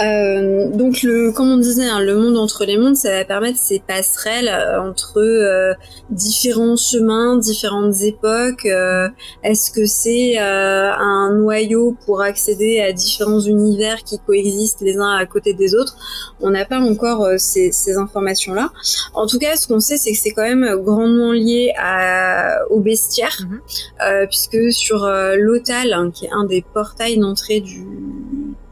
[0.00, 3.58] Euh, donc le, comme on disait, hein, le monde entre les mondes, ça va permettre
[3.58, 5.74] ces passerelles euh, entre euh,
[6.10, 8.66] différents chemins, différentes époques.
[9.42, 15.26] Est-ce que c'est un noyau pour accéder à différents univers qui coexistent les uns à
[15.26, 15.96] côté des autres?
[16.40, 18.70] On n'a pas encore ces, ces informations-là.
[19.14, 22.80] En tout cas, ce qu'on sait, c'est que c'est quand même grandement lié à, au
[22.80, 24.26] bestiaire, mhm.
[24.28, 25.06] puisque sur
[25.36, 27.86] l'Otal, hein, qui est un des portails d'entrée du,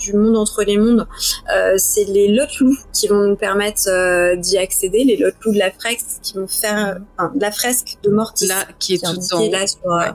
[0.02, 1.06] du monde entre les mondes,
[1.54, 2.44] euh, c'est les lots
[2.92, 6.98] qui vont nous permettre euh, d'y accéder, les lots de la fresque qui vont faire,
[7.16, 10.10] enfin, de la fresque de Mortis, là, qui est, tout en là sur euh,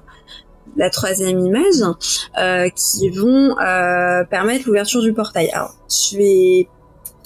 [0.76, 1.82] la troisième image,
[2.76, 3.56] qui vont
[4.30, 5.50] permettre l'ouverture du portail.
[5.50, 6.68] Alors, je vais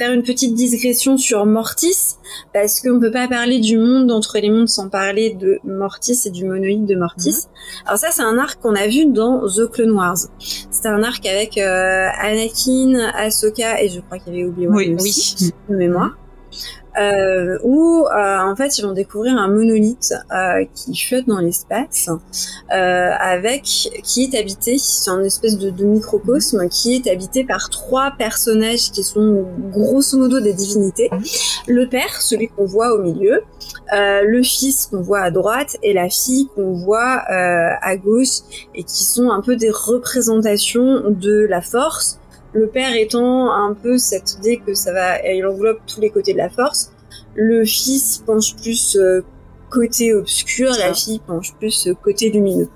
[0.01, 2.15] faire une petite digression sur Mortis,
[2.55, 6.31] parce qu'on peut pas parler du monde entre les mondes sans parler de Mortis et
[6.31, 7.29] du monoïde de Mortis.
[7.29, 7.85] Mhm.
[7.85, 10.17] Alors ça, c'est un arc qu'on a vu dans The Clone Wars.
[10.39, 14.95] C'était un arc avec euh, Anakin, Ahsoka et je crois qu'il y avait Obi-Wan oui,
[14.95, 15.51] aussi, oui.
[15.69, 16.17] de mémoire
[16.99, 22.09] euh, où euh, en fait ils vont découvrir un monolithe euh, qui flotte dans l'espace,
[22.71, 23.63] euh, avec
[24.03, 28.91] qui est habité, c'est un espèce de, de, microcosme qui est habité par trois personnages
[28.91, 31.09] qui sont grosso modo des divinités.
[31.67, 33.41] Le père, celui qu'on voit au milieu,
[33.93, 38.39] euh, le fils qu'on voit à droite et la fille qu'on voit euh, à gauche,
[38.73, 42.20] et qui sont un peu des représentations de la force
[42.53, 46.33] le père étant un peu cette idée que ça va, il enveloppe tous les côtés
[46.33, 46.91] de la force.
[47.35, 49.21] Le fils penche plus euh,
[49.69, 52.69] côté obscur, la fille penche plus euh, côté lumineux.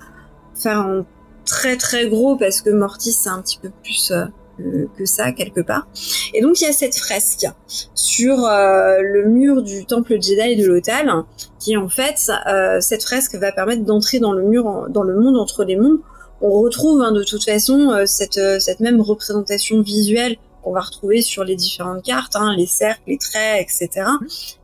[0.54, 1.04] Faire un
[1.44, 5.60] très très gros parce que Mortis c'est un petit peu plus euh, que ça quelque
[5.60, 5.86] part.
[6.32, 7.46] Et donc il y a cette fresque
[7.94, 11.12] sur le mur du temple Jedi de l'Otal
[11.58, 12.32] qui en fait
[12.80, 15.98] cette fresque va permettre d'entrer dans le mur dans le monde entre les mondes
[16.40, 20.80] on retrouve hein, de toute façon euh, cette, euh, cette même représentation visuelle qu'on va
[20.80, 24.06] retrouver sur les différentes cartes, hein, les cercles, les traits, etc.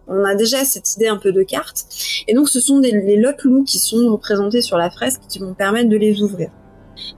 [0.09, 1.87] On a déjà cette idée un peu de carte.
[2.27, 5.39] Et donc ce sont des, les lot loups qui sont représentés sur la fresque qui
[5.39, 6.51] vont permettre de les ouvrir.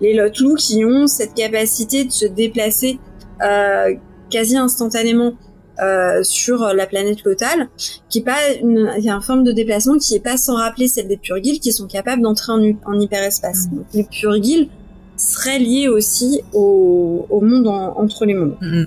[0.00, 2.98] Les lot loups qui ont cette capacité de se déplacer
[3.42, 3.94] euh,
[4.30, 5.34] quasi instantanément
[5.82, 7.68] euh, sur la planète locale,
[8.08, 10.54] qui est pas une, il y a une forme de déplacement qui est pas sans
[10.56, 13.66] rappeler celle des Purgils qui sont capables d'entrer en, en hyperespace.
[13.70, 13.76] Mm.
[13.76, 14.68] Donc les Purgils
[15.16, 18.56] seraient liés aussi au, au monde en- entre les mondes.
[18.60, 18.84] Mm.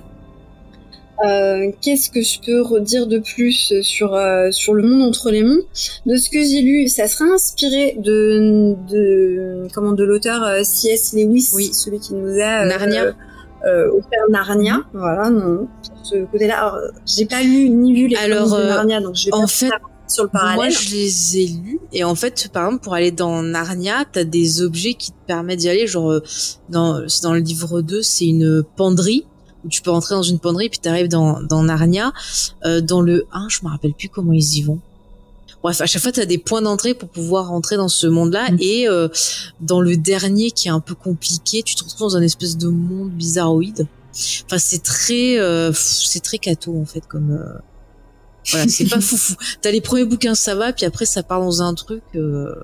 [1.26, 5.42] Euh, Qu'est-ce que je peux redire de plus sur euh, sur le monde entre les
[5.42, 5.62] mondes?
[6.06, 11.14] De ce que j'ai lu, ça serait inspiré de de comment de l'auteur euh, C.S.
[11.14, 11.70] Lewis, Oui.
[11.72, 13.14] celui qui nous a euh, Narnia.
[13.66, 14.80] Euh, offert Narnia.
[14.92, 16.58] Voilà, non, sur ce côté-là.
[16.58, 19.42] Alors, j'ai pas lu ni vu les Alors, de euh, Narnia, donc je vais en
[19.42, 19.70] pas fait,
[20.06, 20.72] sur le Moi, parallèle.
[20.72, 24.62] je les ai lus et en fait, par exemple, pour aller dans Narnia, t'as des
[24.62, 25.86] objets qui te permettent d'y aller.
[25.86, 26.22] Genre, euh,
[26.68, 29.26] dans, c'est dans le livre 2, c'est une penderie
[29.64, 32.12] où tu peux rentrer dans une penderie puis t'arrives dans, dans Narnia.
[32.64, 34.80] Euh, dans le 1, je me rappelle plus comment ils y vont.
[35.62, 38.52] Bref, à chaque fois, t'as des points d'entrée pour pouvoir rentrer dans ce monde-là.
[38.52, 38.56] Mm.
[38.60, 39.08] Et euh,
[39.60, 42.68] dans le dernier, qui est un peu compliqué, tu te retrouves dans un espèce de
[42.68, 43.86] monde bizarroïde.
[44.46, 47.32] Enfin, c'est très, euh, c'est très cato en fait, comme.
[47.32, 47.58] euh,
[48.50, 49.34] voilà, c'est pas foufou.
[49.60, 52.02] T'as les premiers bouquins, ça va, puis après ça part dans un truc.
[52.14, 52.54] Euh,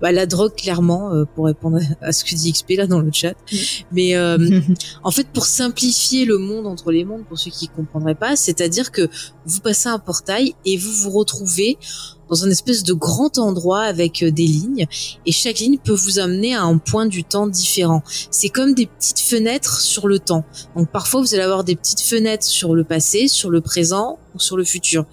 [0.00, 3.10] bah, la drogue, clairement, euh, pour répondre à ce que dit XP là dans le
[3.12, 3.32] chat.
[3.32, 3.56] Mm.
[3.92, 4.60] Mais euh,
[5.02, 8.92] en fait, pour simplifier le monde entre les mondes, pour ceux qui comprendraient pas, c'est-à-dire
[8.92, 9.08] que
[9.46, 11.78] vous passez un portail et vous vous retrouvez
[12.28, 14.86] dans un espèce de grand endroit avec euh, des lignes
[15.24, 18.02] et chaque ligne peut vous amener à un point du temps différent.
[18.30, 20.44] C'est comme des petites fenêtres sur le temps.
[20.76, 24.38] Donc parfois vous allez avoir des petites fenêtres sur le passé, sur le présent ou
[24.38, 25.06] sur le futur.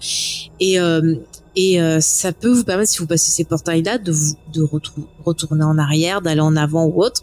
[0.60, 1.16] Et euh,
[1.56, 4.66] et euh, ça peut vous permettre, si vous passez ces portails-là, de vous de
[5.24, 7.22] retourner en arrière, d'aller en avant ou autre.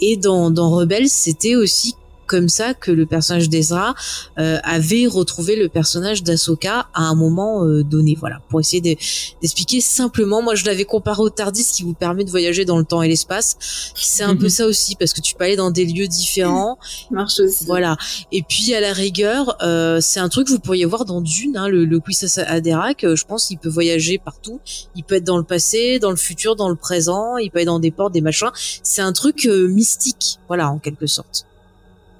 [0.00, 1.94] Et dans, dans Rebels, c'était aussi
[2.26, 3.94] comme ça que le personnage d'Ezra
[4.38, 8.16] euh, avait retrouvé le personnage d'Ahsoka à un moment euh, donné.
[8.18, 8.98] Voilà, pour essayer de-
[9.40, 10.42] d'expliquer simplement.
[10.42, 13.08] Moi, je l'avais comparé au Tardis, qui vous permet de voyager dans le temps et
[13.08, 13.56] l'espace.
[13.94, 14.50] C'est un peu Mhm.
[14.50, 16.78] ça aussi, parce que tu peux aller dans des lieux différents.
[17.10, 17.64] marche aussi.
[17.66, 17.96] Voilà.
[18.32, 21.56] Et puis à la rigueur, euh, c'est un truc que vous pourriez voir dans Dune,
[21.56, 23.04] hein, le, le Quisas Haderach.
[23.04, 24.60] euh, je pense qu'il peut voyager partout.
[24.96, 27.36] Il peut être dans le passé, dans le futur, dans le présent.
[27.36, 28.50] Il peut être dans des portes, des machins.
[28.82, 31.46] C'est un truc euh, mystique, voilà, en quelque sorte.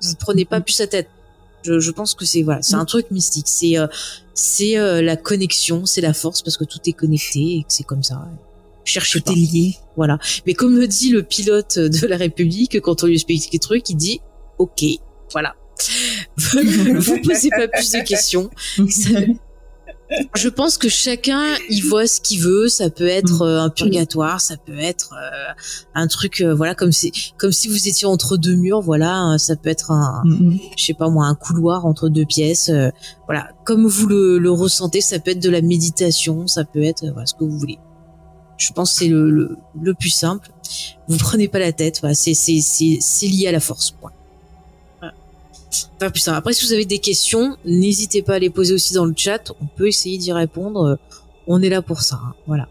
[0.05, 1.09] Vous prenez pas plus sa tête.
[1.63, 3.47] Je, je pense que c'est voilà, c'est un truc mystique.
[3.49, 3.87] C'est euh,
[4.35, 7.85] c'est euh, la connexion, c'est la force parce que tout est connecté et que c'est
[7.85, 8.29] comme ça.
[8.85, 9.33] Cherchez Tout pas.
[9.33, 9.77] est lié.
[9.97, 10.19] Voilà.
[10.47, 13.89] Mais comme le dit le pilote de la République, quand on lui explique les trucs,
[13.89, 14.21] il dit
[14.59, 14.85] OK.
[15.33, 15.55] Voilà.
[16.37, 18.51] Vous posez pas plus de questions.
[18.91, 19.21] Ça-
[20.35, 22.69] Je pense que chacun y voit ce qu'il veut.
[22.69, 25.53] Ça peut être euh, un purgatoire, ça peut être euh,
[25.95, 28.81] un truc, euh, voilà, comme si, comme si vous étiez entre deux murs.
[28.81, 30.59] Voilà, hein, ça peut être un, Mhm.
[30.77, 32.69] je sais pas moi, un couloir entre deux pièces.
[32.69, 32.91] euh,
[33.27, 37.05] voilà, comme vous le, le ressentez, ça peut être de la méditation, ça peut être
[37.13, 37.79] voilà, ce que vous voulez.
[38.57, 40.51] Je pense que c'est le, le, le plus simple.
[41.09, 41.99] Vous prenez pas la tête.
[42.01, 43.91] Voilà, c'est c'est c'est c'est lié à la force.
[43.91, 44.11] Point.
[44.11, 44.24] Voilà.
[45.99, 46.39] Plus simple.
[46.39, 49.53] Après, si vous avez des questions, n'hésitez pas à les poser aussi dans le chat.
[49.61, 50.99] On peut essayer d'y répondre.
[51.47, 52.17] On est là pour ça.
[52.23, 52.35] hein.
[52.47, 52.69] Voilà.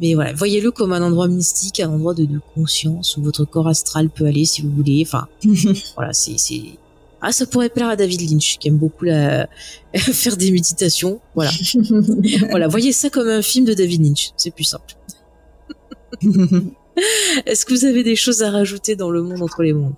[0.00, 3.66] Mais voilà, voyez-le comme un endroit mystique, un endroit de, de conscience où votre corps
[3.66, 5.02] astral peut aller si vous voulez.
[5.04, 5.26] Enfin,
[5.96, 6.62] voilà, c'est c'est
[7.20, 9.48] ah ça pourrait plaire à David Lynch qui aime beaucoup la
[9.96, 11.20] faire des méditations.
[11.34, 11.50] Voilà,
[12.50, 14.94] voilà, voyez ça comme un film de David Lynch, c'est plus simple.
[17.46, 19.94] Est-ce que vous avez des choses à rajouter dans le monde entre les mondes?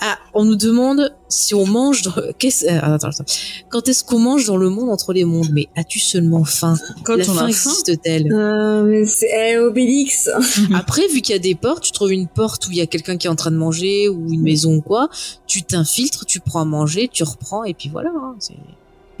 [0.00, 2.02] Ah, on nous demande si on mange.
[2.02, 2.14] Dans...
[2.38, 2.66] Qu'est-ce...
[2.66, 3.24] euh, attends, attends.
[3.68, 5.48] Quand est-ce qu'on mange dans le monde entre les mondes?
[5.52, 6.76] Mais as-tu seulement faim?
[7.04, 8.32] Quand La on faim existe-t-elle?
[8.32, 10.30] Euh, mais c'est eh, Obélix.
[10.74, 12.86] Après, vu qu'il y a des portes, tu trouves une porte où il y a
[12.86, 15.08] quelqu'un qui est en train de manger ou une maison ou quoi,
[15.46, 18.10] tu t'infiltres, tu prends à manger, tu reprends et puis voilà.
[18.14, 18.54] hein, c'est-.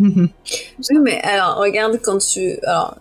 [0.00, 2.56] Oui, mais alors, regarde quand tu...
[2.62, 2.96] Alors,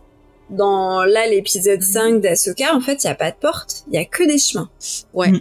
[0.49, 3.97] dans là, l'épisode 5 d'Asoka, en fait, il n'y a pas de porte, il y
[3.97, 4.69] a que des chemins.
[5.13, 5.31] Ouais.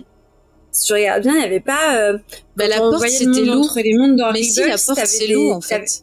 [0.77, 1.97] Si tu regardes bien, il n'y avait pas...
[1.99, 2.19] Euh,
[2.57, 3.61] Bah, la porte, c'était l'eau.
[3.61, 6.03] Entre les mondes dans Mais si, la porte, c'est l'eau en fait.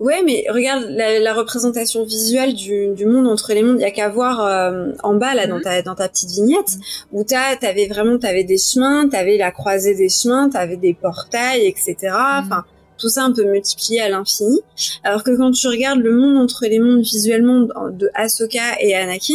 [0.00, 3.78] Ouais, mais regarde la, la représentation visuelle du, du monde entre les mondes.
[3.80, 6.76] Il y a qu'à voir euh, en bas là dans ta dans ta petite vignette
[7.12, 11.66] où t'as t'avais vraiment t'avais des chemins, t'avais la croisée des chemins, t'avais des portails,
[11.66, 11.96] etc.
[12.12, 12.64] Enfin
[12.96, 14.60] tout ça un peu multiplié à l'infini.
[15.02, 18.94] Alors que quand tu regardes le monde entre les mondes visuellement de- de Ahsoka et
[18.94, 19.34] Anakin,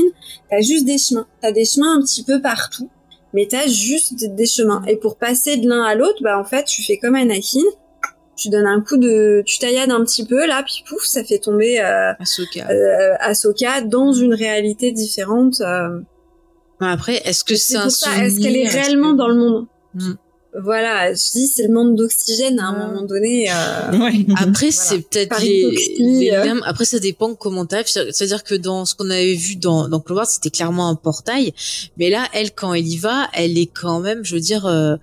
[0.50, 1.28] t'as juste des chemins.
[1.42, 2.90] T'as des chemins un petit peu partout,
[3.34, 4.82] mais t'as juste des- chemins.
[4.88, 7.60] Et pour passer de l'un à l'autre, bah en fait tu fais comme Anakin
[8.36, 11.38] tu donnes un coup de, tu taillades un petit peu là, puis pouf, ça fait
[11.38, 12.68] tomber euh, Ahsoka.
[12.72, 15.62] euh, Ahsoka dans une réalité différente.
[15.62, 16.00] euh.
[16.80, 18.26] Après, est-ce que c'est un ça.
[18.26, 19.68] Est-ce qu'elle est réellement dans le monde?
[19.94, 20.14] Hmm.
[20.62, 22.88] Voilà, je dis c'est le monde d'oxygène à un Hmm.
[22.94, 23.50] moment donné.
[23.52, 24.26] euh, Ouais.
[24.38, 24.72] Après, Voilà.
[24.72, 26.62] c'est peut-être les, euh.
[26.66, 27.84] Après, ça dépend comment t'as.
[27.86, 31.54] C'est-à-dire que dans ce qu'on avait vu dans, dans Clover, c'était clairement un portail.
[31.98, 34.96] Mais là, elle, quand elle y va, elle est quand même, je veux dire, euh,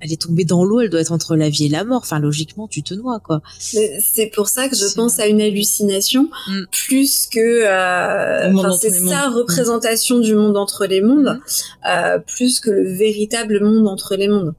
[0.00, 2.02] elle est tombée dans l'eau, elle doit être entre la vie et la mort.
[2.04, 3.40] Enfin, logiquement, tu te noies, quoi.
[3.58, 6.60] C'est pour ça que je pense à une hallucination mm.
[6.70, 11.88] plus que euh, c'est sa représentation du monde entre les mondes, mm.
[11.88, 14.52] euh, plus que le véritable monde entre les mondes.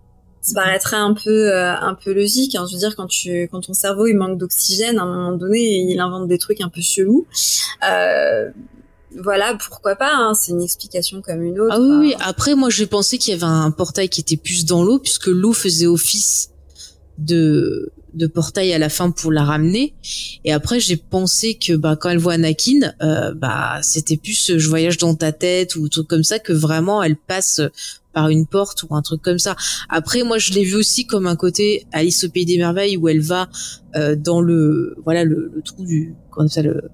[0.46, 2.54] Ça paraîtrait un peu euh, un peu logique.
[2.54, 2.66] Hein.
[2.70, 5.60] Je veux dire, quand tu quand ton cerveau il manque d'oxygène, à un moment donné,
[5.60, 7.26] il invente des trucs un peu chelous.
[7.90, 8.52] Euh,
[9.24, 11.74] voilà, pourquoi pas, hein, c'est une explication comme une autre.
[11.76, 12.16] Ah oui, oui.
[12.20, 15.28] après moi j'ai pensé qu'il y avait un portail qui était plus dans l'eau, puisque
[15.28, 16.52] l'eau faisait office
[17.18, 19.94] de de portail à la fin pour la ramener
[20.44, 24.70] et après j'ai pensé que bah quand elle voit Anakin euh, bah c'était plus je
[24.70, 27.62] voyage dans ta tête ou truc comme ça que vraiment elle passe
[28.14, 29.56] par une porte ou un truc comme ça.
[29.90, 33.08] Après moi je l'ai vu aussi comme un côté Alice au pays des merveilles où
[33.10, 33.50] elle va
[33.96, 36.90] euh, dans le voilà le, le trou du comment ça le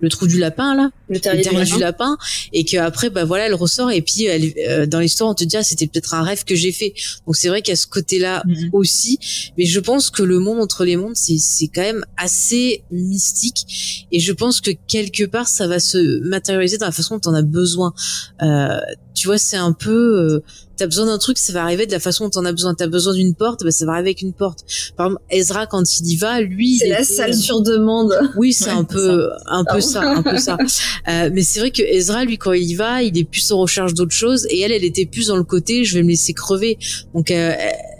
[0.00, 2.16] le trou du lapin là, le terrier, du, lapin.
[2.52, 5.44] et que après bah voilà elle ressort et puis elle, euh, dans l'histoire on te
[5.44, 6.94] dit ah, c'était peut-être un rêve que j'ai fait.
[7.26, 8.70] Donc c'est vrai qu'il y a ce côté-là mhm.
[8.72, 9.18] aussi,
[9.56, 14.06] mais je pense que le monde entre les mondes c'est c'est quand même assez mystique
[14.10, 17.34] et je pense que quelque part ça va se matérialiser dans la façon dont on
[17.34, 17.94] a besoin.
[18.42, 18.78] Euh,
[19.14, 20.40] tu vois c'est un peu euh,
[20.76, 22.74] t'as besoin d'un truc, ça va arriver de la façon dont t'en as besoin.
[22.74, 24.64] T'as besoin d'une porte, bah, ça va arriver avec une porte.
[24.96, 28.12] Par exemple, Ezra, quand il y va, lui, c'est la salle sur demande.
[28.36, 30.56] Oui, c'est un peu, un peu ça, un peu ça.
[31.08, 33.58] Euh, mais c'est vrai que Ezra, lui, quand il y va, il est plus en
[33.58, 36.32] recherche d'autre chose, et elle, elle était plus dans le côté, je vais me laisser
[36.32, 36.78] crever.
[37.14, 37.54] Donc, euh,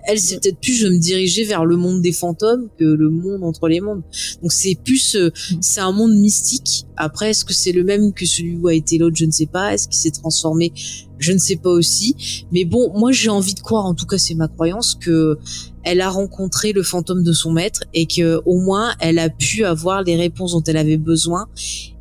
[0.07, 3.11] elle, c'est peut-être plus, je vais me diriger vers le monde des fantômes que le
[3.11, 4.03] monde entre les mondes.
[4.43, 6.87] Donc, c'est plus, euh, c'est un monde mystique.
[6.97, 9.47] Après, est-ce que c'est le même que celui où a été l'autre Je ne sais
[9.47, 9.75] pas.
[9.75, 10.73] Est-ce qu'il s'est transformé
[11.19, 12.47] je ne sais pas aussi.
[12.53, 15.39] Mais bon, moi j'ai envie de croire, en tout cas c'est ma croyance, que
[15.83, 19.65] elle a rencontré le fantôme de son maître et que au moins elle a pu
[19.65, 21.47] avoir les réponses dont elle avait besoin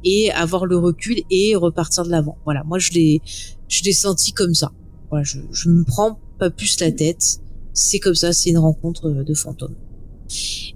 [0.03, 2.37] et avoir le recul et repartir de l'avant.
[2.43, 3.21] Voilà, moi je l'ai,
[3.67, 4.71] je l'ai senti comme ça.
[5.09, 7.39] Voilà, je, je me prends pas plus la tête.
[7.73, 9.75] C'est comme ça, c'est une rencontre de fantôme.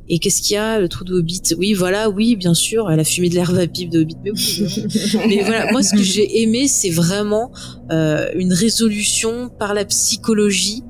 [0.10, 1.42] Et qu'est-ce qu'il y a Le trou de Hobbit.
[1.58, 4.16] Oui, voilà, oui, bien sûr, elle a fumé de l'herbe à pipe de Hobbit.
[4.24, 4.32] Mais,
[5.28, 7.52] mais voilà, moi, ce que j'ai aimé, c'est vraiment
[7.92, 10.84] euh, une résolution par la psychologie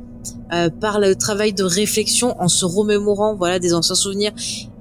[0.54, 4.32] euh, par le travail de réflexion en se remémorant voilà des anciens souvenirs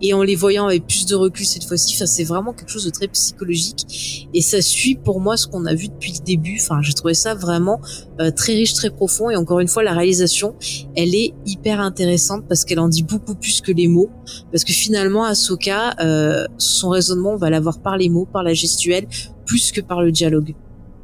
[0.00, 1.94] et en les voyant avec plus de recul cette fois-ci.
[1.96, 5.66] Enfin c'est vraiment quelque chose de très psychologique et ça suit pour moi ce qu'on
[5.66, 6.58] a vu depuis le début.
[6.60, 7.80] Enfin j'ai trouvé ça vraiment
[8.20, 10.54] euh, très riche très profond et encore une fois la réalisation
[10.96, 14.10] elle est hyper intéressante parce qu'elle en dit beaucoup plus que les mots.
[14.52, 18.54] Parce que finalement Ahsoka euh, son raisonnement on va l'avoir par les mots par la
[18.54, 19.06] gestuelle
[19.44, 20.54] plus que par le dialogue.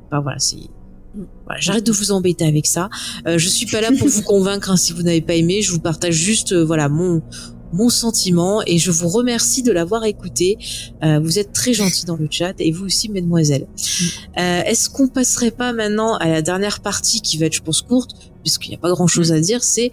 [0.06, 0.58] Enfin voilà c'est
[1.44, 2.88] voilà, J'arrête de vous embêter avec ça.
[3.26, 5.62] Euh, je suis pas là pour vous convaincre hein, si vous n'avez pas aimé.
[5.62, 7.22] Je vous partage juste euh, voilà mon
[7.74, 10.58] mon sentiment et je vous remercie de l'avoir écouté.
[11.02, 13.66] Euh, vous êtes très gentil dans le chat et vous aussi, mesdemoiselles.
[14.38, 17.80] Euh, Est-ce qu'on passerait pas maintenant à la dernière partie qui va être, je pense,
[17.80, 18.10] courte,
[18.42, 19.90] puisqu'il n'y a pas grand-chose à dire, c'est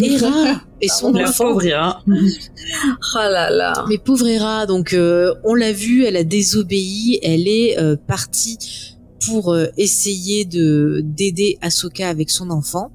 [0.00, 1.44] Hera et son La enfant.
[1.48, 2.02] pauvre Hera.
[2.08, 2.12] Oh
[3.16, 3.84] là là.
[3.86, 8.93] Mais pauvre Hera, donc euh, on l'a vu, elle a désobéi, elle est euh, partie
[9.26, 12.92] pour euh, essayer de d'aider Ahsoka avec son enfant,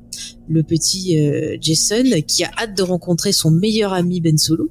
[0.48, 4.70] le petit euh, Jason, qui a hâte de rencontrer son meilleur ami Ben Solo.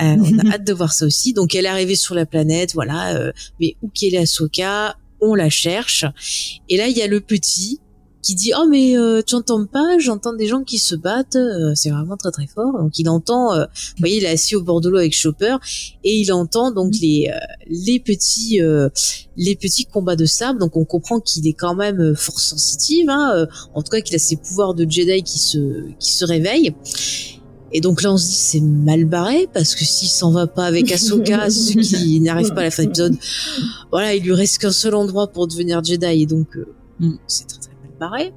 [0.00, 1.32] Euh, on a hâte de voir ça aussi.
[1.32, 3.32] Donc elle est arrivée sur la planète, voilà.
[3.60, 6.04] mais où qu'elle est Ahsoka On la cherche.
[6.68, 7.80] Et là il y a le petit
[8.24, 11.72] qui dit oh mais euh, tu entends pas j'entends des gens qui se battent euh,
[11.74, 12.72] c'est vraiment très très fort.
[12.78, 15.56] Donc il entend euh, vous voyez il est assis au bord de l'eau avec Chopper
[16.04, 17.30] et il entend donc les
[17.68, 18.60] les petits
[19.36, 23.46] les petits combats de sable donc on comprend qu'il est quand même fort sensitive hein,
[23.74, 26.74] en tout cas qu'il a ses pouvoirs de Jedi qui se qui se réveillent.
[27.76, 30.64] Et donc là, on se dit c'est mal barré parce que s'il s'en va pas
[30.64, 33.16] avec Ahsoka, ceux qui n'arrivent pas à la fin de l'épisode,
[33.90, 36.22] voilà, il lui reste qu'un seul endroit pour devenir Jedi.
[36.22, 36.56] Et donc
[37.26, 37.73] c'est très très
[38.08, 38.32] pareil.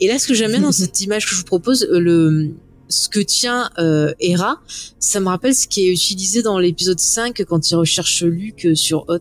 [0.00, 2.50] Et là, ce que j'aime bien dans cette image que je vous propose, euh, le
[2.88, 4.60] ce que tient euh, Hera,
[4.98, 9.06] ça me rappelle ce qui est utilisé dans l'épisode 5 quand il recherche Luke sur
[9.08, 9.18] Hot.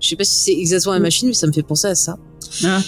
[0.00, 2.18] Je sais pas si c'est exactement la machine, mais ça me fait penser à ça.
[2.64, 2.80] Ah.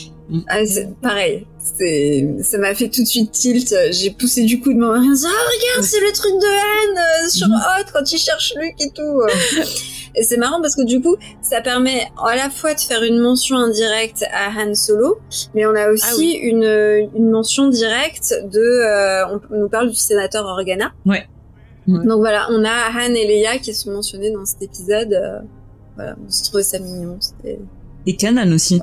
[0.49, 0.61] Ah,
[1.03, 3.75] pareil, ça m'a fait tout de suite tilt.
[3.91, 6.47] J'ai poussé du coup de mon mari en disant, ah, regarde, c'est le truc de
[6.47, 7.55] haine euh, sur mhm.
[7.55, 9.23] Hot quand il cherche Luke et tout.
[10.17, 13.21] Et c'est marrant parce que du coup, ça permet à la fois de faire une
[13.21, 15.19] mention indirecte à Han Solo,
[15.55, 19.95] mais on a aussi Ah une, une mention directe de, euh, on nous parle du
[19.95, 20.93] sénateur Organa.
[21.07, 21.29] Ouais.
[21.87, 25.13] Donc voilà, on a Han et Leia qui sont mentionnés dans cet épisode.
[25.13, 25.41] euh,
[25.97, 27.17] voilà, je trouvais ça mignon.
[27.21, 27.59] c'était-
[28.07, 28.81] Et Kanan aussi.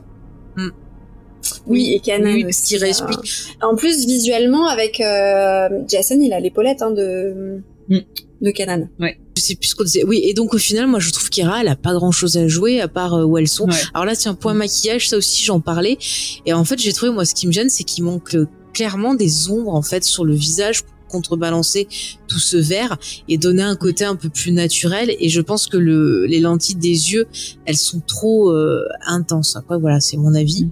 [1.67, 2.63] Oui, et Kanan Oui, aussi.
[2.63, 3.19] qui réexplique.
[3.61, 3.67] euh.
[3.67, 7.99] En plus, visuellement, avec euh, Jason, il a l'épaulette hein, de Mm.
[8.41, 8.89] de Kanan.
[8.99, 10.03] Je sais plus ce qu'on disait.
[10.03, 12.47] Oui, et donc au final, moi je trouve qu'Hera, elle a pas grand chose à
[12.49, 13.65] jouer à part euh, où elles sont.
[13.69, 13.75] Ouais.
[13.93, 15.97] Alors là, tiens, point maquillage, ça aussi j'en parlais.
[16.45, 19.13] Et en fait, j'ai trouvé, moi, ce qui me gêne, c'est qu'il manque euh, clairement
[19.15, 21.87] des ombres en fait sur le visage pour contrebalancer
[22.27, 22.97] tout ce vert
[23.29, 26.75] et donner un côté un peu plus naturel et je pense que le, les lentilles
[26.75, 27.25] des yeux
[27.65, 30.67] elles sont trop euh, intenses après voilà c'est mon avis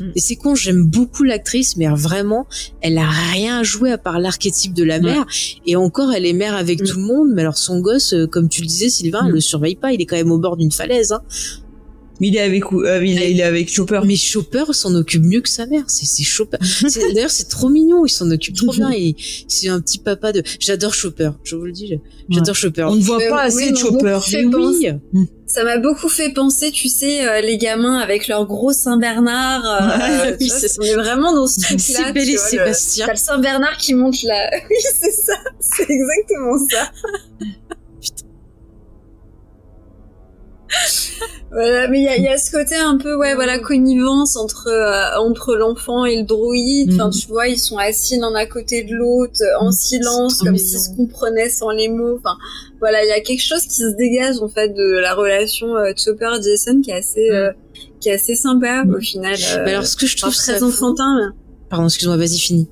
[0.00, 0.04] Mm.
[0.16, 2.46] et c'est con j'aime beaucoup l'actrice mais vraiment
[2.80, 5.02] elle a rien à jouer à part l'archétype de la Ouais.
[5.02, 5.26] mère
[5.66, 6.84] et encore elle est mère avec Mm.
[6.86, 9.34] tout le monde mais alors son gosse euh, comme tu le disais Sylvain elle Mm.
[9.34, 11.22] le surveille pas il est quand même au bord d'une falaise hein.
[12.20, 14.00] Mais il est avec, euh, il, est, il est avec Chopper.
[14.04, 15.84] Mais Chopper s'en occupe mieux que sa mère.
[15.88, 16.58] C'est c'est Chopper.
[16.62, 18.04] C'est- D'ailleurs, c'est trop mignon.
[18.06, 18.90] Il s'en occupe trop bien.
[18.90, 19.16] Et
[19.48, 20.42] c'est un petit papa de.
[20.58, 21.30] J'adore Chopper.
[21.44, 21.98] Je vous le dis.
[22.28, 22.82] J'adore Chopper.
[22.84, 24.18] On ne voit pas oui, assez de Chopper.
[24.32, 25.26] Mais oui.
[25.46, 29.64] Ça m'a beaucoup fait penser, tu sais, euh, les gamins avec leur gros Saint-Bernard.
[29.66, 30.76] euh, Oui, c'est ça.
[30.80, 31.78] on est vraiment dans ce truc-là.
[32.04, 33.06] C'est Belle tu et le- Sébastien.
[33.06, 34.48] T'as le Saint-Bernard qui monte là.
[34.70, 35.32] Oui, c'est ça.
[35.58, 36.92] C'est exactement ça.
[41.52, 44.36] Voilà, mais il y a, il y a ce côté un peu, ouais, voilà, connivence
[44.36, 46.92] entre euh, entre l'enfant et le droïde.
[46.94, 47.12] Enfin, Mhm.
[47.12, 50.78] tu vois, ils sont assis l'un à côté de l'autre, euh, en silence, comme s'ils
[50.78, 52.16] se comprenaient sans les mots.
[52.18, 52.36] Enfin,
[52.78, 55.92] voilà, il y a quelque chose qui se dégage en fait de la relation euh,
[55.96, 57.50] Chopper-Jason qui est assez euh,
[58.00, 59.36] qui est assez sympa au final.
[59.64, 61.18] Mais alors, ce que je trouve très enfantin.
[61.20, 61.34] mais-
[61.68, 62.16] Pardon, excuse-moi.
[62.16, 62.68] Vas-y, finis.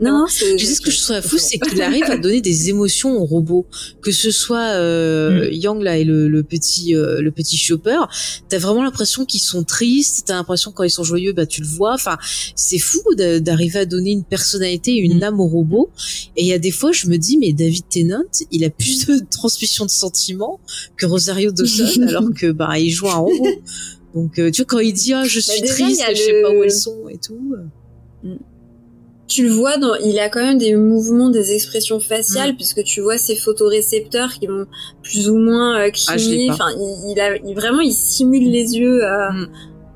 [0.00, 0.56] Non, non, c'est.
[0.56, 3.24] Je sais ce que je trouve fou, c'est qu'il arrive à donner des émotions au
[3.24, 3.66] robot,
[4.00, 7.98] que ce soit euh, Yang là et le, le petit euh, le petit Chopper.
[8.48, 10.24] T'as vraiment l'impression qu'ils sont tristes.
[10.26, 11.94] T'as l'impression quand ils sont joyeux, bah tu le vois.
[11.94, 12.16] Enfin,
[12.54, 15.22] c'est fou d'arriver à donner une personnalité, une Mm.
[15.24, 15.90] âme au robot.
[16.36, 18.22] Et il y a des fois, je me dis, mais David Tennant,
[18.52, 20.60] il a plus de transmission de sentiments
[20.96, 23.48] que Rosario Dawson, alors que bah il joue un robot.
[24.14, 26.42] Donc euh, tu vois quand il dit ah je suis déjà, triste, je sais le-
[26.42, 27.54] pas où elles sont et tout.
[28.24, 28.34] euh.
[29.28, 33.00] Tu le vois dans, il a quand même des mouvements, des expressions faciales, puisque tu
[33.02, 34.66] vois ces photorécepteurs qui vont
[35.02, 36.50] plus ou moins euh, Ah, cligner.
[36.50, 39.48] enfin, il, il a, il- vraiment, il simule les yeux, euh, Mm.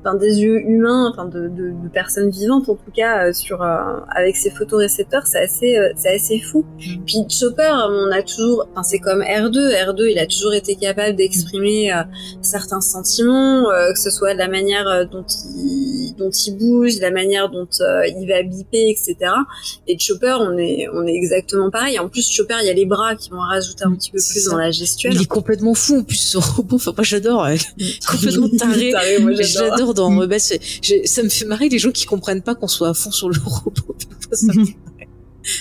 [0.05, 3.61] Enfin des yeux humains, enfin de, de, de personnes vivantes en tout cas, euh, sur
[3.61, 6.65] euh, avec ses photorécepteurs, c'est assez, euh, c'est assez fou.
[6.77, 7.03] Mm.
[7.05, 11.15] Puis Chopper, on a toujours, enfin c'est comme R2, R2, il a toujours été capable
[11.15, 12.03] d'exprimer euh,
[12.41, 15.25] certains sentiments, euh, que ce soit de la manière euh, dont
[15.55, 19.15] il, dont il bouge, la manière dont euh, il va biper, etc.
[19.87, 21.99] Et Chopper, on est, on est exactement pareil.
[21.99, 24.33] En plus, Chopper, il y a les bras qui vont rajouter un petit peu C'est
[24.33, 24.51] plus ça.
[24.51, 25.13] dans la gestuelle.
[25.13, 26.75] Il est complètement fou en plus ce robot.
[26.75, 27.47] Enfin moi j'adore.
[28.09, 28.91] complètement taré.
[28.91, 29.92] Taré, moi, Mais j'adore.
[29.93, 31.05] Mm.
[31.05, 33.35] Ça me fait marrer les gens qui comprennent pas qu'on soit à fond sur le
[33.45, 33.71] robot.
[33.87, 35.07] Parfois, ça me fait marrer.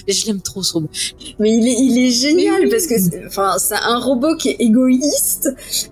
[0.06, 0.88] Mais je l'aime trop ce robot.
[1.40, 2.70] Mais il est, il est génial oui.
[2.70, 5.48] parce que, c'est- enfin, c'est un robot qui est égoïste,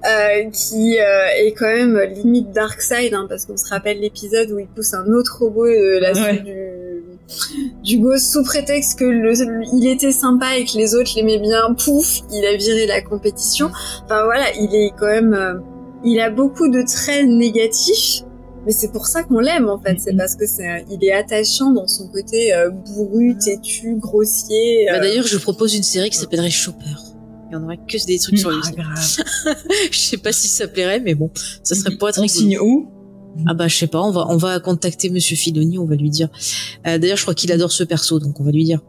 [0.07, 4.61] euh, qui euh, est quand même limite Darkseid, hein, parce qu'on se rappelle l'épisode où
[4.61, 6.33] il pousse un autre robot euh, la Ouais.
[6.35, 9.33] suite du du sous prétexte que le,
[9.77, 11.75] il était sympa et que les autres l'aimaient bien.
[11.75, 13.71] Pouf, il a viré la compétition.
[14.05, 15.55] Enfin voilà, il est quand même, euh,
[16.05, 18.23] il a beaucoup de traits négatifs.
[18.67, 20.19] Mais c'est pour ça qu'on l'aime en fait, c'est Mhm.
[20.19, 24.87] parce que c'est, il est attachant dans son côté euh, bourru, têtu, grossier.
[24.91, 26.85] Bah, euh, D'ailleurs je propose une série qui s'appellerait Chopper.
[27.51, 28.59] Il y en aurait que des trucs sur lui.
[28.65, 29.57] Ah, grave.
[29.91, 31.31] je sais pas si ça plairait mais bon,
[31.63, 32.39] ça serait pas être On rigolo.
[32.41, 32.89] signe où?
[33.47, 36.11] Ah bah je sais pas, on va on va contacter Monsieur Filoni, on va lui
[36.11, 36.29] dire.
[36.87, 38.81] Euh, D'ailleurs je crois qu'il adore ce perso, donc on va lui dire.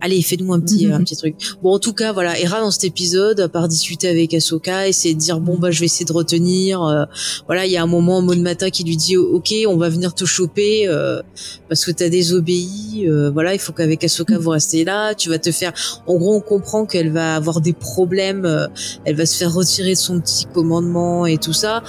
[0.00, 0.92] Allez, fais-nous un petit Mhm.
[0.94, 1.34] un petit truc.
[1.62, 5.14] Bon en tout cas voilà, Hera dans cet épisode, à part discuter avec Ahsoka, essayer
[5.14, 6.82] de dire bon bah je vais essayer de retenir.
[6.82, 7.04] euh,
[7.46, 9.88] voilà, il y a un moment en mode matin qui lui dit ok on va
[9.90, 11.20] venir te choper euh,
[11.68, 13.06] parce que t'as désobéi.
[13.08, 15.14] euh, voilà, il faut qu'avec Ahsoka vous restez là.
[15.14, 15.72] Tu vas te faire.
[16.06, 18.44] En gros on comprend qu'elle va avoir des problèmes.
[18.46, 18.66] euh,
[19.04, 21.82] elle va se faire retirer de son petit commandement et tout ça.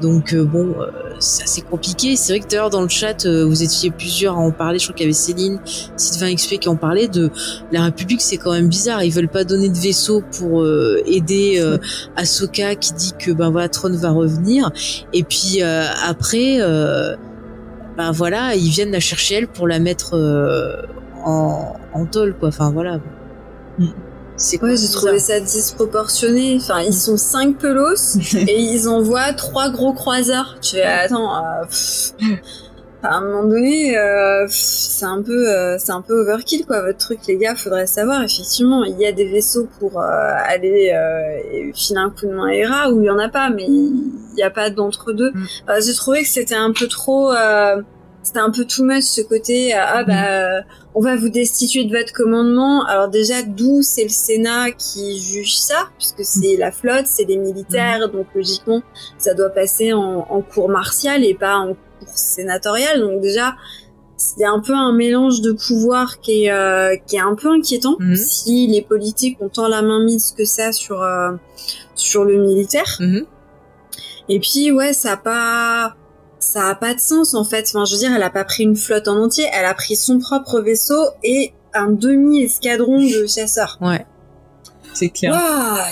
[0.00, 2.16] Donc euh, bon, euh, c'est assez compliqué.
[2.16, 4.78] C'est vrai que d'ailleurs dans le chat, euh, vous étiez plusieurs à en parler.
[4.78, 5.58] Je crois qu'il y avait Céline,
[5.96, 7.30] Sylvain XP qui en parlait de
[7.72, 8.20] la République.
[8.20, 9.02] C'est quand même bizarre.
[9.02, 11.78] Ils veulent pas donner de vaisseau pour euh, aider euh,
[12.16, 14.70] Ahsoka qui dit que ben voilà Tron va revenir.
[15.12, 17.16] Et puis euh, après, euh,
[17.96, 20.82] ben voilà, ils viennent la chercher elle pour la mettre euh,
[21.24, 22.48] en, en tôle quoi.
[22.48, 23.00] Enfin voilà.
[23.78, 23.86] Mm.
[24.36, 26.58] C'est Ouais, j'ai trouvé ça disproportionné.
[26.60, 30.58] Enfin, ils sont cinq pelos et ils envoient trois gros croiseurs.
[30.60, 32.12] Tu fais, attends, euh, pff,
[33.02, 36.82] à un moment donné, euh, c'est un peu, euh, c'est un peu overkill quoi.
[36.82, 38.22] Votre truc, les gars, faudrait savoir.
[38.22, 42.48] Effectivement, il y a des vaisseaux pour euh, aller euh, filer un coup de main
[42.48, 45.30] à Hera ou il y en a pas, mais il n'y a pas d'entre deux.
[45.30, 45.46] Mm.
[45.70, 47.32] Euh, j'ai trouvé que c'était un peu trop.
[48.26, 51.84] Euh, c'était un peu too much ce côté euh, ah bah on va vous destituer
[51.84, 52.84] de votre commandement.
[52.86, 57.36] Alors déjà, d'où c'est le Sénat qui juge ça, puisque c'est la flotte, c'est les
[57.36, 58.82] militaires, donc logiquement,
[59.18, 63.00] ça doit passer en, en cour martiale et pas en cour sénatoriale.
[63.00, 63.56] Donc déjà,
[64.42, 67.96] a un peu un mélange de pouvoir qui est, euh, qui est un peu inquiétant
[68.00, 68.16] Mhm.
[68.16, 71.32] si les politiques ont tant la main mise que ça sur, euh,
[71.94, 72.96] sur le militaire.
[73.00, 73.26] Mhm.
[74.28, 75.94] Et puis ouais, ça a pas
[76.46, 77.66] ça a pas de sens en fait.
[77.68, 79.96] Enfin, je veux dire, elle a pas pris une flotte en entier, elle a pris
[79.96, 83.78] son propre vaisseau et un demi escadron de chasseurs.
[83.80, 84.06] Ouais
[84.96, 85.32] c'est clair.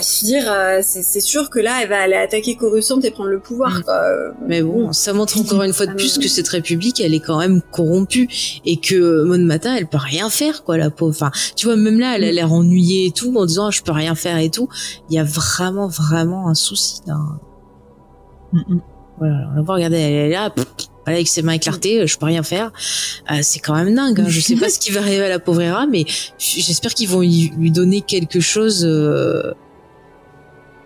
[0.01, 3.29] je veux dire, euh, c'est sûr que là, elle va aller attaquer Coruscant et prendre
[3.29, 3.79] le pouvoir.
[3.79, 4.47] Mm.
[4.47, 7.37] Mais bon, ça montre encore une fois de plus que cette république, elle est quand
[7.37, 8.27] même corrompue
[8.65, 11.11] et que Mon Matin, elle peut rien faire, quoi, la pauvre.
[11.11, 13.91] Enfin, tu vois, même là, elle a l'air ennuyée et tout, en disant, je peux
[13.91, 14.69] rien faire et tout.
[15.09, 17.01] Il y a vraiment, vraiment un souci.
[17.05, 17.17] Là.
[18.53, 18.81] Mm, mm.
[19.17, 20.51] Voilà, on va regarder, elle est là
[21.05, 22.71] avec ses mains éclatées, euh, je peux rien faire.
[23.31, 24.19] Euh, c'est quand même dingue.
[24.21, 24.25] Hein.
[24.27, 26.05] Je sais pas ce qui va arriver à la pauvre Hera, mais
[26.37, 28.83] j'espère qu'ils vont lui donner quelque chose.
[28.85, 29.53] Euh,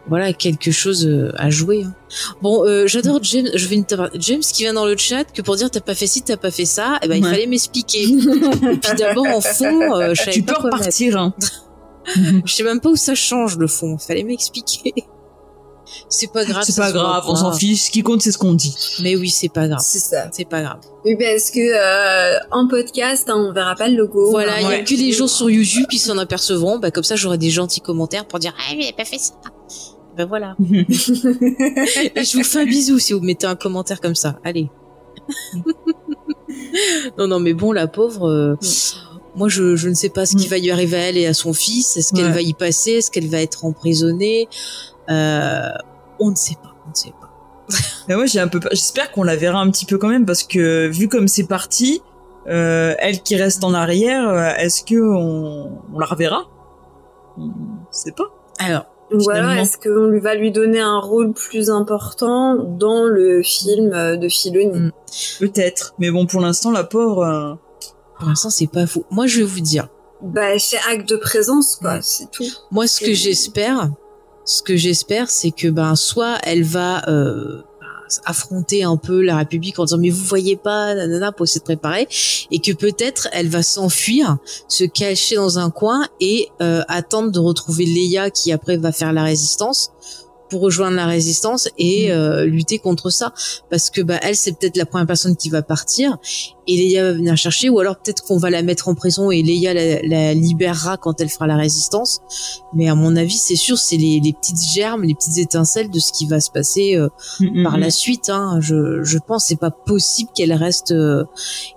[0.08, 1.84] voilà, quelque chose à jouer.
[1.84, 1.94] Hein.
[2.42, 3.48] Bon, j'adore James.
[3.54, 3.84] Je vais
[4.16, 6.50] James qui vient dans le chat que pour dire t'as pas fait ci, t'as pas
[6.50, 6.96] fait ça.
[6.96, 8.06] Et eh ben il fallait m'expliquer.
[8.06, 11.16] Et puis d'abord en fond, je savais tu peux repartir.
[11.16, 11.36] Hein.
[12.44, 13.98] je sais même pas où ça change le fond.
[14.02, 14.96] Il fallait m'expliquer.
[16.07, 16.64] C'est pas grave.
[16.66, 17.84] C'est pas grave, on s'en fiche.
[17.84, 18.76] Ce qui compte, c'est ce qu'on dit.
[19.02, 19.82] Mais oui, c'est pas grave.
[19.84, 20.30] C'est ça.
[20.32, 20.80] C'est pas grave.
[21.06, 24.32] Oui, parce que euh, en podcast, hein, on verra pas le logo.
[24.32, 26.80] Voilà, il y a que les gens sur YouTube qui s'en apercevront.
[26.80, 29.34] Bah comme ça, j'aurai des gentils commentaires pour dire ah mais pas fait ça.
[30.18, 30.56] Ben voilà.
[30.60, 34.40] je vous fais un bisou si vous mettez un commentaire comme ça.
[34.44, 34.70] Allez.
[37.18, 38.28] non non mais bon la pauvre.
[38.28, 38.56] Euh,
[39.36, 40.49] moi, je, je ne sais pas ce qui mm.
[40.49, 41.95] va lui arriver à elle et à son fils.
[41.95, 42.94] Est-ce qu'elle va y passer?
[42.94, 44.49] Est-ce qu'elle va être emprisonnée?
[44.49, 47.30] euh, on ne sait pas, on ne sait pas.
[48.07, 50.44] Mais moi j'ai un peu j'espère qu'on la verra un petit peu quand même parce
[50.44, 52.02] que vu comme c'est parti,
[52.48, 56.48] euh, elle qui reste en arrière, euh, est-ce que on, la reverra?
[57.38, 57.52] On
[57.91, 58.31] sait pas.
[58.60, 63.41] Alors, ou alors est-ce qu'on lui va lui donner un rôle plus important dans le
[63.44, 64.80] film de Filoni?
[64.80, 64.91] Hmm.
[65.40, 67.57] Peut-être, mais bon pour l'instant la pauvre.
[68.18, 69.06] Pour l'instant c'est pas fou.
[69.11, 69.88] Moi je vais vous dire.
[70.22, 72.45] Bah c'est acte de présence quoi, c'est tout.
[72.72, 73.91] Moi ce que j'espère,
[74.50, 77.62] ce que j'espère, c'est que ben soit elle va euh,
[78.26, 81.66] affronter un peu la République en disant mais vous voyez pas nanana pour essayer de
[81.66, 82.08] préparer
[82.50, 87.38] et que peut-être elle va s'enfuir, se cacher dans un coin et euh, attendre de
[87.38, 89.92] retrouver Leia qui après va faire la résistance
[90.50, 92.12] pour rejoindre la résistance et mm.
[92.12, 93.34] euh, lutter contre ça.
[93.70, 96.18] Parce que bah elle c'est peut-être la première personne qui va partir
[96.70, 99.42] et Leia va venir chercher ou alors peut-être qu'on va la mettre en prison et
[99.42, 102.22] Leia la, libérera quand elle fera la résistance.
[102.76, 106.00] Mais à mon avis c'est sûr c'est les, les, petites germes les petites étincelles de
[106.00, 107.10] ce qui va se passer euh,
[107.40, 108.60] mm, mm, par la suite hein.
[108.62, 111.24] je, je pense c'est pas possible qu'elle reste euh,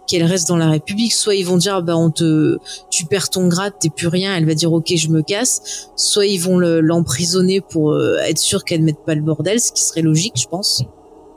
[0.06, 1.14] qu'elle reste dans la République.
[1.14, 2.58] Soit ils vont dire bah on te
[2.90, 4.36] tu perds ton grade t'es plus rien.
[4.36, 5.88] Elle va dire ok je me casse.
[5.96, 10.02] Soit ils vont l'emprisonner pour être sûr qu'elle mette pas le bordel, ce qui serait
[10.02, 10.84] logique, je pense.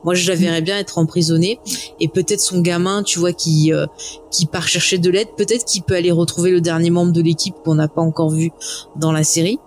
[0.04, 1.60] Moi, je la verrais bien être emprisonnée
[2.00, 3.88] et peut-être son gamin, tu vois, qui euh,
[4.30, 7.56] qui part chercher de l'aide, peut-être qu'il peut aller retrouver le dernier membre de l'équipe
[7.64, 8.52] qu'on n'a pas encore vu
[8.96, 9.60] dans la série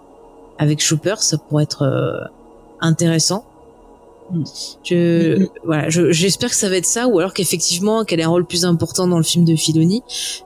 [0.59, 2.25] avec Chopper, ça pourrait être euh,
[2.81, 3.45] intéressant.
[4.85, 5.49] Je, mm-hmm.
[5.65, 8.65] voilà, j'espère que ça va être ça, ou alors qu'effectivement qu'elle ait un rôle plus
[8.65, 10.03] important dans le film de Filoni.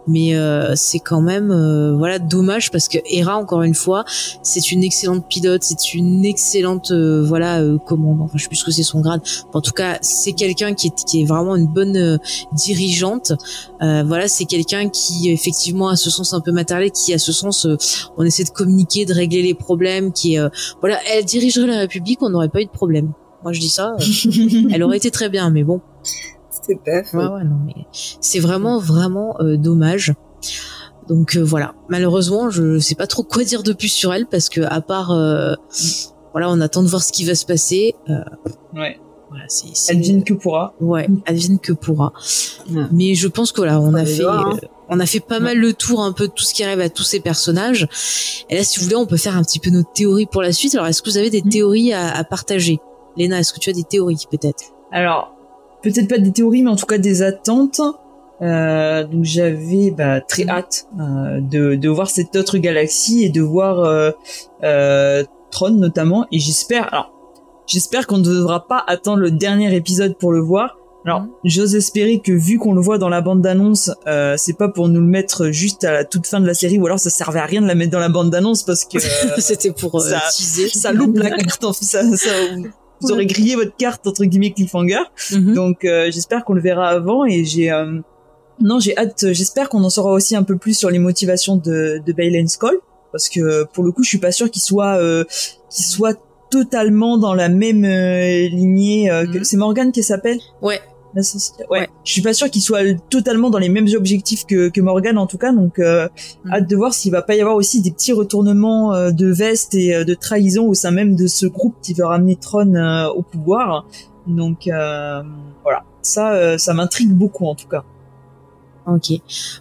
[0.06, 4.04] Mais euh, c'est quand même, euh, voilà, dommage parce que Hera, encore une fois,
[4.42, 8.20] c'est une excellente pilote, c'est une excellente, euh, voilà, commande.
[8.22, 9.20] Enfin, je sais plus ce que c'est son grade.
[9.52, 12.18] En tout cas, c'est quelqu'un qui est, qui est vraiment une bonne
[12.52, 13.32] dirigeante.
[13.80, 17.66] voilà, c'est quelqu'un qui effectivement a ce sens un peu matériel, qui a ce sens,
[18.16, 20.36] on essaie de communiquer, de régler les problèmes, qui,
[20.80, 23.12] voilà, elle dirigerait la République, on n'aurait pas eu de problème.
[23.42, 23.94] Moi, je dis ça.
[23.98, 25.80] Euh, elle aurait été très bien, mais bon.
[26.50, 30.12] C'est pas Ouais, ouais, non, mais c'est vraiment, vraiment euh, dommage.
[31.08, 31.74] Donc euh, voilà.
[31.88, 35.08] Malheureusement, je sais pas trop quoi dire de plus sur elle parce que à part,
[36.32, 37.94] voilà, on attend de voir ce qui va se passer.
[38.74, 38.98] ouais.
[39.32, 39.46] Voilà,
[39.88, 40.74] Advienne que pourra.
[40.78, 42.12] Ouais, advienne que pourra.
[42.92, 44.58] Mais je pense que voilà, on a fait, hein.
[44.90, 46.90] on a fait pas mal le tour un peu de tout ce qui arrive à
[46.90, 47.88] tous ces personnages.
[48.50, 50.52] Et là, si vous voulez, on peut faire un petit peu notre théorie pour la
[50.52, 50.74] suite.
[50.74, 51.48] Alors, est-ce que vous avez des mm.
[51.48, 52.78] théories à, à partager?
[53.16, 54.64] Léna, est-ce que tu as des théories peut-être?
[54.90, 55.34] Alors,
[55.82, 57.80] peut-être pas des théories, mais en tout cas des attentes.
[58.40, 63.40] Euh, donc j'avais bah, très hâte euh, de, de voir cette autre galaxie et de
[63.40, 63.84] voir
[64.64, 66.26] euh, Tron notamment.
[66.32, 67.12] Et j'espère, alors
[67.66, 70.76] j'espère qu'on ne devra pas attendre le dernier épisode pour le voir.
[71.04, 71.30] Alors, mhm.
[71.44, 74.88] j'ose espérer que vu qu'on le voit dans la bande d'annonce, euh, c'est pas pour
[74.88, 77.40] nous le mettre juste à la toute fin de la série, ou alors ça servait
[77.40, 78.98] à rien de la mettre dans la bande d'annonce parce que
[79.38, 80.68] c'était pour ça, teaser.
[80.68, 81.64] ça loupe la carte.
[81.72, 82.30] Ça, ça,
[83.02, 85.02] vous aurez grillé votre carte entre guillemets cliffhanger.
[85.32, 85.54] Mhm.
[85.54, 87.98] Donc euh, j'espère qu'on le verra avant et j'ai euh,
[88.60, 89.32] non j'ai hâte.
[89.32, 92.78] J'espère qu'on en saura aussi un peu plus sur les motivations de de Bale Skull
[93.10, 95.24] parce que pour le coup je suis pas sûr qu'il soit euh,
[95.70, 96.18] qu'il soit
[96.50, 99.44] totalement dans la même lignée que mhm.
[99.44, 100.38] c'est Morgan qui s'appelle?
[100.60, 100.80] Ouais.
[101.70, 101.88] Ouais.
[102.04, 102.80] Je suis pas sûr qu'il soit
[103.10, 106.08] totalement dans les mêmes objectifs que, que Morgan en tout cas, donc euh,
[106.44, 106.52] mm.
[106.52, 109.74] hâte de voir s'il va pas y avoir aussi des petits retournements euh, de veste
[109.74, 112.74] et euh, de trahison au sein même de ce groupe qui veut ramener Tron
[113.14, 113.86] au pouvoir.
[114.26, 115.22] Donc euh,
[115.62, 117.84] voilà, ça, euh, ça m'intrigue beaucoup en tout cas.
[118.86, 119.12] Ok.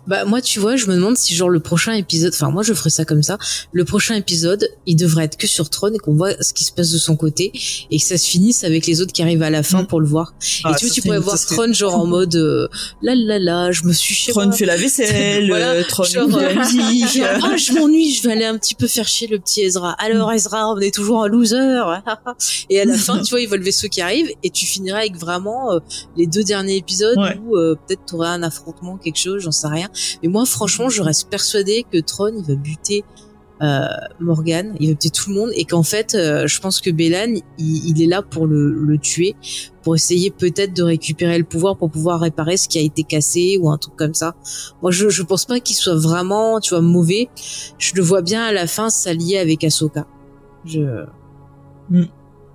[0.08, 2.74] Bah moi tu vois, je me demande si genre le prochain épisode, enfin moi je
[2.74, 3.38] ferais ça comme ça,
[3.72, 6.72] le prochain épisode, il devrait être que sur Tron et qu'on voit ce qui se
[6.72, 7.52] passe de son côté
[7.92, 9.88] et que ça se finisse avec les autres qui arrivent à la fin Mm.
[9.88, 10.34] pour le voir.
[10.64, 12.68] Ah, et tu vois, tu pourrais voir Tron genre en mode euh,
[13.02, 16.24] là là là, je me suis chez Tron fait la vaisselle, Voilà, euh, Tron genre,
[16.28, 17.18] écoute de la musique.
[17.18, 19.92] Genre, ah, je m'ennuie, je vais aller un petit peu faire chier le petit Ezra.
[20.00, 21.58] Alors Ezra, on est toujours un loser.
[22.70, 25.00] Et à la fin, tu vois, il voit le vaisseau qui arrive et tu finiras
[25.00, 25.80] avec vraiment euh,
[26.18, 27.38] les deux derniers épisodes Ouais.
[27.46, 29.90] où euh, peut-être t'aurais un affrontement, quelque chose, j'en sais rien.
[30.22, 33.04] Mais moi, franchement, je reste persuadée que Tron, il va buter
[33.62, 33.86] euh,
[34.20, 37.36] Morgan, il va buter tout le monde et qu'en fait, euh, je pense que Bélan,
[37.60, 39.36] il, est là pour le, tuer,
[39.84, 43.60] pour essayer peut-être de récupérer le pouvoir pour pouvoir réparer ce qui a été cassé
[43.62, 44.36] ou un truc comme ça.
[44.82, 47.30] Moi, je, pense pas qu'il soit vraiment, tu vois, mauvais.
[47.78, 50.08] Je le vois bien à la fin s'allier avec Ahsoka.
[50.66, 51.06] Je,
[51.92, 52.06] Hmm.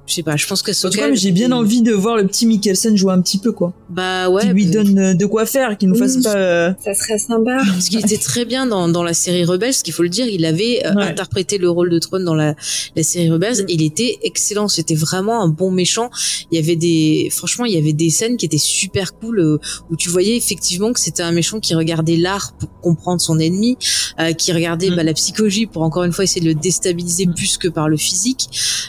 [0.07, 0.37] Je sais pas.
[0.37, 0.97] Je pense En tout qu'Ahsoka.
[1.09, 3.73] cas, j'ai bien envie de voir le petit Mikkelsen jouer un petit peu quoi.
[3.91, 4.43] Bah ouais.
[4.43, 6.35] qui lui bah, donne euh, de quoi faire, qui nous fasse pas.
[6.37, 7.59] euh, Ça serait sympa.
[7.67, 10.27] Parce qu'il était très bien dans, dans la série Rebels, ce qu'il faut le dire,
[10.27, 11.05] il avait euh, Ouais.
[11.05, 12.55] interprété le rôle de Throne dans la,
[12.95, 13.67] la série Rebels, Mm.
[13.69, 16.11] et il était excellent, c'était vraiment un bon méchant.
[16.53, 19.59] Il y avait des, franchement, il y avait des scènes qui étaient super cool, euh,
[19.91, 23.77] où tu voyais effectivement que c'était un méchant qui regardait l'art pour comprendre son ennemi,
[24.21, 24.97] euh, qui regardait Mm.
[24.97, 27.35] bah, la psychologie pour encore une fois essayer de le déstabiliser Mm.
[27.35, 28.49] plus que par le physique.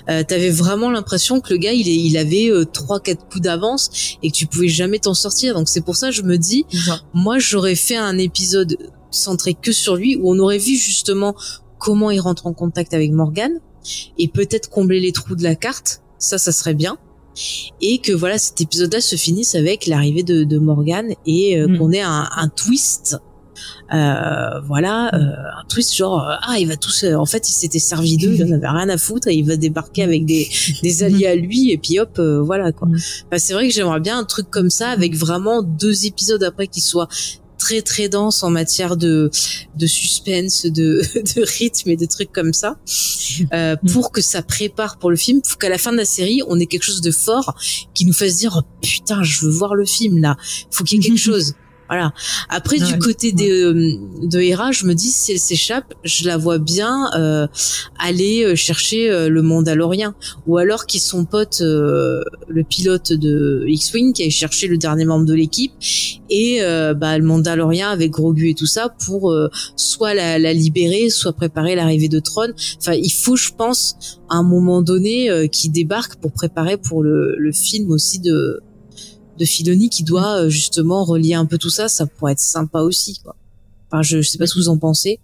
[0.09, 1.06] Euh, T'avais vraiment l'impression
[1.41, 3.89] que le gars, il, est, il avait euh, trois, quatre coups d'avance,
[4.23, 5.53] et que tu pouvais jamais t'en sortir.
[5.53, 6.65] Donc c'est pour ça je me dis,
[7.13, 8.77] moi, j'aurais fait un épisode
[9.11, 11.35] centré que sur lui où on aurait vu justement
[11.79, 13.51] comment il rentre en contact avec Morgan
[14.17, 16.01] et peut-être combler les trous de la carte.
[16.19, 16.97] Ça, ça serait bien.
[17.81, 21.77] Et que voilà, cet épisode-là se finisse avec l'arrivée de, de Morgan et euh, Mm.
[21.77, 23.17] qu'on ait un, un twist.
[23.93, 27.79] Euh, voilà, euh, un twist genre euh, ah il va tous en fait il s'était
[27.79, 30.49] servi d'eux il en avait rien à foutre et il va débarquer avec des,
[30.83, 32.87] des alliés à lui et puis hop euh, voilà quoi.
[32.87, 32.97] Mm.
[33.31, 36.67] Bah, c'est vrai que j'aimerais bien un truc comme ça avec vraiment deux épisodes après
[36.67, 37.07] qui soient
[37.57, 39.31] très très denses en matière de
[39.75, 41.01] de suspense, de
[41.35, 42.77] de rythme et de trucs comme ça,
[43.53, 43.91] euh, Mm.
[43.91, 46.59] pour que ça prépare pour le film, pour qu'à la fin de la série on
[46.59, 47.55] ait quelque chose de fort
[47.93, 50.37] qui nous fasse dire oh, putain je veux voir le film là,
[50.71, 51.53] faut qu'il y ait quelque chose.
[51.89, 52.13] Voilà.
[52.49, 52.99] Après, du Ouais.
[52.99, 53.93] côté des, euh,
[54.23, 57.47] de Hera, je me dis, si elle s'échappe, je la vois bien euh,
[57.99, 60.13] aller euh, chercher euh, le Mandalorien.
[60.47, 65.05] Ou alors qu'ils sont potes, euh, le pilote de X-Wing qui a cherché le dernier
[65.05, 65.71] membre de l'équipe,
[66.29, 70.53] et euh, bah, le Mandalorien avec Grogu et tout ça, pour euh, soit la, la
[70.53, 72.51] libérer, soit préparer l'arrivée de Tron.
[72.79, 77.01] Enfin, il faut, je pense, à un moment donné, euh, qui débarque pour préparer pour
[77.03, 78.59] le, le film aussi de
[79.37, 82.79] de Filoni qui doit euh, justement relier un peu tout ça, ça pourrait être sympa
[82.81, 83.35] aussi quoi.
[83.91, 85.19] Enfin, je, je sais pas ce que vous en pensez.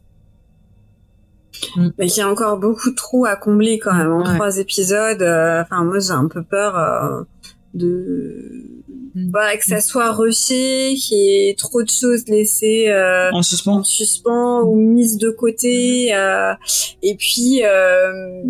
[1.98, 4.34] Mais il y a encore beaucoup de trous à combler quand même en Ouais.
[4.35, 5.22] trois épisodes.
[5.22, 7.23] euh, Enfin, moi, j'ai un peu peur euh,
[7.73, 8.64] de
[9.31, 13.77] voilà, que ça soit rushé, qu'il y ait trop de choses laissées euh, En suspens.
[13.77, 16.14] en suspens ou mises de côté.
[16.15, 16.53] euh,
[17.03, 18.41] et puis, euh,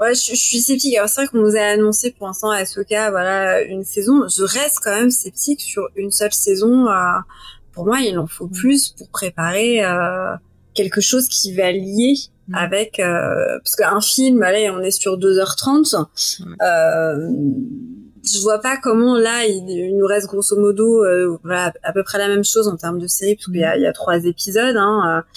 [0.00, 0.96] ouais, je, je suis sceptique.
[0.96, 4.22] Alors c'est vrai qu'on nous a annoncé pour l'instant à Ahsoka, voilà, une saison.
[4.28, 6.88] Je reste quand même sceptique sur une seule saison.
[6.88, 6.94] euh,
[7.72, 10.34] pour moi, il en faut plus pour préparer euh,
[10.74, 12.14] quelque chose qui va lier
[12.50, 12.54] Mm.
[12.56, 15.94] avec euh, parce qu'un film, allez, on est sur 2h30.
[16.60, 17.28] Euh,
[18.22, 22.02] je vois pas comment là il, il nous reste grosso modo euh, voilà à peu
[22.02, 23.92] près la même chose en termes de série parce qu'il y a, il y a
[23.94, 25.32] trois épisodes hein, euh,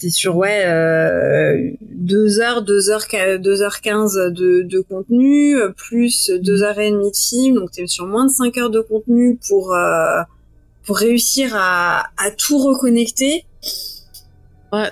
[0.00, 3.04] t'es sur ouais euh, deux heures deux heures
[3.38, 7.70] deux heures quinze de, de contenu euh, plus deux heures et demie de film donc
[7.72, 10.22] t'es sur moins de cinq heures de contenu pour euh,
[10.84, 13.44] pour réussir à, à tout reconnecter
[14.72, 14.90] Ouais.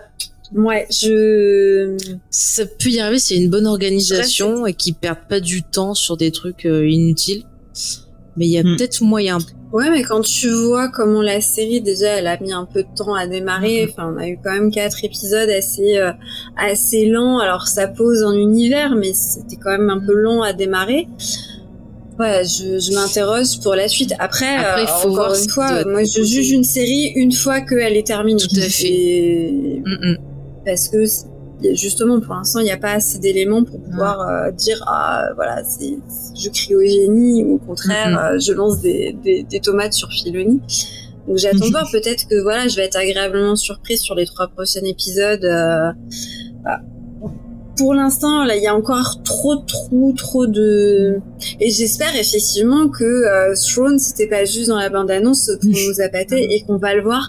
[0.54, 1.96] ouais je
[2.30, 6.16] Ça peut y arriver, c'est une bonne organisation et qu'ils perdent pas du temps sur
[6.16, 7.44] des trucs euh, inutiles.
[8.36, 8.76] Mais il y a Mm.
[8.76, 9.38] peut-être moyen.
[9.72, 12.88] Ouais, mais quand tu vois comment la série déjà, elle a mis un peu de
[12.96, 13.84] temps à démarrer.
[13.84, 13.90] Mhm.
[13.92, 16.12] Enfin, on a eu quand même quatre épisodes assez euh,
[16.56, 17.38] assez lents.
[17.38, 21.06] Alors ça pose un univers, mais c'était quand même un peu long à démarrer.
[22.18, 24.12] Ouais, je, je m'interroge pour la suite.
[24.18, 27.60] Après, Après, euh, il faut encore une fois, moi je juge une série une fois
[27.60, 28.40] qu'elle est terminée.
[28.40, 28.88] Tout à fait.
[28.88, 30.16] Et- Mm, mm.
[30.66, 31.04] parce que
[31.74, 35.64] justement pour l'instant il n'y a pas assez d'éléments pour pouvoir euh, dire ah voilà
[35.64, 35.98] c'est
[36.40, 38.18] je crie au génie ou au contraire Mhm.
[38.18, 40.60] euh, je lance des, des, des tomates sur Filoni
[41.26, 41.70] donc j'attends Mhm.
[41.72, 45.90] voir peut-être que voilà je vais être agréablement surprise sur les trois prochains épisodes euh,
[46.62, 46.80] voilà.
[47.76, 51.18] pour l'instant là il y a encore trop de trous trop de
[51.60, 56.54] et j'espère effectivement que Throne c'était pas juste dans la bande annonce pour nous appâter
[56.54, 57.28] et qu'on va le voir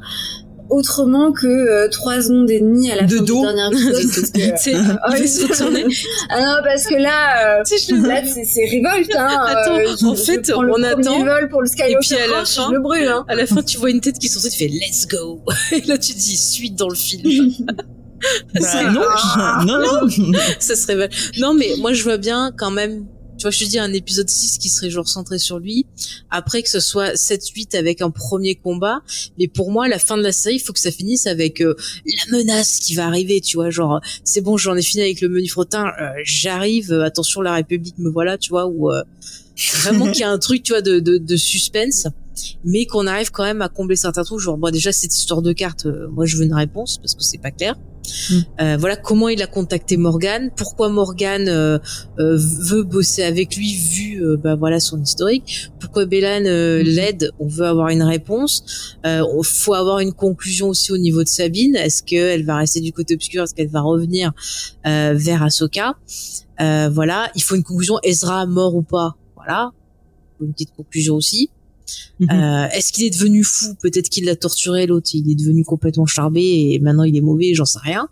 [0.70, 3.46] autrement que euh, trois secondes et demie à la De fin dos.
[3.48, 4.12] du dernier épisode.
[4.16, 5.86] parce que, C'est- euh, retourner.
[6.30, 9.16] ah non, parce que là, euh, Tu sais, je le là c'est révolte.
[9.18, 9.28] Hein.
[9.48, 12.28] Attends, Euh, je- en je fait, le on attend, vol pour le et puis à
[12.28, 13.08] la fin- je le brûle.
[13.08, 13.26] Hein.
[13.28, 15.42] À la fin, tu vois une tête qui est censée te faire Let's go.
[15.72, 17.52] Et là, tu te dis suite dans le film.
[18.54, 19.02] Bah, non,
[19.66, 19.78] non,
[20.18, 20.40] non.
[20.60, 21.10] ça serait mal.
[21.40, 23.06] Non, mais moi, je vois bien quand même.
[23.40, 25.86] Tu vois, je te dis un épisode 6 qui serait genre centré sur lui.
[26.30, 29.02] Après que ce soit 7-8 avec un premier combat.
[29.40, 31.76] Mais pour moi, la fin de la série, il faut que ça finisse avec euh,
[32.06, 33.40] la menace qui va arriver.
[33.40, 35.88] Tu vois, genre, c'est bon, j'en ai fini avec le menu frottin.
[36.02, 36.92] euh, J'arrive.
[36.92, 38.38] euh, attention, la République me voilà.
[38.38, 38.92] Tu vois, ou
[39.84, 42.08] vraiment qu'il y a un truc, tu vois, de, suspense.
[42.64, 44.40] Mais qu'on arrive quand même à combler certains trucs.
[44.40, 47.24] Genre, bon, déjà, cette histoire de carte, euh, moi, je veux une réponse parce que
[47.24, 47.76] c'est pas clair.
[48.60, 51.78] Euh, voilà comment il a contacté Morgan, pourquoi Morgan euh,
[52.20, 57.32] euh, veut bosser avec lui vu euh, bah voilà son historique, pourquoi Bélan euh, l'aide,
[57.40, 58.96] on veut avoir une réponse.
[59.06, 62.82] Euh, on- faut avoir une conclusion aussi au niveau de Sabine, est-ce qu'elle va rester
[62.82, 64.32] du côté obscur, est-ce qu'elle va revenir
[64.88, 65.96] euh, vers Ahsoka
[66.62, 69.72] Euh, Voilà, il faut une conclusion, Ezra mort ou pas, voilà,
[70.42, 71.50] une petite conclusion aussi.
[72.20, 72.30] Mhm.
[72.32, 73.76] Euh, Est-ce qu'il est devenu fou?
[73.82, 76.42] Peut-être qu'il l'a torturé, l'autre il est devenu complètement charbé
[76.74, 78.08] et maintenant il est mauvais, j'en sais rien.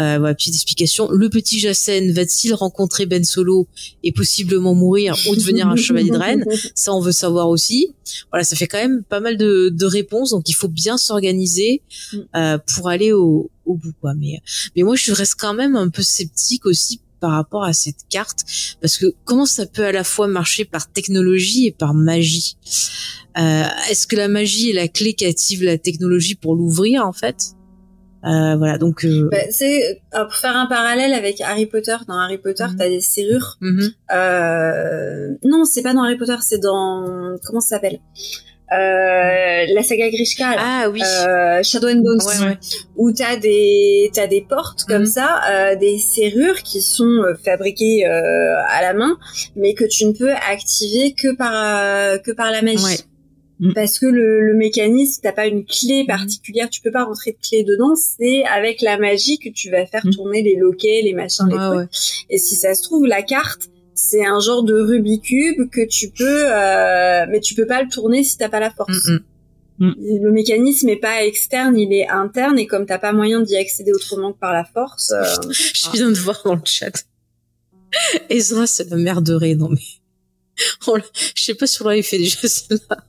[0.00, 1.08] Euh, voilà, petite explication.
[1.12, 3.68] Le petit Jacen va-t-il rencontrer Ben Solo
[4.02, 6.44] et possiblement mourir ou devenir un chevalier de reine?
[6.74, 7.94] Ça, on veut savoir aussi.
[8.32, 11.82] Voilà, ça fait quand même pas mal de, de réponses, donc il faut bien s'organiser
[12.12, 12.18] Mm.
[12.36, 13.92] euh, pour aller au, au bout.
[14.00, 14.14] Quoi.
[14.14, 14.40] Mais,
[14.74, 18.40] mais moi, je reste quand même un peu sceptique aussi par rapport à cette carte,
[18.80, 22.56] parce que comment ça peut à la fois marcher par technologie et par magie?
[23.38, 27.12] Euh, Est-ce que la magie est la clé qui active la technologie pour l'ouvrir en
[27.12, 27.52] fait?
[28.26, 29.04] Euh, Voilà, donc.
[29.04, 31.96] Euh, Bah, c'est euh, pour faire un parallèle avec Harry Potter.
[32.08, 32.76] Dans Harry Potter, Mhm.
[32.78, 33.56] t'as des serrures.
[33.60, 33.90] mhm.
[35.44, 38.00] Non, c'est pas dans Harry Potter, c'est dans comment ça s'appelle?
[38.78, 40.56] Euh, La saga Grishka.
[40.56, 40.56] là.
[40.58, 41.00] Ah oui.
[41.02, 42.58] Euh, Shadow and Bones, Ouais, ouais.
[42.96, 45.06] où t'as des t'as des portes comme Mhm.
[45.06, 49.16] ça, euh, des serrures qui sont euh, fabriquées euh, à la main,
[49.56, 52.84] mais que tu ne peux activer que par euh, que par la magie.
[52.84, 52.98] Ouais.
[53.60, 53.72] Mhm.
[53.74, 57.38] Parce que le, le mécanisme, t'as pas une clé particulière, tu peux pas rentrer de
[57.48, 57.94] clé dedans.
[57.94, 60.12] C'est avec la magie que tu vas faire Mhm.
[60.12, 61.78] tourner les loquets, les machins, les trucs.
[61.78, 61.84] ouais.
[62.30, 66.10] Et si ça se trouve, la carte, c'est un genre de Rubik's Cube que tu
[66.10, 69.08] peux, euh, mais tu peux pas le tourner si t'as pas la force.
[69.08, 69.94] Mm, mm.
[70.24, 73.92] Le mécanisme est pas externe, il est interne, et comme t'as pas moyen d'y accéder
[73.92, 77.04] autrement que par la force, euh, Je viens de voir dans le chat.
[78.28, 79.80] Ezra, c'est la mère de Ré, non mais.
[81.34, 83.04] Je sais pas si on l'avait fait déjà celle-là.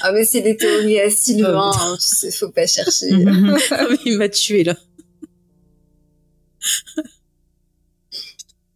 [0.00, 3.12] ah mais c'est des théories à Sylvain, Oh, hein, tu sais, faut pas chercher.
[3.12, 3.58] Mhm.
[3.70, 4.76] Ah, mais il m'a tué là.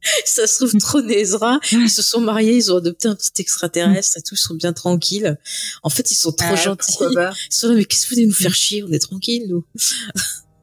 [0.24, 3.30] Ça se trouve, Tron et Ezra, ils se sont mariés, ils ont adopté un petit
[3.40, 5.36] extraterrestre et tout, ils sont bien tranquilles.
[5.82, 6.92] En fait, ils sont trop Ah, gentils.
[7.00, 8.82] Ils sont là, mais qu'est-ce que vous venez nous faire chier?
[8.82, 9.64] On est tranquilles, nous.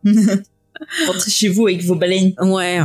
[1.08, 2.34] Rentrez chez vous avec vos baleines.
[2.40, 2.80] Ouais.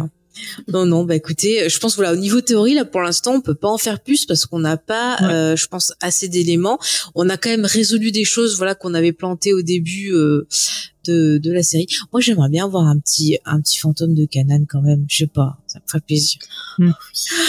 [0.69, 3.55] Non, non, bah écoutez, je pense voilà, au niveau théorie, là, pour l'instant, on peut
[3.55, 5.27] pas en faire plus parce qu'on n'a pas, Ouais.
[5.35, 6.79] euh, je pense, assez d'éléments.
[7.15, 10.47] On a quand même résolu des choses, voilà, qu'on avait plantées au début euh,
[11.07, 11.87] de, de la série.
[12.13, 15.05] Moi, j'aimerais bien voir un petit, un petit fantôme de Canaan quand même.
[15.09, 16.39] Je sais pas, ça me ferait plaisir.
[16.81, 16.85] Ah,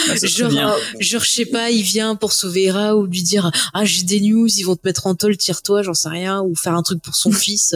[0.08, 0.74] ça serait Genre, bien.
[1.00, 4.20] genre, je sais pas, il vient pour sauver Hera ou lui dire ah j'ai des
[4.22, 7.02] news, ils vont te mettre en tôle, tire-toi, j'en sais rien, ou faire un truc
[7.02, 7.76] pour son fils.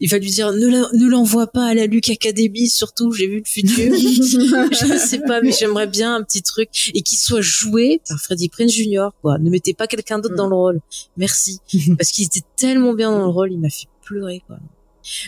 [0.00, 3.44] Il va lui dire ne l'envoie pas à la Luke Academy, surtout j'ai vu le
[3.44, 3.92] futur.
[3.92, 8.48] je sais pas, mais j'aimerais bien un petit truc et qu'il soit joué par Freddie
[8.48, 9.08] Prinze Jr.
[9.22, 10.36] Quoi, ne mettez pas quelqu'un d'autre Mm.
[10.36, 10.80] dans le rôle.
[11.16, 11.58] Merci,
[11.98, 14.58] parce qu'il était tellement bien dans le rôle, il m'a fait pleurer quoi.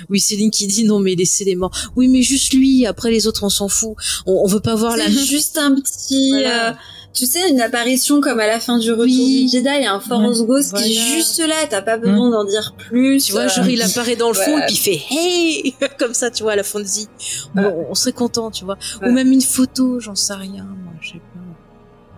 [0.09, 1.73] Oui, Céline qui dit non mais laissez les morts.
[1.97, 2.87] Oui, mais juste lui.
[2.87, 3.95] Après les autres, on s'en fout.
[4.27, 5.09] On, on veut pas voir la.
[5.09, 6.71] Juste un petit, Voilà.
[6.71, 6.75] euh,
[7.13, 9.45] tu sais, une apparition comme à la fin du Retour Oui.
[9.45, 12.31] du Jedi, il y a un Force Ghost qui est juste là, t'as pas besoin
[12.31, 13.23] d'en dire plus.
[13.25, 16.13] Tu vois, euh, genre il apparaît dans le fond et puis il fait hey comme
[16.15, 17.07] ça, tu vois, à la fantasy.
[17.55, 18.77] Bon, on serait content, tu vois.
[19.03, 21.41] Ou même une photo, j'en sais rien, moi, je sais pas.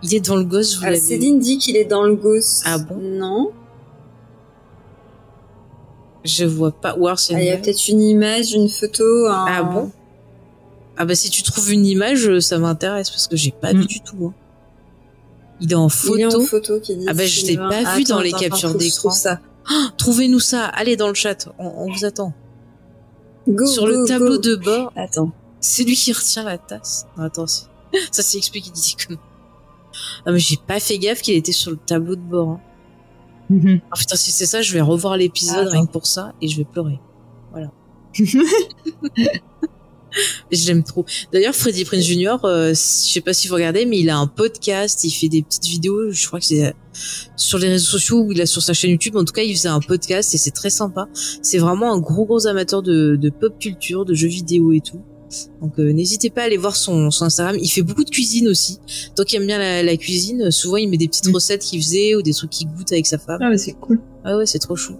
[0.03, 0.95] Il est dans le gosse, vous ah.
[0.95, 2.61] Céline dit qu'il est dans le Ghost.
[2.65, 2.97] Ah bon?
[3.01, 3.51] Non.
[6.27, 6.95] Je vois pas.
[6.97, 7.33] Ou alors c'est.
[7.35, 9.03] Ah, Il y a une- peut-être une image, une photo.
[9.27, 9.91] un- Ah bon?
[10.97, 13.85] Ah bah si tu trouves une image, euh, ça m'intéresse parce que j'ai pas vu
[13.85, 14.27] du tout.
[14.27, 14.33] hein.
[15.61, 16.45] Il est en Il est en photo.
[16.45, 17.05] photo qui dit.
[17.07, 19.09] Ah bah, je l'ai pas vu dans les captures d'écran.
[19.09, 19.39] trouve Ça.
[19.69, 20.65] Ah, Trouvez-nous ça.
[20.65, 21.49] Allez dans le chat.
[21.59, 22.33] On, on vous attend.
[23.47, 24.37] Go, Sur go, le tableau go.
[24.39, 25.31] de bord, Attends.
[25.61, 27.05] c'est lui qui retient la tasse.
[27.17, 27.65] Non, attends, c'est-
[28.11, 28.69] ça c'est expliqué.
[28.75, 29.17] Il dit comme.
[30.25, 32.49] Ah mais j'ai pas fait gaffe qu'il était sur le tableau de bord.
[32.49, 32.59] hein.
[33.49, 33.81] Mhm.
[33.91, 35.71] Ah putain, si c'est ça, je vais revoir l'épisode Attends.
[35.71, 36.99] rien que pour ça et je vais pleurer.
[37.51, 37.71] Voilà.
[40.51, 41.05] J'aime trop.
[41.31, 44.25] D'ailleurs, Freddy Prince Jr., euh, je sais pas si vous regardez, mais il a un
[44.25, 46.73] podcast, il fait des petites vidéos, je crois que c'est
[47.35, 49.15] sur les réseaux sociaux ou il a sur sa chaîne YouTube.
[49.17, 51.07] En tout cas, il faisait un podcast et c'est très sympa.
[51.41, 55.01] C'est vraiment un gros gros amateur de, de pop culture, de jeux vidéo et tout.
[55.61, 57.57] Donc euh, n'hésitez pas à aller voir son, son Instagram.
[57.61, 58.79] Il fait beaucoup de cuisine aussi.
[59.17, 61.33] Donc il aime bien la, la cuisine, souvent il met des petites Mm.
[61.35, 63.39] recettes qu'il faisait ou des trucs qu'il goûte avec sa femme.
[63.41, 63.99] Ah, mais c'est cool.
[64.23, 64.95] Ah ouais, c'est trop chou.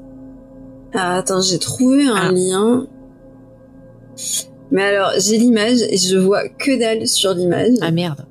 [0.94, 2.32] Ah, attends, j'ai trouvé un Ah.
[2.32, 2.88] lien.
[4.70, 7.76] Mais alors, j'ai l'image et je vois que dalle sur l'image.
[7.82, 8.26] Ah merde.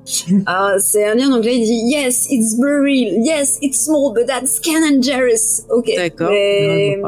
[0.44, 3.24] Alors, c'est un lien en anglais, il dit Yes, it's very real.
[3.24, 5.62] Yes, it's small, but that's Ken and Jarrus.
[5.70, 5.90] Ok.
[5.96, 6.28] D'accord.
[6.30, 6.98] Mais-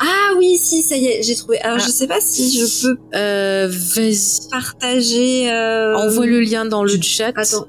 [0.00, 1.58] Ah oui, si, ça y est, j'ai trouvé.
[1.60, 1.84] Alors, Ah.
[1.84, 4.48] je sais pas si je peux Euh, vas-y.
[4.50, 5.50] partager.
[5.50, 5.96] Euh...
[5.96, 7.32] Envoie le lien dans le chat.
[7.36, 7.66] Attends.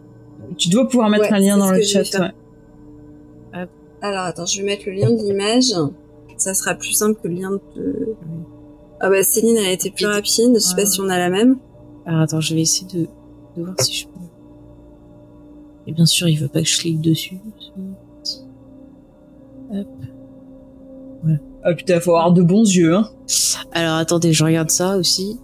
[0.57, 2.01] Tu dois pouvoir mettre Ouais, un lien dans le chat.
[2.19, 3.67] Ouais.
[4.01, 5.73] Alors, attends, je vais mettre le lien de l'image.
[6.37, 8.15] Ça sera plus simple que le lien de.
[9.01, 10.51] Ah bah Céline, elle a été plus Et- rapide.
[10.55, 10.85] Je sais pas Ouais.
[10.87, 11.57] si on a la même.
[12.05, 13.07] Alors attends, je vais essayer de,
[13.57, 14.13] de voir si je peux.
[15.87, 17.37] Et bien sûr, il veut pas que je clique dessus.
[21.63, 23.09] Ah putain, faut avoir de bons yeux, hein.
[23.73, 25.39] Alors attendez, je regarde ça aussi.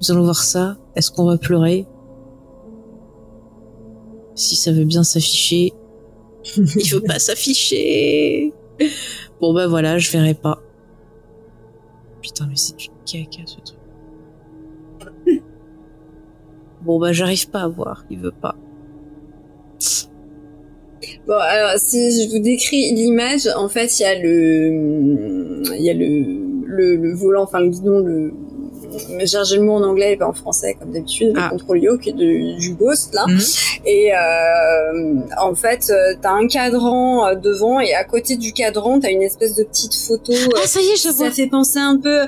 [0.00, 0.76] Nous allons voir ça.
[0.96, 1.86] Est-ce qu'on va pleurer?
[4.34, 5.72] Si ça veut bien s'afficher.
[6.56, 8.52] Il veut pas s'afficher.
[9.40, 10.58] Bon bah voilà, je verrai pas.
[12.22, 13.78] Putain, mais c'est du caca ce truc.
[16.82, 18.56] Bon bah j'arrive pas à voir, il veut pas.
[21.26, 25.90] Bon, alors si je vous décris l'image, en fait, il y a le, il y
[25.90, 28.32] a le, le, le volant, enfin le guidon, le,
[29.24, 31.44] j'ai le mot en anglais et pas en français comme d'habitude, Ah.
[31.52, 33.24] le contrôle yoke de, du Ghost là.
[33.28, 33.38] Mhm.
[33.86, 38.98] Et euh, en fait, euh, t'as un cadran euh, devant et à côté du cadran,
[39.00, 40.32] t'as une espèce de petite photo.
[40.56, 41.26] Ah ça y est, je vois.
[41.26, 42.26] ça fait penser un peu.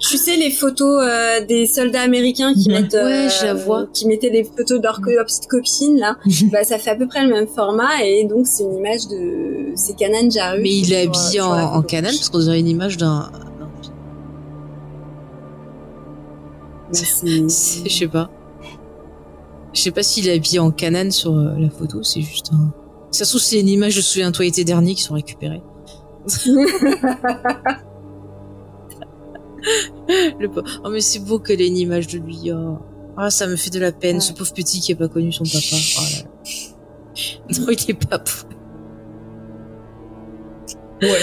[0.00, 2.74] Tu sais les photos euh, des soldats américains qui Mhm.
[2.74, 3.86] mettent, euh, Ouais, je la vois.
[3.92, 5.00] qui mettaient les photos de leurs
[5.48, 6.16] copines là.
[6.50, 9.72] bah ça fait à peu près le même format et donc c'est une image de
[9.74, 10.62] c'est Canan Jarus.
[10.62, 13.30] Mais il est habillé en, en parce qu'on dirait une image d'un.
[13.30, 13.68] Bah,
[16.92, 18.30] Je sais pas.
[19.72, 22.72] Je sais pas s'il est habillé en canane sur euh, la photo, c'est juste un.
[23.12, 25.62] Ça se trouve, c'est une image de Souviens-toi été dernier qui sont récupérées.
[30.38, 30.48] Le
[30.84, 32.50] Oh, mais c'est beau qu'elle ait une image de lui.
[32.52, 32.78] oh.
[33.16, 34.20] Ah, ça me fait de la peine, Ouais.
[34.20, 35.58] ce pauvre petit qui a pas connu son papa.
[35.98, 37.58] Oh là là.
[37.58, 38.46] Non, il est pas pauvre.
[41.02, 41.18] Ouais.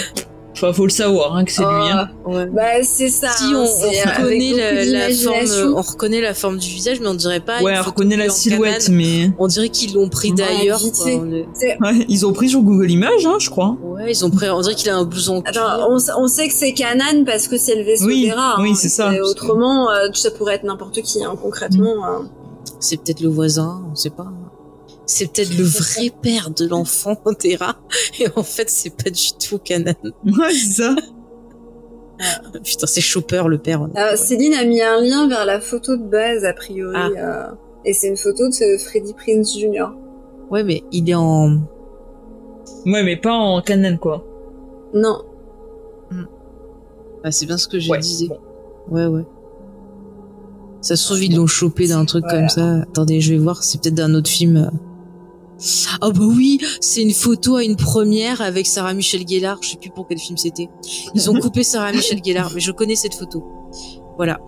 [0.60, 2.08] Enfin, faut le savoir, hein, que c'est lui, hein.
[2.26, 2.46] Ouais.
[2.46, 3.28] Bah c'est ça.
[3.30, 7.06] Si hein, on, avec reconnaît la, la forme, on reconnaît la forme du visage, mais
[7.08, 7.62] on dirait pas.
[7.62, 8.96] Ouais, on reconnaît la silhouette, canane.
[8.96, 9.30] mais...
[9.38, 10.78] On dirait qu'ils l'ont pris Ouais, d'ailleurs.
[10.78, 11.06] vite quoi.
[11.06, 11.14] fait.
[11.16, 11.46] On est-
[11.80, 13.76] Ouais, ils ont pris sur Google Images, hein, je crois.
[13.82, 14.48] Ouais, ils ont pris.
[14.50, 15.42] On dirait qu'il a un blouson.
[15.46, 18.56] Attends, on, sait que c'est Canan parce que c'est le vaisseau Oui, d'Hera.
[18.60, 18.74] oui, hein.
[18.76, 19.12] c'est ça.
[19.22, 22.04] Autrement, euh, ça pourrait être n'importe qui, hein, concrètement.
[22.04, 22.28] hein.
[22.80, 24.26] C'est peut-être le voisin, on sait pas.
[25.10, 27.76] C'est peut-être le vrai père de l'enfant Terra.
[28.20, 29.94] Et en fait, c'est pas du tout Canan.
[30.24, 30.94] Ouais, c'est ça.
[32.62, 33.82] Putain, c'est Chopper le père.
[33.84, 34.16] Euh, ouais.
[34.18, 36.94] Céline a mis un lien vers la photo de base, a priori.
[36.94, 37.08] Ah.
[37.16, 37.54] euh,
[37.86, 39.86] et c'est une photo de Freddie Prince Jr.
[40.50, 41.52] Ouais, mais il est en.
[42.84, 44.24] Ouais, mais pas en canon, quoi.
[44.92, 45.22] Non.
[47.24, 48.28] Ah, c'est bien ce que je Ouais, disais.
[48.28, 48.38] bon.
[48.90, 49.24] Ouais, ouais.
[50.80, 52.40] Ça se trouve, ils l'ont chopé d'un truc Voilà.
[52.40, 52.82] comme ça.
[52.82, 53.62] Attendez, je vais voir.
[53.62, 54.70] C'est peut-être d'un autre film.
[56.00, 59.58] Ah bah oui, c'est une photo à une première avec Sarah Michelle Gellar.
[59.60, 60.68] Je sais plus pour quel film c'était.
[61.14, 63.44] Ils ont coupé Sarah Michelle Gellar, mais je connais cette photo.
[64.16, 64.38] Voilà,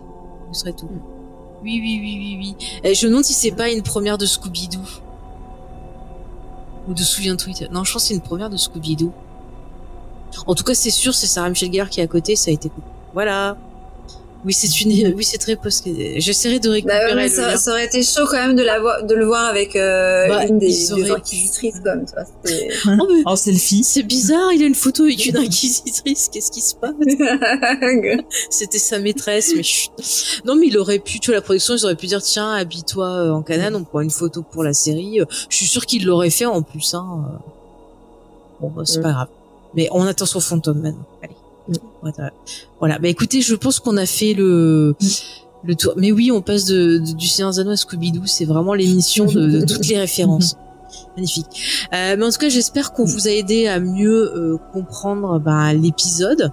[0.53, 0.89] ce serait tout.
[1.63, 2.67] Oui, oui, oui, oui, oui.
[2.85, 4.81] Eh, je me demande si c'est pas une première de Scooby-Doo
[6.89, 7.69] ou de Souviens-toi.
[7.71, 9.13] Non, je pense que c'est une première de Scooby-Doo.
[10.47, 12.37] En tout cas, c'est sûr, c'est Sarah Michelle Gellar qui est à côté.
[12.37, 12.87] Ça a été coupé.
[13.13, 13.59] Voilà.
[14.45, 15.15] Oui, c'est une.
[15.15, 15.87] Oui, c'est très post.
[16.17, 18.81] J'essaierai de Bah, récupérer ouais, mais le ça, aurait été chaud quand même de, la
[18.81, 22.25] voir, de le voir avec euh, Bah, une des, des inquisitrices, comme tu vois.
[22.45, 22.69] c'était-
[23.01, 23.85] Oh, mais En selfie.
[23.85, 26.31] c'est bizarre, il a une photo avec une inquisitrice.
[26.33, 26.95] Qu'est-ce qui se passe?
[28.51, 29.91] C'était sa maîtresse, mais chut.
[30.47, 33.07] Non, mais il aurait pu, tu vois, la production, ils auraient pu dire, tiens, habille-toi
[33.07, 35.21] euh, en Canane, on prend une photo pour la série.
[35.21, 37.07] Euh, Je suis sûr qu'il l'aurait fait en plus, hein.
[37.27, 37.37] euh.
[38.61, 39.03] Bon, bah, c'est Mm.
[39.03, 39.29] pas grave.
[39.75, 41.07] Mais on attend son fantôme maintenant.
[41.23, 41.35] Allez.
[42.03, 42.31] Voilà.
[42.79, 42.99] Voilà.
[42.99, 44.95] Bah, écoutez, je pense qu'on a fait le,
[45.65, 45.93] le tour.
[45.97, 48.23] Mais oui, on passe de, de- du Seigneur Anneaux à Scooby-Doo.
[48.27, 50.57] C'est vraiment l'émission de, de toutes les références.
[51.17, 51.47] Magnifique.
[51.95, 55.73] Euh, mais en tout cas, j'espère qu'on vous a aidé à mieux euh, comprendre bah,
[55.73, 56.51] l'épisode.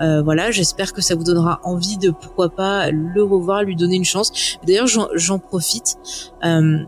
[0.00, 3.94] Euh, voilà, j'espère que ça vous donnera envie de pourquoi pas le revoir, lui donner
[3.96, 4.32] une chance.
[4.66, 5.96] D'ailleurs, j'en- j'en profite
[6.44, 6.78] euh,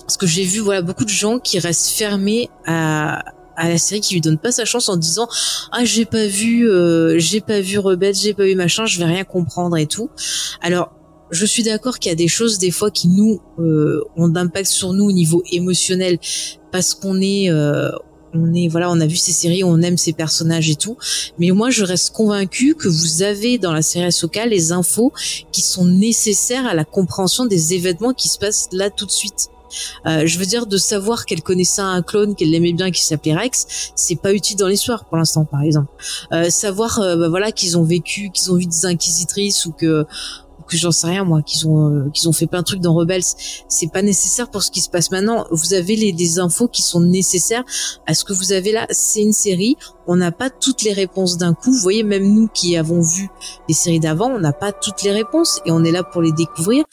[0.00, 3.24] parce que j'ai vu voilà beaucoup de gens qui restent fermés à
[3.56, 5.28] à la série qui lui donne pas sa chance en disant
[5.72, 9.04] ah j'ai pas vu euh, j'ai pas vu Rebelle j'ai pas vu machin je vais
[9.04, 10.10] rien comprendre et tout
[10.60, 10.92] alors
[11.30, 14.68] je suis d'accord qu'il y a des choses des fois qui nous euh, ont d'impact
[14.68, 16.18] sur nous au niveau émotionnel
[16.70, 17.90] parce qu'on est euh,
[18.34, 20.96] on est voilà on a vu ces séries on aime ces personnages et tout.
[21.38, 25.12] Mais moi je reste convaincue que vous avez dans la série Ahsoka les infos
[25.52, 29.48] qui sont nécessaires à la compréhension des événements qui se passent là tout de suite
[30.06, 33.34] euh, je veux dire de savoir qu'elle connaissait un clone qu'elle aimait bien qui s'appelait
[33.34, 35.92] Rex c'est pas utile dans l'histoire pour l'instant par exemple.
[36.32, 40.06] Euh, savoir euh, bah, voilà qu'ils ont vécu qu'ils ont vu des inquisitrices ou que
[40.72, 42.94] que j'en sais rien moi qu'ils ont euh, qu'ils ont fait plein de trucs dans
[42.94, 43.22] Rebels.
[43.68, 45.46] C'est pas nécessaire pour ce qui se passe maintenant.
[45.50, 47.64] Vous avez les des infos qui sont nécessaires
[48.06, 48.86] à ce que vous avez là.
[48.90, 49.76] C'est une série.
[50.06, 51.72] On n'a pas toutes les réponses d'un coup.
[51.72, 53.28] Vous voyez même nous qui avons vu
[53.68, 56.32] les séries d'avant on n'a pas toutes les réponses et on est là pour les
[56.32, 56.84] découvrir.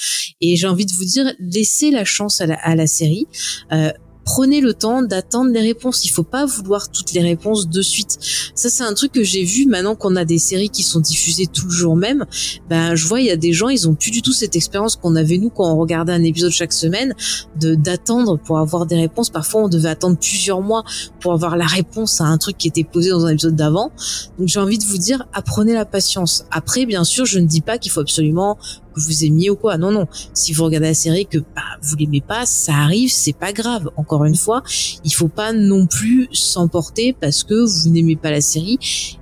[0.42, 3.28] Et j'ai envie de vous dire laissez la chance à la, à la série.
[3.72, 3.92] Euh,
[4.26, 6.06] prenez le temps d'attendre les réponses.
[6.06, 8.18] Il faut pas vouloir toutes les réponses de suite.
[8.56, 11.48] Ça, c'est un truc que j'ai vu maintenant qu'on a des séries qui sont diffusées
[11.48, 12.26] tout le jour même.
[12.70, 14.96] Ben, je vois, il y a des gens, ils ont plus du tout cette expérience
[14.96, 17.16] qu'on avait nous quand on regardait un épisode chaque semaine,
[17.60, 19.30] de d'attendre pour avoir des réponses.
[19.30, 20.84] Parfois, on devait attendre plusieurs mois
[21.20, 23.92] pour avoir la réponse à un truc qui était posé dans un épisode d'avant.
[24.38, 26.46] Donc, j'ai envie de vous dire, apprenez la patience.
[26.52, 28.58] Après, bien sûr, je ne dis pas qu'il faut absolument
[28.94, 29.78] que vous aimiez ou quoi.
[29.78, 30.08] Non, non.
[30.34, 33.90] Si vous regardez la série que bah, vous l'aimez pas, ça arrive, c'est pas grave.
[33.98, 34.64] Encore une fois,
[35.04, 38.80] il faut pas non plus s'emporter parce que vous n'aimez pas la série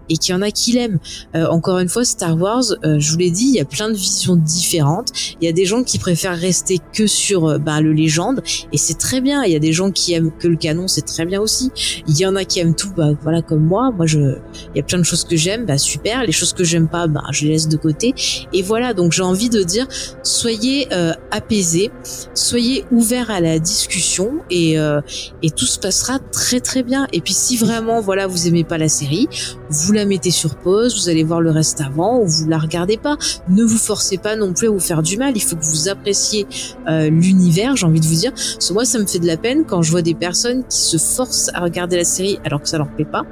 [0.10, 0.99] et qu'il y en a qui l'aiment.
[1.35, 3.89] Euh, encore une fois, Star Wars, euh, je vous l'ai dit, il y a plein
[3.89, 5.10] de visions différentes.
[5.41, 8.41] Il y a des gens qui préfèrent rester que sur euh, bah, le légende
[8.72, 9.44] et c'est très bien.
[9.44, 11.72] Il y a des gens qui aiment que le canon, c'est très bien aussi.
[12.07, 13.91] Il y en a qui aiment tout, bah voilà comme moi.
[13.91, 16.23] Moi, je, il y a plein de choses que j'aime, bah super.
[16.23, 18.14] Les choses que j'aime pas, bah je les laisse de côté.
[18.53, 18.94] Et voilà.
[18.94, 19.88] Donc j'ai envie de dire,
[20.23, 21.91] soyez euh, apaisés,
[22.34, 25.02] soyez ouverts à la discussion et euh,
[25.44, 27.07] et tout se passera très très bien.
[27.14, 29.27] Et puis si vraiment voilà vous aimez pas la série,
[29.69, 32.98] vous la mettez sur pause, vous allez voir le reste avant ou vous la regardez
[32.98, 33.18] pas.
[33.49, 35.34] Ne vous forcez pas non plus à vous faire du mal.
[35.35, 36.48] Il faut que vous appréciez
[36.88, 37.76] euh, l'univers.
[37.76, 39.81] J'ai envie de vous dire, parce que moi ça me fait de la peine quand
[39.81, 42.89] je vois des personnes qui se forcent à regarder la série alors que ça leur
[42.89, 43.23] plaît pas.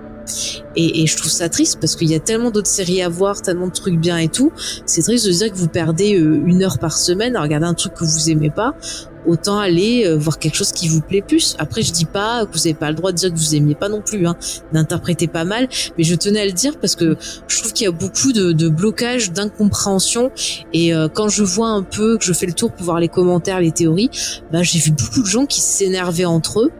[0.75, 3.41] Et, et je trouve ça triste parce qu'il y a tellement d'autres séries à voir,
[3.41, 4.51] tellement de trucs bien et tout.
[4.85, 7.73] C'est triste de dire que vous perdez euh, une heure par semaine à regarder un
[7.73, 8.75] truc que vous aimez pas
[9.27, 11.55] autant aller euh, voir quelque chose qui vous plaît plus.
[11.59, 13.75] Après, je dis pas que vous avez pas le droit de dire que vous aimiez
[13.75, 14.35] pas non plus, hein,
[14.73, 17.87] d'interpréter pas mal, mais je tenais à le dire parce que je trouve qu'il y
[17.87, 20.31] a beaucoup de, de blocages, d'incompréhension,
[20.73, 23.07] et euh, quand je vois un peu, que je fais le tour pour voir les
[23.07, 24.09] commentaires, les théories,
[24.51, 26.71] bah j'ai vu beaucoup de gens qui s'énervaient entre eux.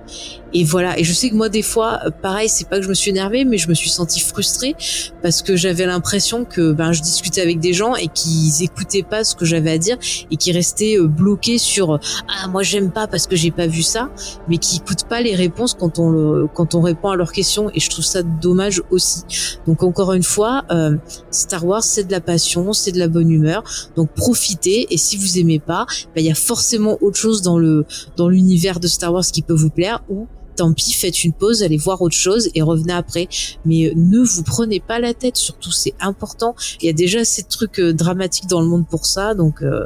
[0.53, 0.97] Et voilà.
[0.97, 3.11] Et je sais que moi, des fois, euh, pareil, c'est pas que je me suis
[3.11, 4.73] énervée, mais je me suis sentie frustrée
[5.21, 9.25] parce que j'avais l'impression que ben je discutais avec des gens et qu'ils écoutaient pas
[9.25, 9.97] ce que j'avais à dire
[10.31, 11.99] et qui restaient euh, bloqués sur
[12.37, 14.09] ah moi j'aime pas parce que j'ai pas vu ça,
[14.47, 17.69] mais qui écoutent pas les réponses quand on le, quand on répond à leurs questions.
[17.73, 19.23] Et je trouve ça dommage aussi.
[19.65, 20.97] Donc encore une fois, euh,
[21.31, 23.63] Star Wars c'est de la passion, c'est de la bonne humeur.
[23.95, 24.87] Donc profitez.
[24.89, 25.85] Et si vous aimez pas,
[26.15, 27.85] ben, il y a forcément autre chose dans le
[28.17, 31.63] dans l'univers de Star Wars qui peut vous plaire ou tant pis, faites une pause,
[31.63, 33.27] allez voir autre chose et revenez après.
[33.65, 36.55] Mais euh, ne vous prenez pas la tête, surtout c'est important.
[36.81, 39.85] Il y a déjà ces trucs euh, dramatiques dans le monde pour ça, donc euh,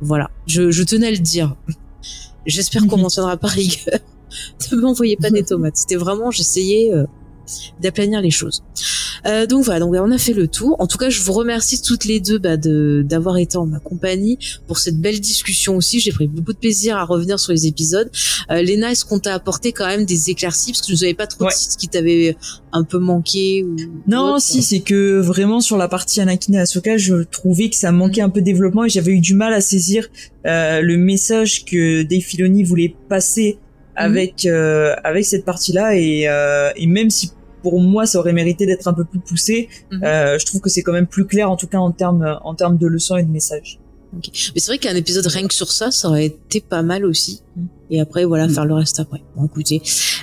[0.00, 0.30] voilà.
[0.46, 1.56] Je, je, tenais à le dire.
[2.46, 4.00] J'espère qu'on mentionnera pas rigueur.
[4.72, 5.76] ne m'envoyez pas des tomates.
[5.76, 7.06] C'était vraiment, j'essayais euh,
[7.80, 8.62] d'aplanir les choses.
[9.26, 10.76] Euh, donc voilà, donc on a fait le tour.
[10.80, 13.78] En tout cas, je vous remercie toutes les deux bah, de d'avoir été en ma
[13.78, 16.00] compagnie pour cette belle discussion aussi.
[16.00, 18.10] J'ai pris beaucoup de plaisir à revenir sur les épisodes.
[18.50, 20.72] Euh, Léna, est-ce qu'on t'a apporté quand même des éclaircies?
[20.72, 21.50] Parce que tu nous avais pas trop Ouais.
[21.52, 22.36] ce qui t'avait
[22.72, 26.58] un peu manqué ou Non, autre si, c'est que vraiment sur la partie Anakin et
[26.58, 29.52] Ahsoka, je trouvais que ça manquait un peu de développement et j'avais eu du mal
[29.52, 30.08] à saisir
[30.46, 33.58] euh, le message que Dave Filoni voulait passer
[33.96, 37.32] avec euh, avec cette partie-là et, euh, et même si
[37.62, 40.02] pour moi ça aurait mérité d'être un peu plus poussé, Mhm.
[40.04, 42.54] euh, je trouve que c'est quand même plus clair en tout cas en termes en
[42.54, 43.78] termes de leçons et de messages.
[44.16, 44.30] Ok.
[44.54, 47.42] Mais c'est vrai qu'un épisode rien que sur ça, ça aurait été pas mal aussi.
[47.56, 47.66] Mm.
[47.94, 48.50] Et après, voilà, Mm.
[48.54, 49.22] faire le reste après.
[49.36, 49.82] Bon, écoutez,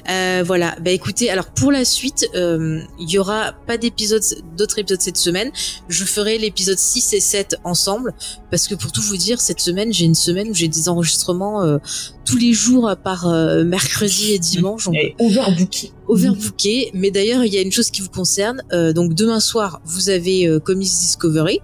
[0.10, 0.76] euh, voilà.
[0.84, 4.24] Bah écoutez, alors pour la suite, euh, il y aura pas d'épisode,
[4.58, 5.52] d'autres épisodes cette semaine.
[5.88, 8.14] Je ferai l'épisode 6 et 7 ensemble,
[8.50, 11.64] parce que pour tout vous dire, cette semaine, j'ai une semaine où j'ai des enregistrements
[11.64, 11.78] euh,
[12.26, 14.86] tous les jours à part euh, mercredi et dimanche.
[14.86, 15.92] Donc, Et overbooké.
[16.08, 16.92] overbooké.
[16.96, 18.64] Mais d'ailleurs, il y a une chose qui vous concerne.
[18.74, 21.60] Euh, donc demain soir, vous avez euh, Comics Discovery,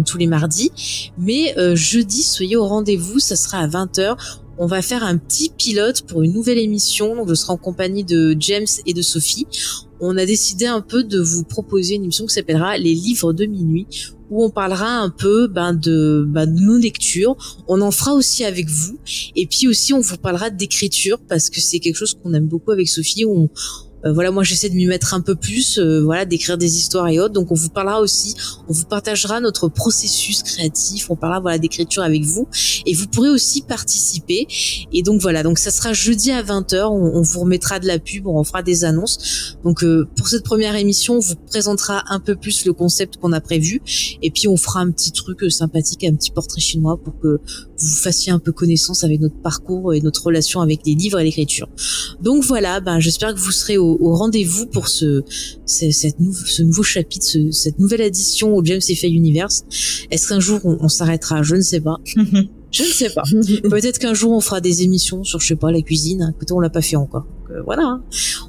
[0.00, 1.12] tous les mardis.
[1.18, 4.16] Mais euh, jeudi, soyez au rendez-vous, ça sera à 20h.
[4.58, 7.16] On va faire un petit pilote pour une nouvelle émission.
[7.16, 9.46] Donc je serai en compagnie de James et de Sophie.
[10.00, 13.44] On a décidé un peu de vous proposer une émission qui s'appellera Les livres de
[13.46, 13.86] minuit
[14.30, 17.36] où on parlera un peu ben, de, ben, de nos lectures.
[17.68, 18.98] On en fera aussi avec vous.
[19.36, 22.70] Et puis aussi, on vous parlera d'écriture parce que c'est quelque chose qu'on aime beaucoup
[22.70, 23.26] avec Sophie.
[23.26, 23.50] On,
[24.04, 27.34] voilà, moi j'essaie de m'y mettre un peu plus, voilà, d'écrire des histoires et autres.
[27.34, 28.34] Donc on vous parlera aussi,
[28.68, 32.48] on vous partagera notre processus créatif, on parlera voilà d'écriture avec vous
[32.86, 34.46] et vous pourrez aussi participer.
[34.92, 37.98] Et donc voilà, donc ça sera jeudi à 20h, on, on vous remettra de la
[37.98, 39.56] pub, on fera des annonces.
[39.64, 39.84] Donc
[40.16, 43.80] pour cette première émission, on vous présentera un peu plus le concept qu'on a prévu
[44.22, 47.40] et puis on fera un petit truc sympathique, un petit portrait chinois pour que
[47.82, 51.24] vous fassiez un peu connaissance avec notre parcours et notre relation avec les livres et
[51.24, 51.68] l'écriture.
[52.20, 55.22] Donc voilà, ben j'espère que vous serez au, rendez-vous pour ce,
[55.66, 59.64] cette ce nouveau chapitre, cette nouvelle addition au James Fay Universe.
[60.10, 61.42] Est-ce qu'un jour on, on s'arrêtera?
[61.42, 61.98] Je ne sais pas.
[62.72, 63.22] Je ne sais pas.
[63.68, 66.32] Peut-être qu'un jour on fera des émissions sur, je sais pas, la cuisine.
[66.34, 67.26] Écoutez, on l'a pas fait encore.
[67.52, 67.84] Euh, voilà.
[67.84, 68.02] Hein.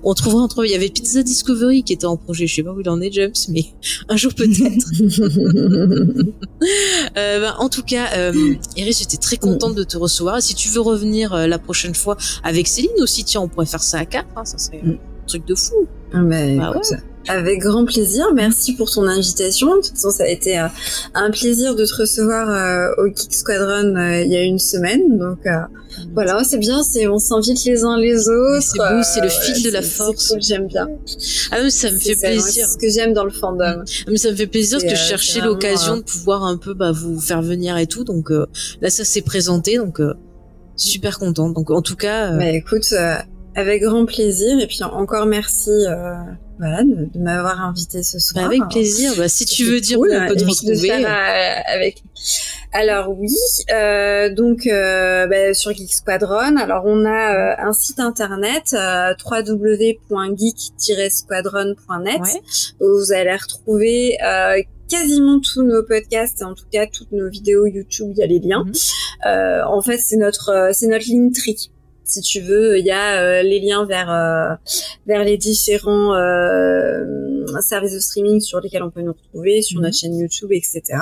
[0.03, 0.65] On trouvera entre.
[0.65, 2.47] Il y avait Pizza Discovery qui était en projet.
[2.47, 3.65] Je sais pas où il en est, James, mais
[4.09, 4.91] un jour peut-être.
[7.17, 10.41] euh, ben, en tout cas, euh, Iris, j'étais très contente de te recevoir.
[10.41, 13.83] si tu veux revenir euh, la prochaine fois avec Céline aussi, tiens, on pourrait faire
[13.83, 14.27] ça à quatre.
[14.35, 14.97] Hein, ça serait un
[15.27, 15.87] truc de fou.
[16.13, 16.81] Ah, bah, bah
[17.27, 18.25] avec grand plaisir.
[18.33, 19.77] Merci pour ton invitation.
[19.77, 20.67] De toute façon, ça a été euh,
[21.13, 25.17] un plaisir de te recevoir euh, au Kick Squadron euh, il y a une semaine.
[25.17, 25.39] Donc
[26.13, 26.83] voilà, c'est bien.
[26.83, 28.61] C'est on s'invite les uns les autres.
[28.61, 30.33] C'est beau, c'est le fil de la force.
[30.39, 30.89] J'aime bien.
[31.51, 32.65] Ah oui, ça me fait plaisir.
[32.67, 33.83] C'est ce que j'aime dans le fandom.
[33.85, 36.91] Ah, mais ça me fait plaisir que je cherchais l'occasion de pouvoir un peu bah,
[36.91, 38.03] vous faire venir et tout.
[38.03, 39.77] Donc là, ça s'est présenté.
[39.77, 40.01] Donc
[40.75, 41.53] super contente.
[41.53, 42.31] Donc en tout cas.
[42.31, 42.93] Bah écoute.
[43.55, 45.71] Avec grand plaisir et puis encore merci
[46.59, 48.43] voilà, de, de m'avoir invité ce soir.
[48.43, 49.13] Bah avec plaisir.
[49.17, 50.91] Bah, si tu veux dire où on peut te retrouver.
[50.91, 52.03] Euh, avec.
[52.71, 53.35] Alors oui,
[53.71, 56.55] euh, donc euh, bah, sur Geek Squadron.
[56.57, 62.21] Alors on a euh, un site internet euh, www.geek-squadron.net
[62.79, 67.29] où vous allez retrouver euh, quasiment tous nos podcasts et en tout cas toutes nos
[67.29, 68.11] vidéos YouTube.
[68.15, 68.63] Il y a les liens.
[68.63, 68.73] Mhm.
[69.67, 71.71] en fait, c'est notre c'est notre ligne tri
[72.05, 74.55] si tu veux, il y a euh, les liens vers euh,
[75.07, 79.95] vers les différents euh, services de streaming sur lesquels on peut nous retrouver, sur notre
[79.95, 79.99] mhm.
[79.99, 80.99] chaîne YouTube, etc.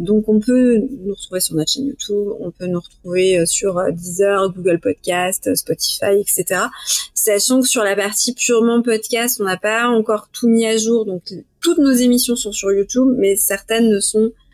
[0.00, 4.52] donc on peut nous retrouver sur notre chaîne YouTube, on peut nous retrouver sur Deezer,
[4.52, 6.62] Google Podcast, Spotify, etc.
[7.14, 11.04] Sachant que sur la partie purement podcast, on n'a pas encore tout mis à jour,
[11.04, 11.22] donc
[11.60, 14.45] toutes nos émissions sont sur YouTube, mais certaines ne sont euh,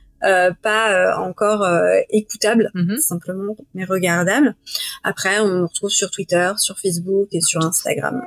[0.62, 2.98] pas euh, encore euh, écoutable mhm.
[2.98, 4.54] simplement, mais regardable.
[5.04, 8.22] Après, on nous retrouve sur Twitter, sur Facebook et sur Instagram.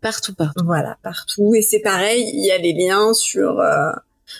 [0.00, 0.64] Partout, partout.
[0.64, 1.54] Voilà, partout.
[1.54, 3.62] Et c'est pareil, il y a les liens sur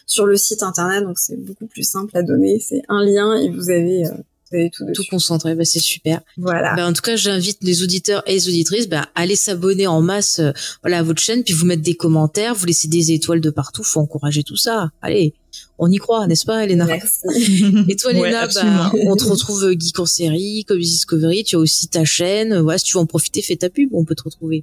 [0.05, 2.59] sur le site internet, donc c'est beaucoup plus simple à donner.
[2.60, 4.05] C'est un lien et vous avez
[4.51, 6.20] tout, tout concentré, bah c'est super.
[6.36, 6.74] Voilà.
[6.77, 10.01] Bah, en tout cas, j'invite les auditeurs et les auditrices bah, à aller s'abonner en
[10.01, 10.40] masse
[10.82, 13.82] voilà, à votre chaîne, puis vous mettre des commentaires, vous laisser des étoiles de partout,
[13.82, 14.90] faut encourager tout ça.
[15.02, 15.35] Allez,
[15.78, 16.86] on y croit, n'est-ce pas, Elena?
[16.86, 17.64] Merci.
[17.89, 21.44] Et toi, Elena, bah, on te retrouve Geek en série, comme Discovery.
[21.44, 22.59] Tu as aussi ta chaîne.
[22.60, 23.90] Voilà, si tu veux en profiter, fais ta pub.
[23.93, 24.62] On peut te retrouver.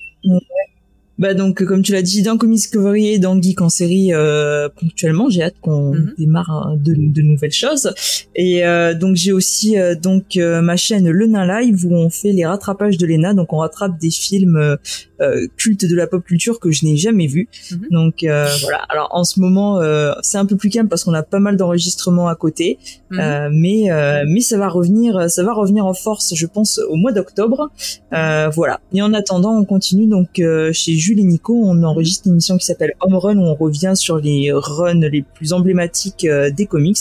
[1.20, 4.68] Bah donc comme tu l'as dit dans Comics Discovery et dans Geek en série euh,
[4.70, 6.14] ponctuellement j'ai hâte qu'on mhm.
[6.18, 7.94] démarre hein, de, de, nouvelles choses.
[8.36, 12.32] Et euh, donc j'ai aussi euh, donc ma chaîne Le Nain Live où on fait
[12.32, 13.36] les rattrapages de Lena.
[13.36, 14.78] Donc on rattrape des films
[15.56, 17.48] cultes de la pop culture que je n'ai jamais vus.
[17.72, 17.88] Mhm.
[17.92, 18.16] donc
[18.62, 18.80] voilà.
[18.90, 19.80] Alors en ce moment
[20.22, 22.80] c'est un peu plus calme parce qu'on a pas mal d'enregistrements à côté.
[23.12, 23.50] Mhm.
[23.54, 23.90] mais
[24.28, 27.70] mais ça va revenir ça va revenir en force je pense au mois d'octobre.
[28.12, 28.82] Voilà.
[28.94, 30.42] Et en attendant on continue donc
[30.72, 33.92] chez Jules et Nico, on enregistre une émission qui s'appelle Home Run où on revient
[33.96, 36.98] sur les runs les plus emblématiques euh, des comics.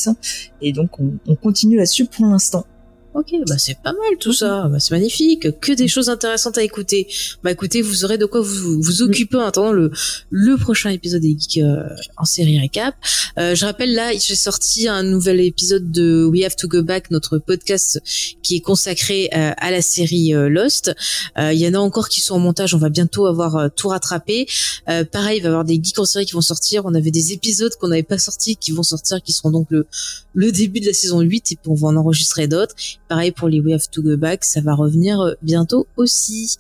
[0.61, 2.67] Et donc on, on continue là-dessus pour l'instant.
[3.15, 6.63] Ok, bah c'est pas mal tout ça, bah, c'est magnifique, que des choses intéressantes à
[6.63, 7.09] écouter.
[7.43, 9.91] Bah écoutez, vous aurez de quoi vous vous occuper en attendant le
[10.31, 11.83] le prochain épisode des Geeks euh,
[12.17, 12.95] en série récap.
[13.39, 17.11] Euh, je rappelle là, j'ai sorti un nouvel épisode de We Have to Go Back,
[17.11, 18.01] notre podcast
[18.43, 20.95] qui est consacré euh, à la série Lost.
[21.37, 24.47] Il y en a encore qui sont en montage, on va bientôt avoir tout rattrapé.
[24.87, 26.87] pareil, il va y avoir des Geeks en série qui vont sortir.
[26.87, 29.87] On avait des épisodes qu'on n'avait pas sortis qui vont sortir, qui seront donc le
[30.35, 32.75] le début de la saison 8 et puis on va en enregistrer d'autres.
[33.13, 36.57] Pareil pour les We Have to Go Back, ça va revenir euh, bientôt aussi.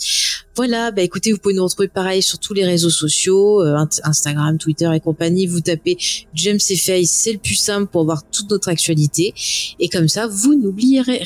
[0.54, 4.58] Voilà, bah écoutez, vous pouvez nous retrouver pareil sur tous les réseaux sociaux, euh, Instagram,
[4.58, 5.46] Twitter et compagnie.
[5.46, 5.96] Vous tapez
[6.34, 9.32] James et Face, c'est le plus simple pour voir toute notre actualité.
[9.80, 11.24] Et comme ça, vous n'oublierez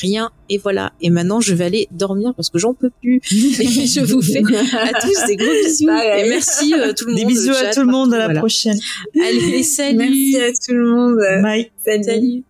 [0.00, 0.30] rien.
[0.48, 0.92] Et voilà.
[1.00, 3.16] Et maintenant, je vais aller dormir parce que j'en peux plus.
[3.32, 5.88] Et je vous fais à tous des gros bisous.
[5.88, 7.20] Et merci euh, tout le monde.
[7.20, 8.14] Des bisous à tout le monde.
[8.14, 8.78] À la prochaine.
[9.20, 9.98] Allez, salut.
[9.98, 11.18] Merci à tout le monde.
[11.42, 11.72] Bye.
[11.84, 12.44] salut.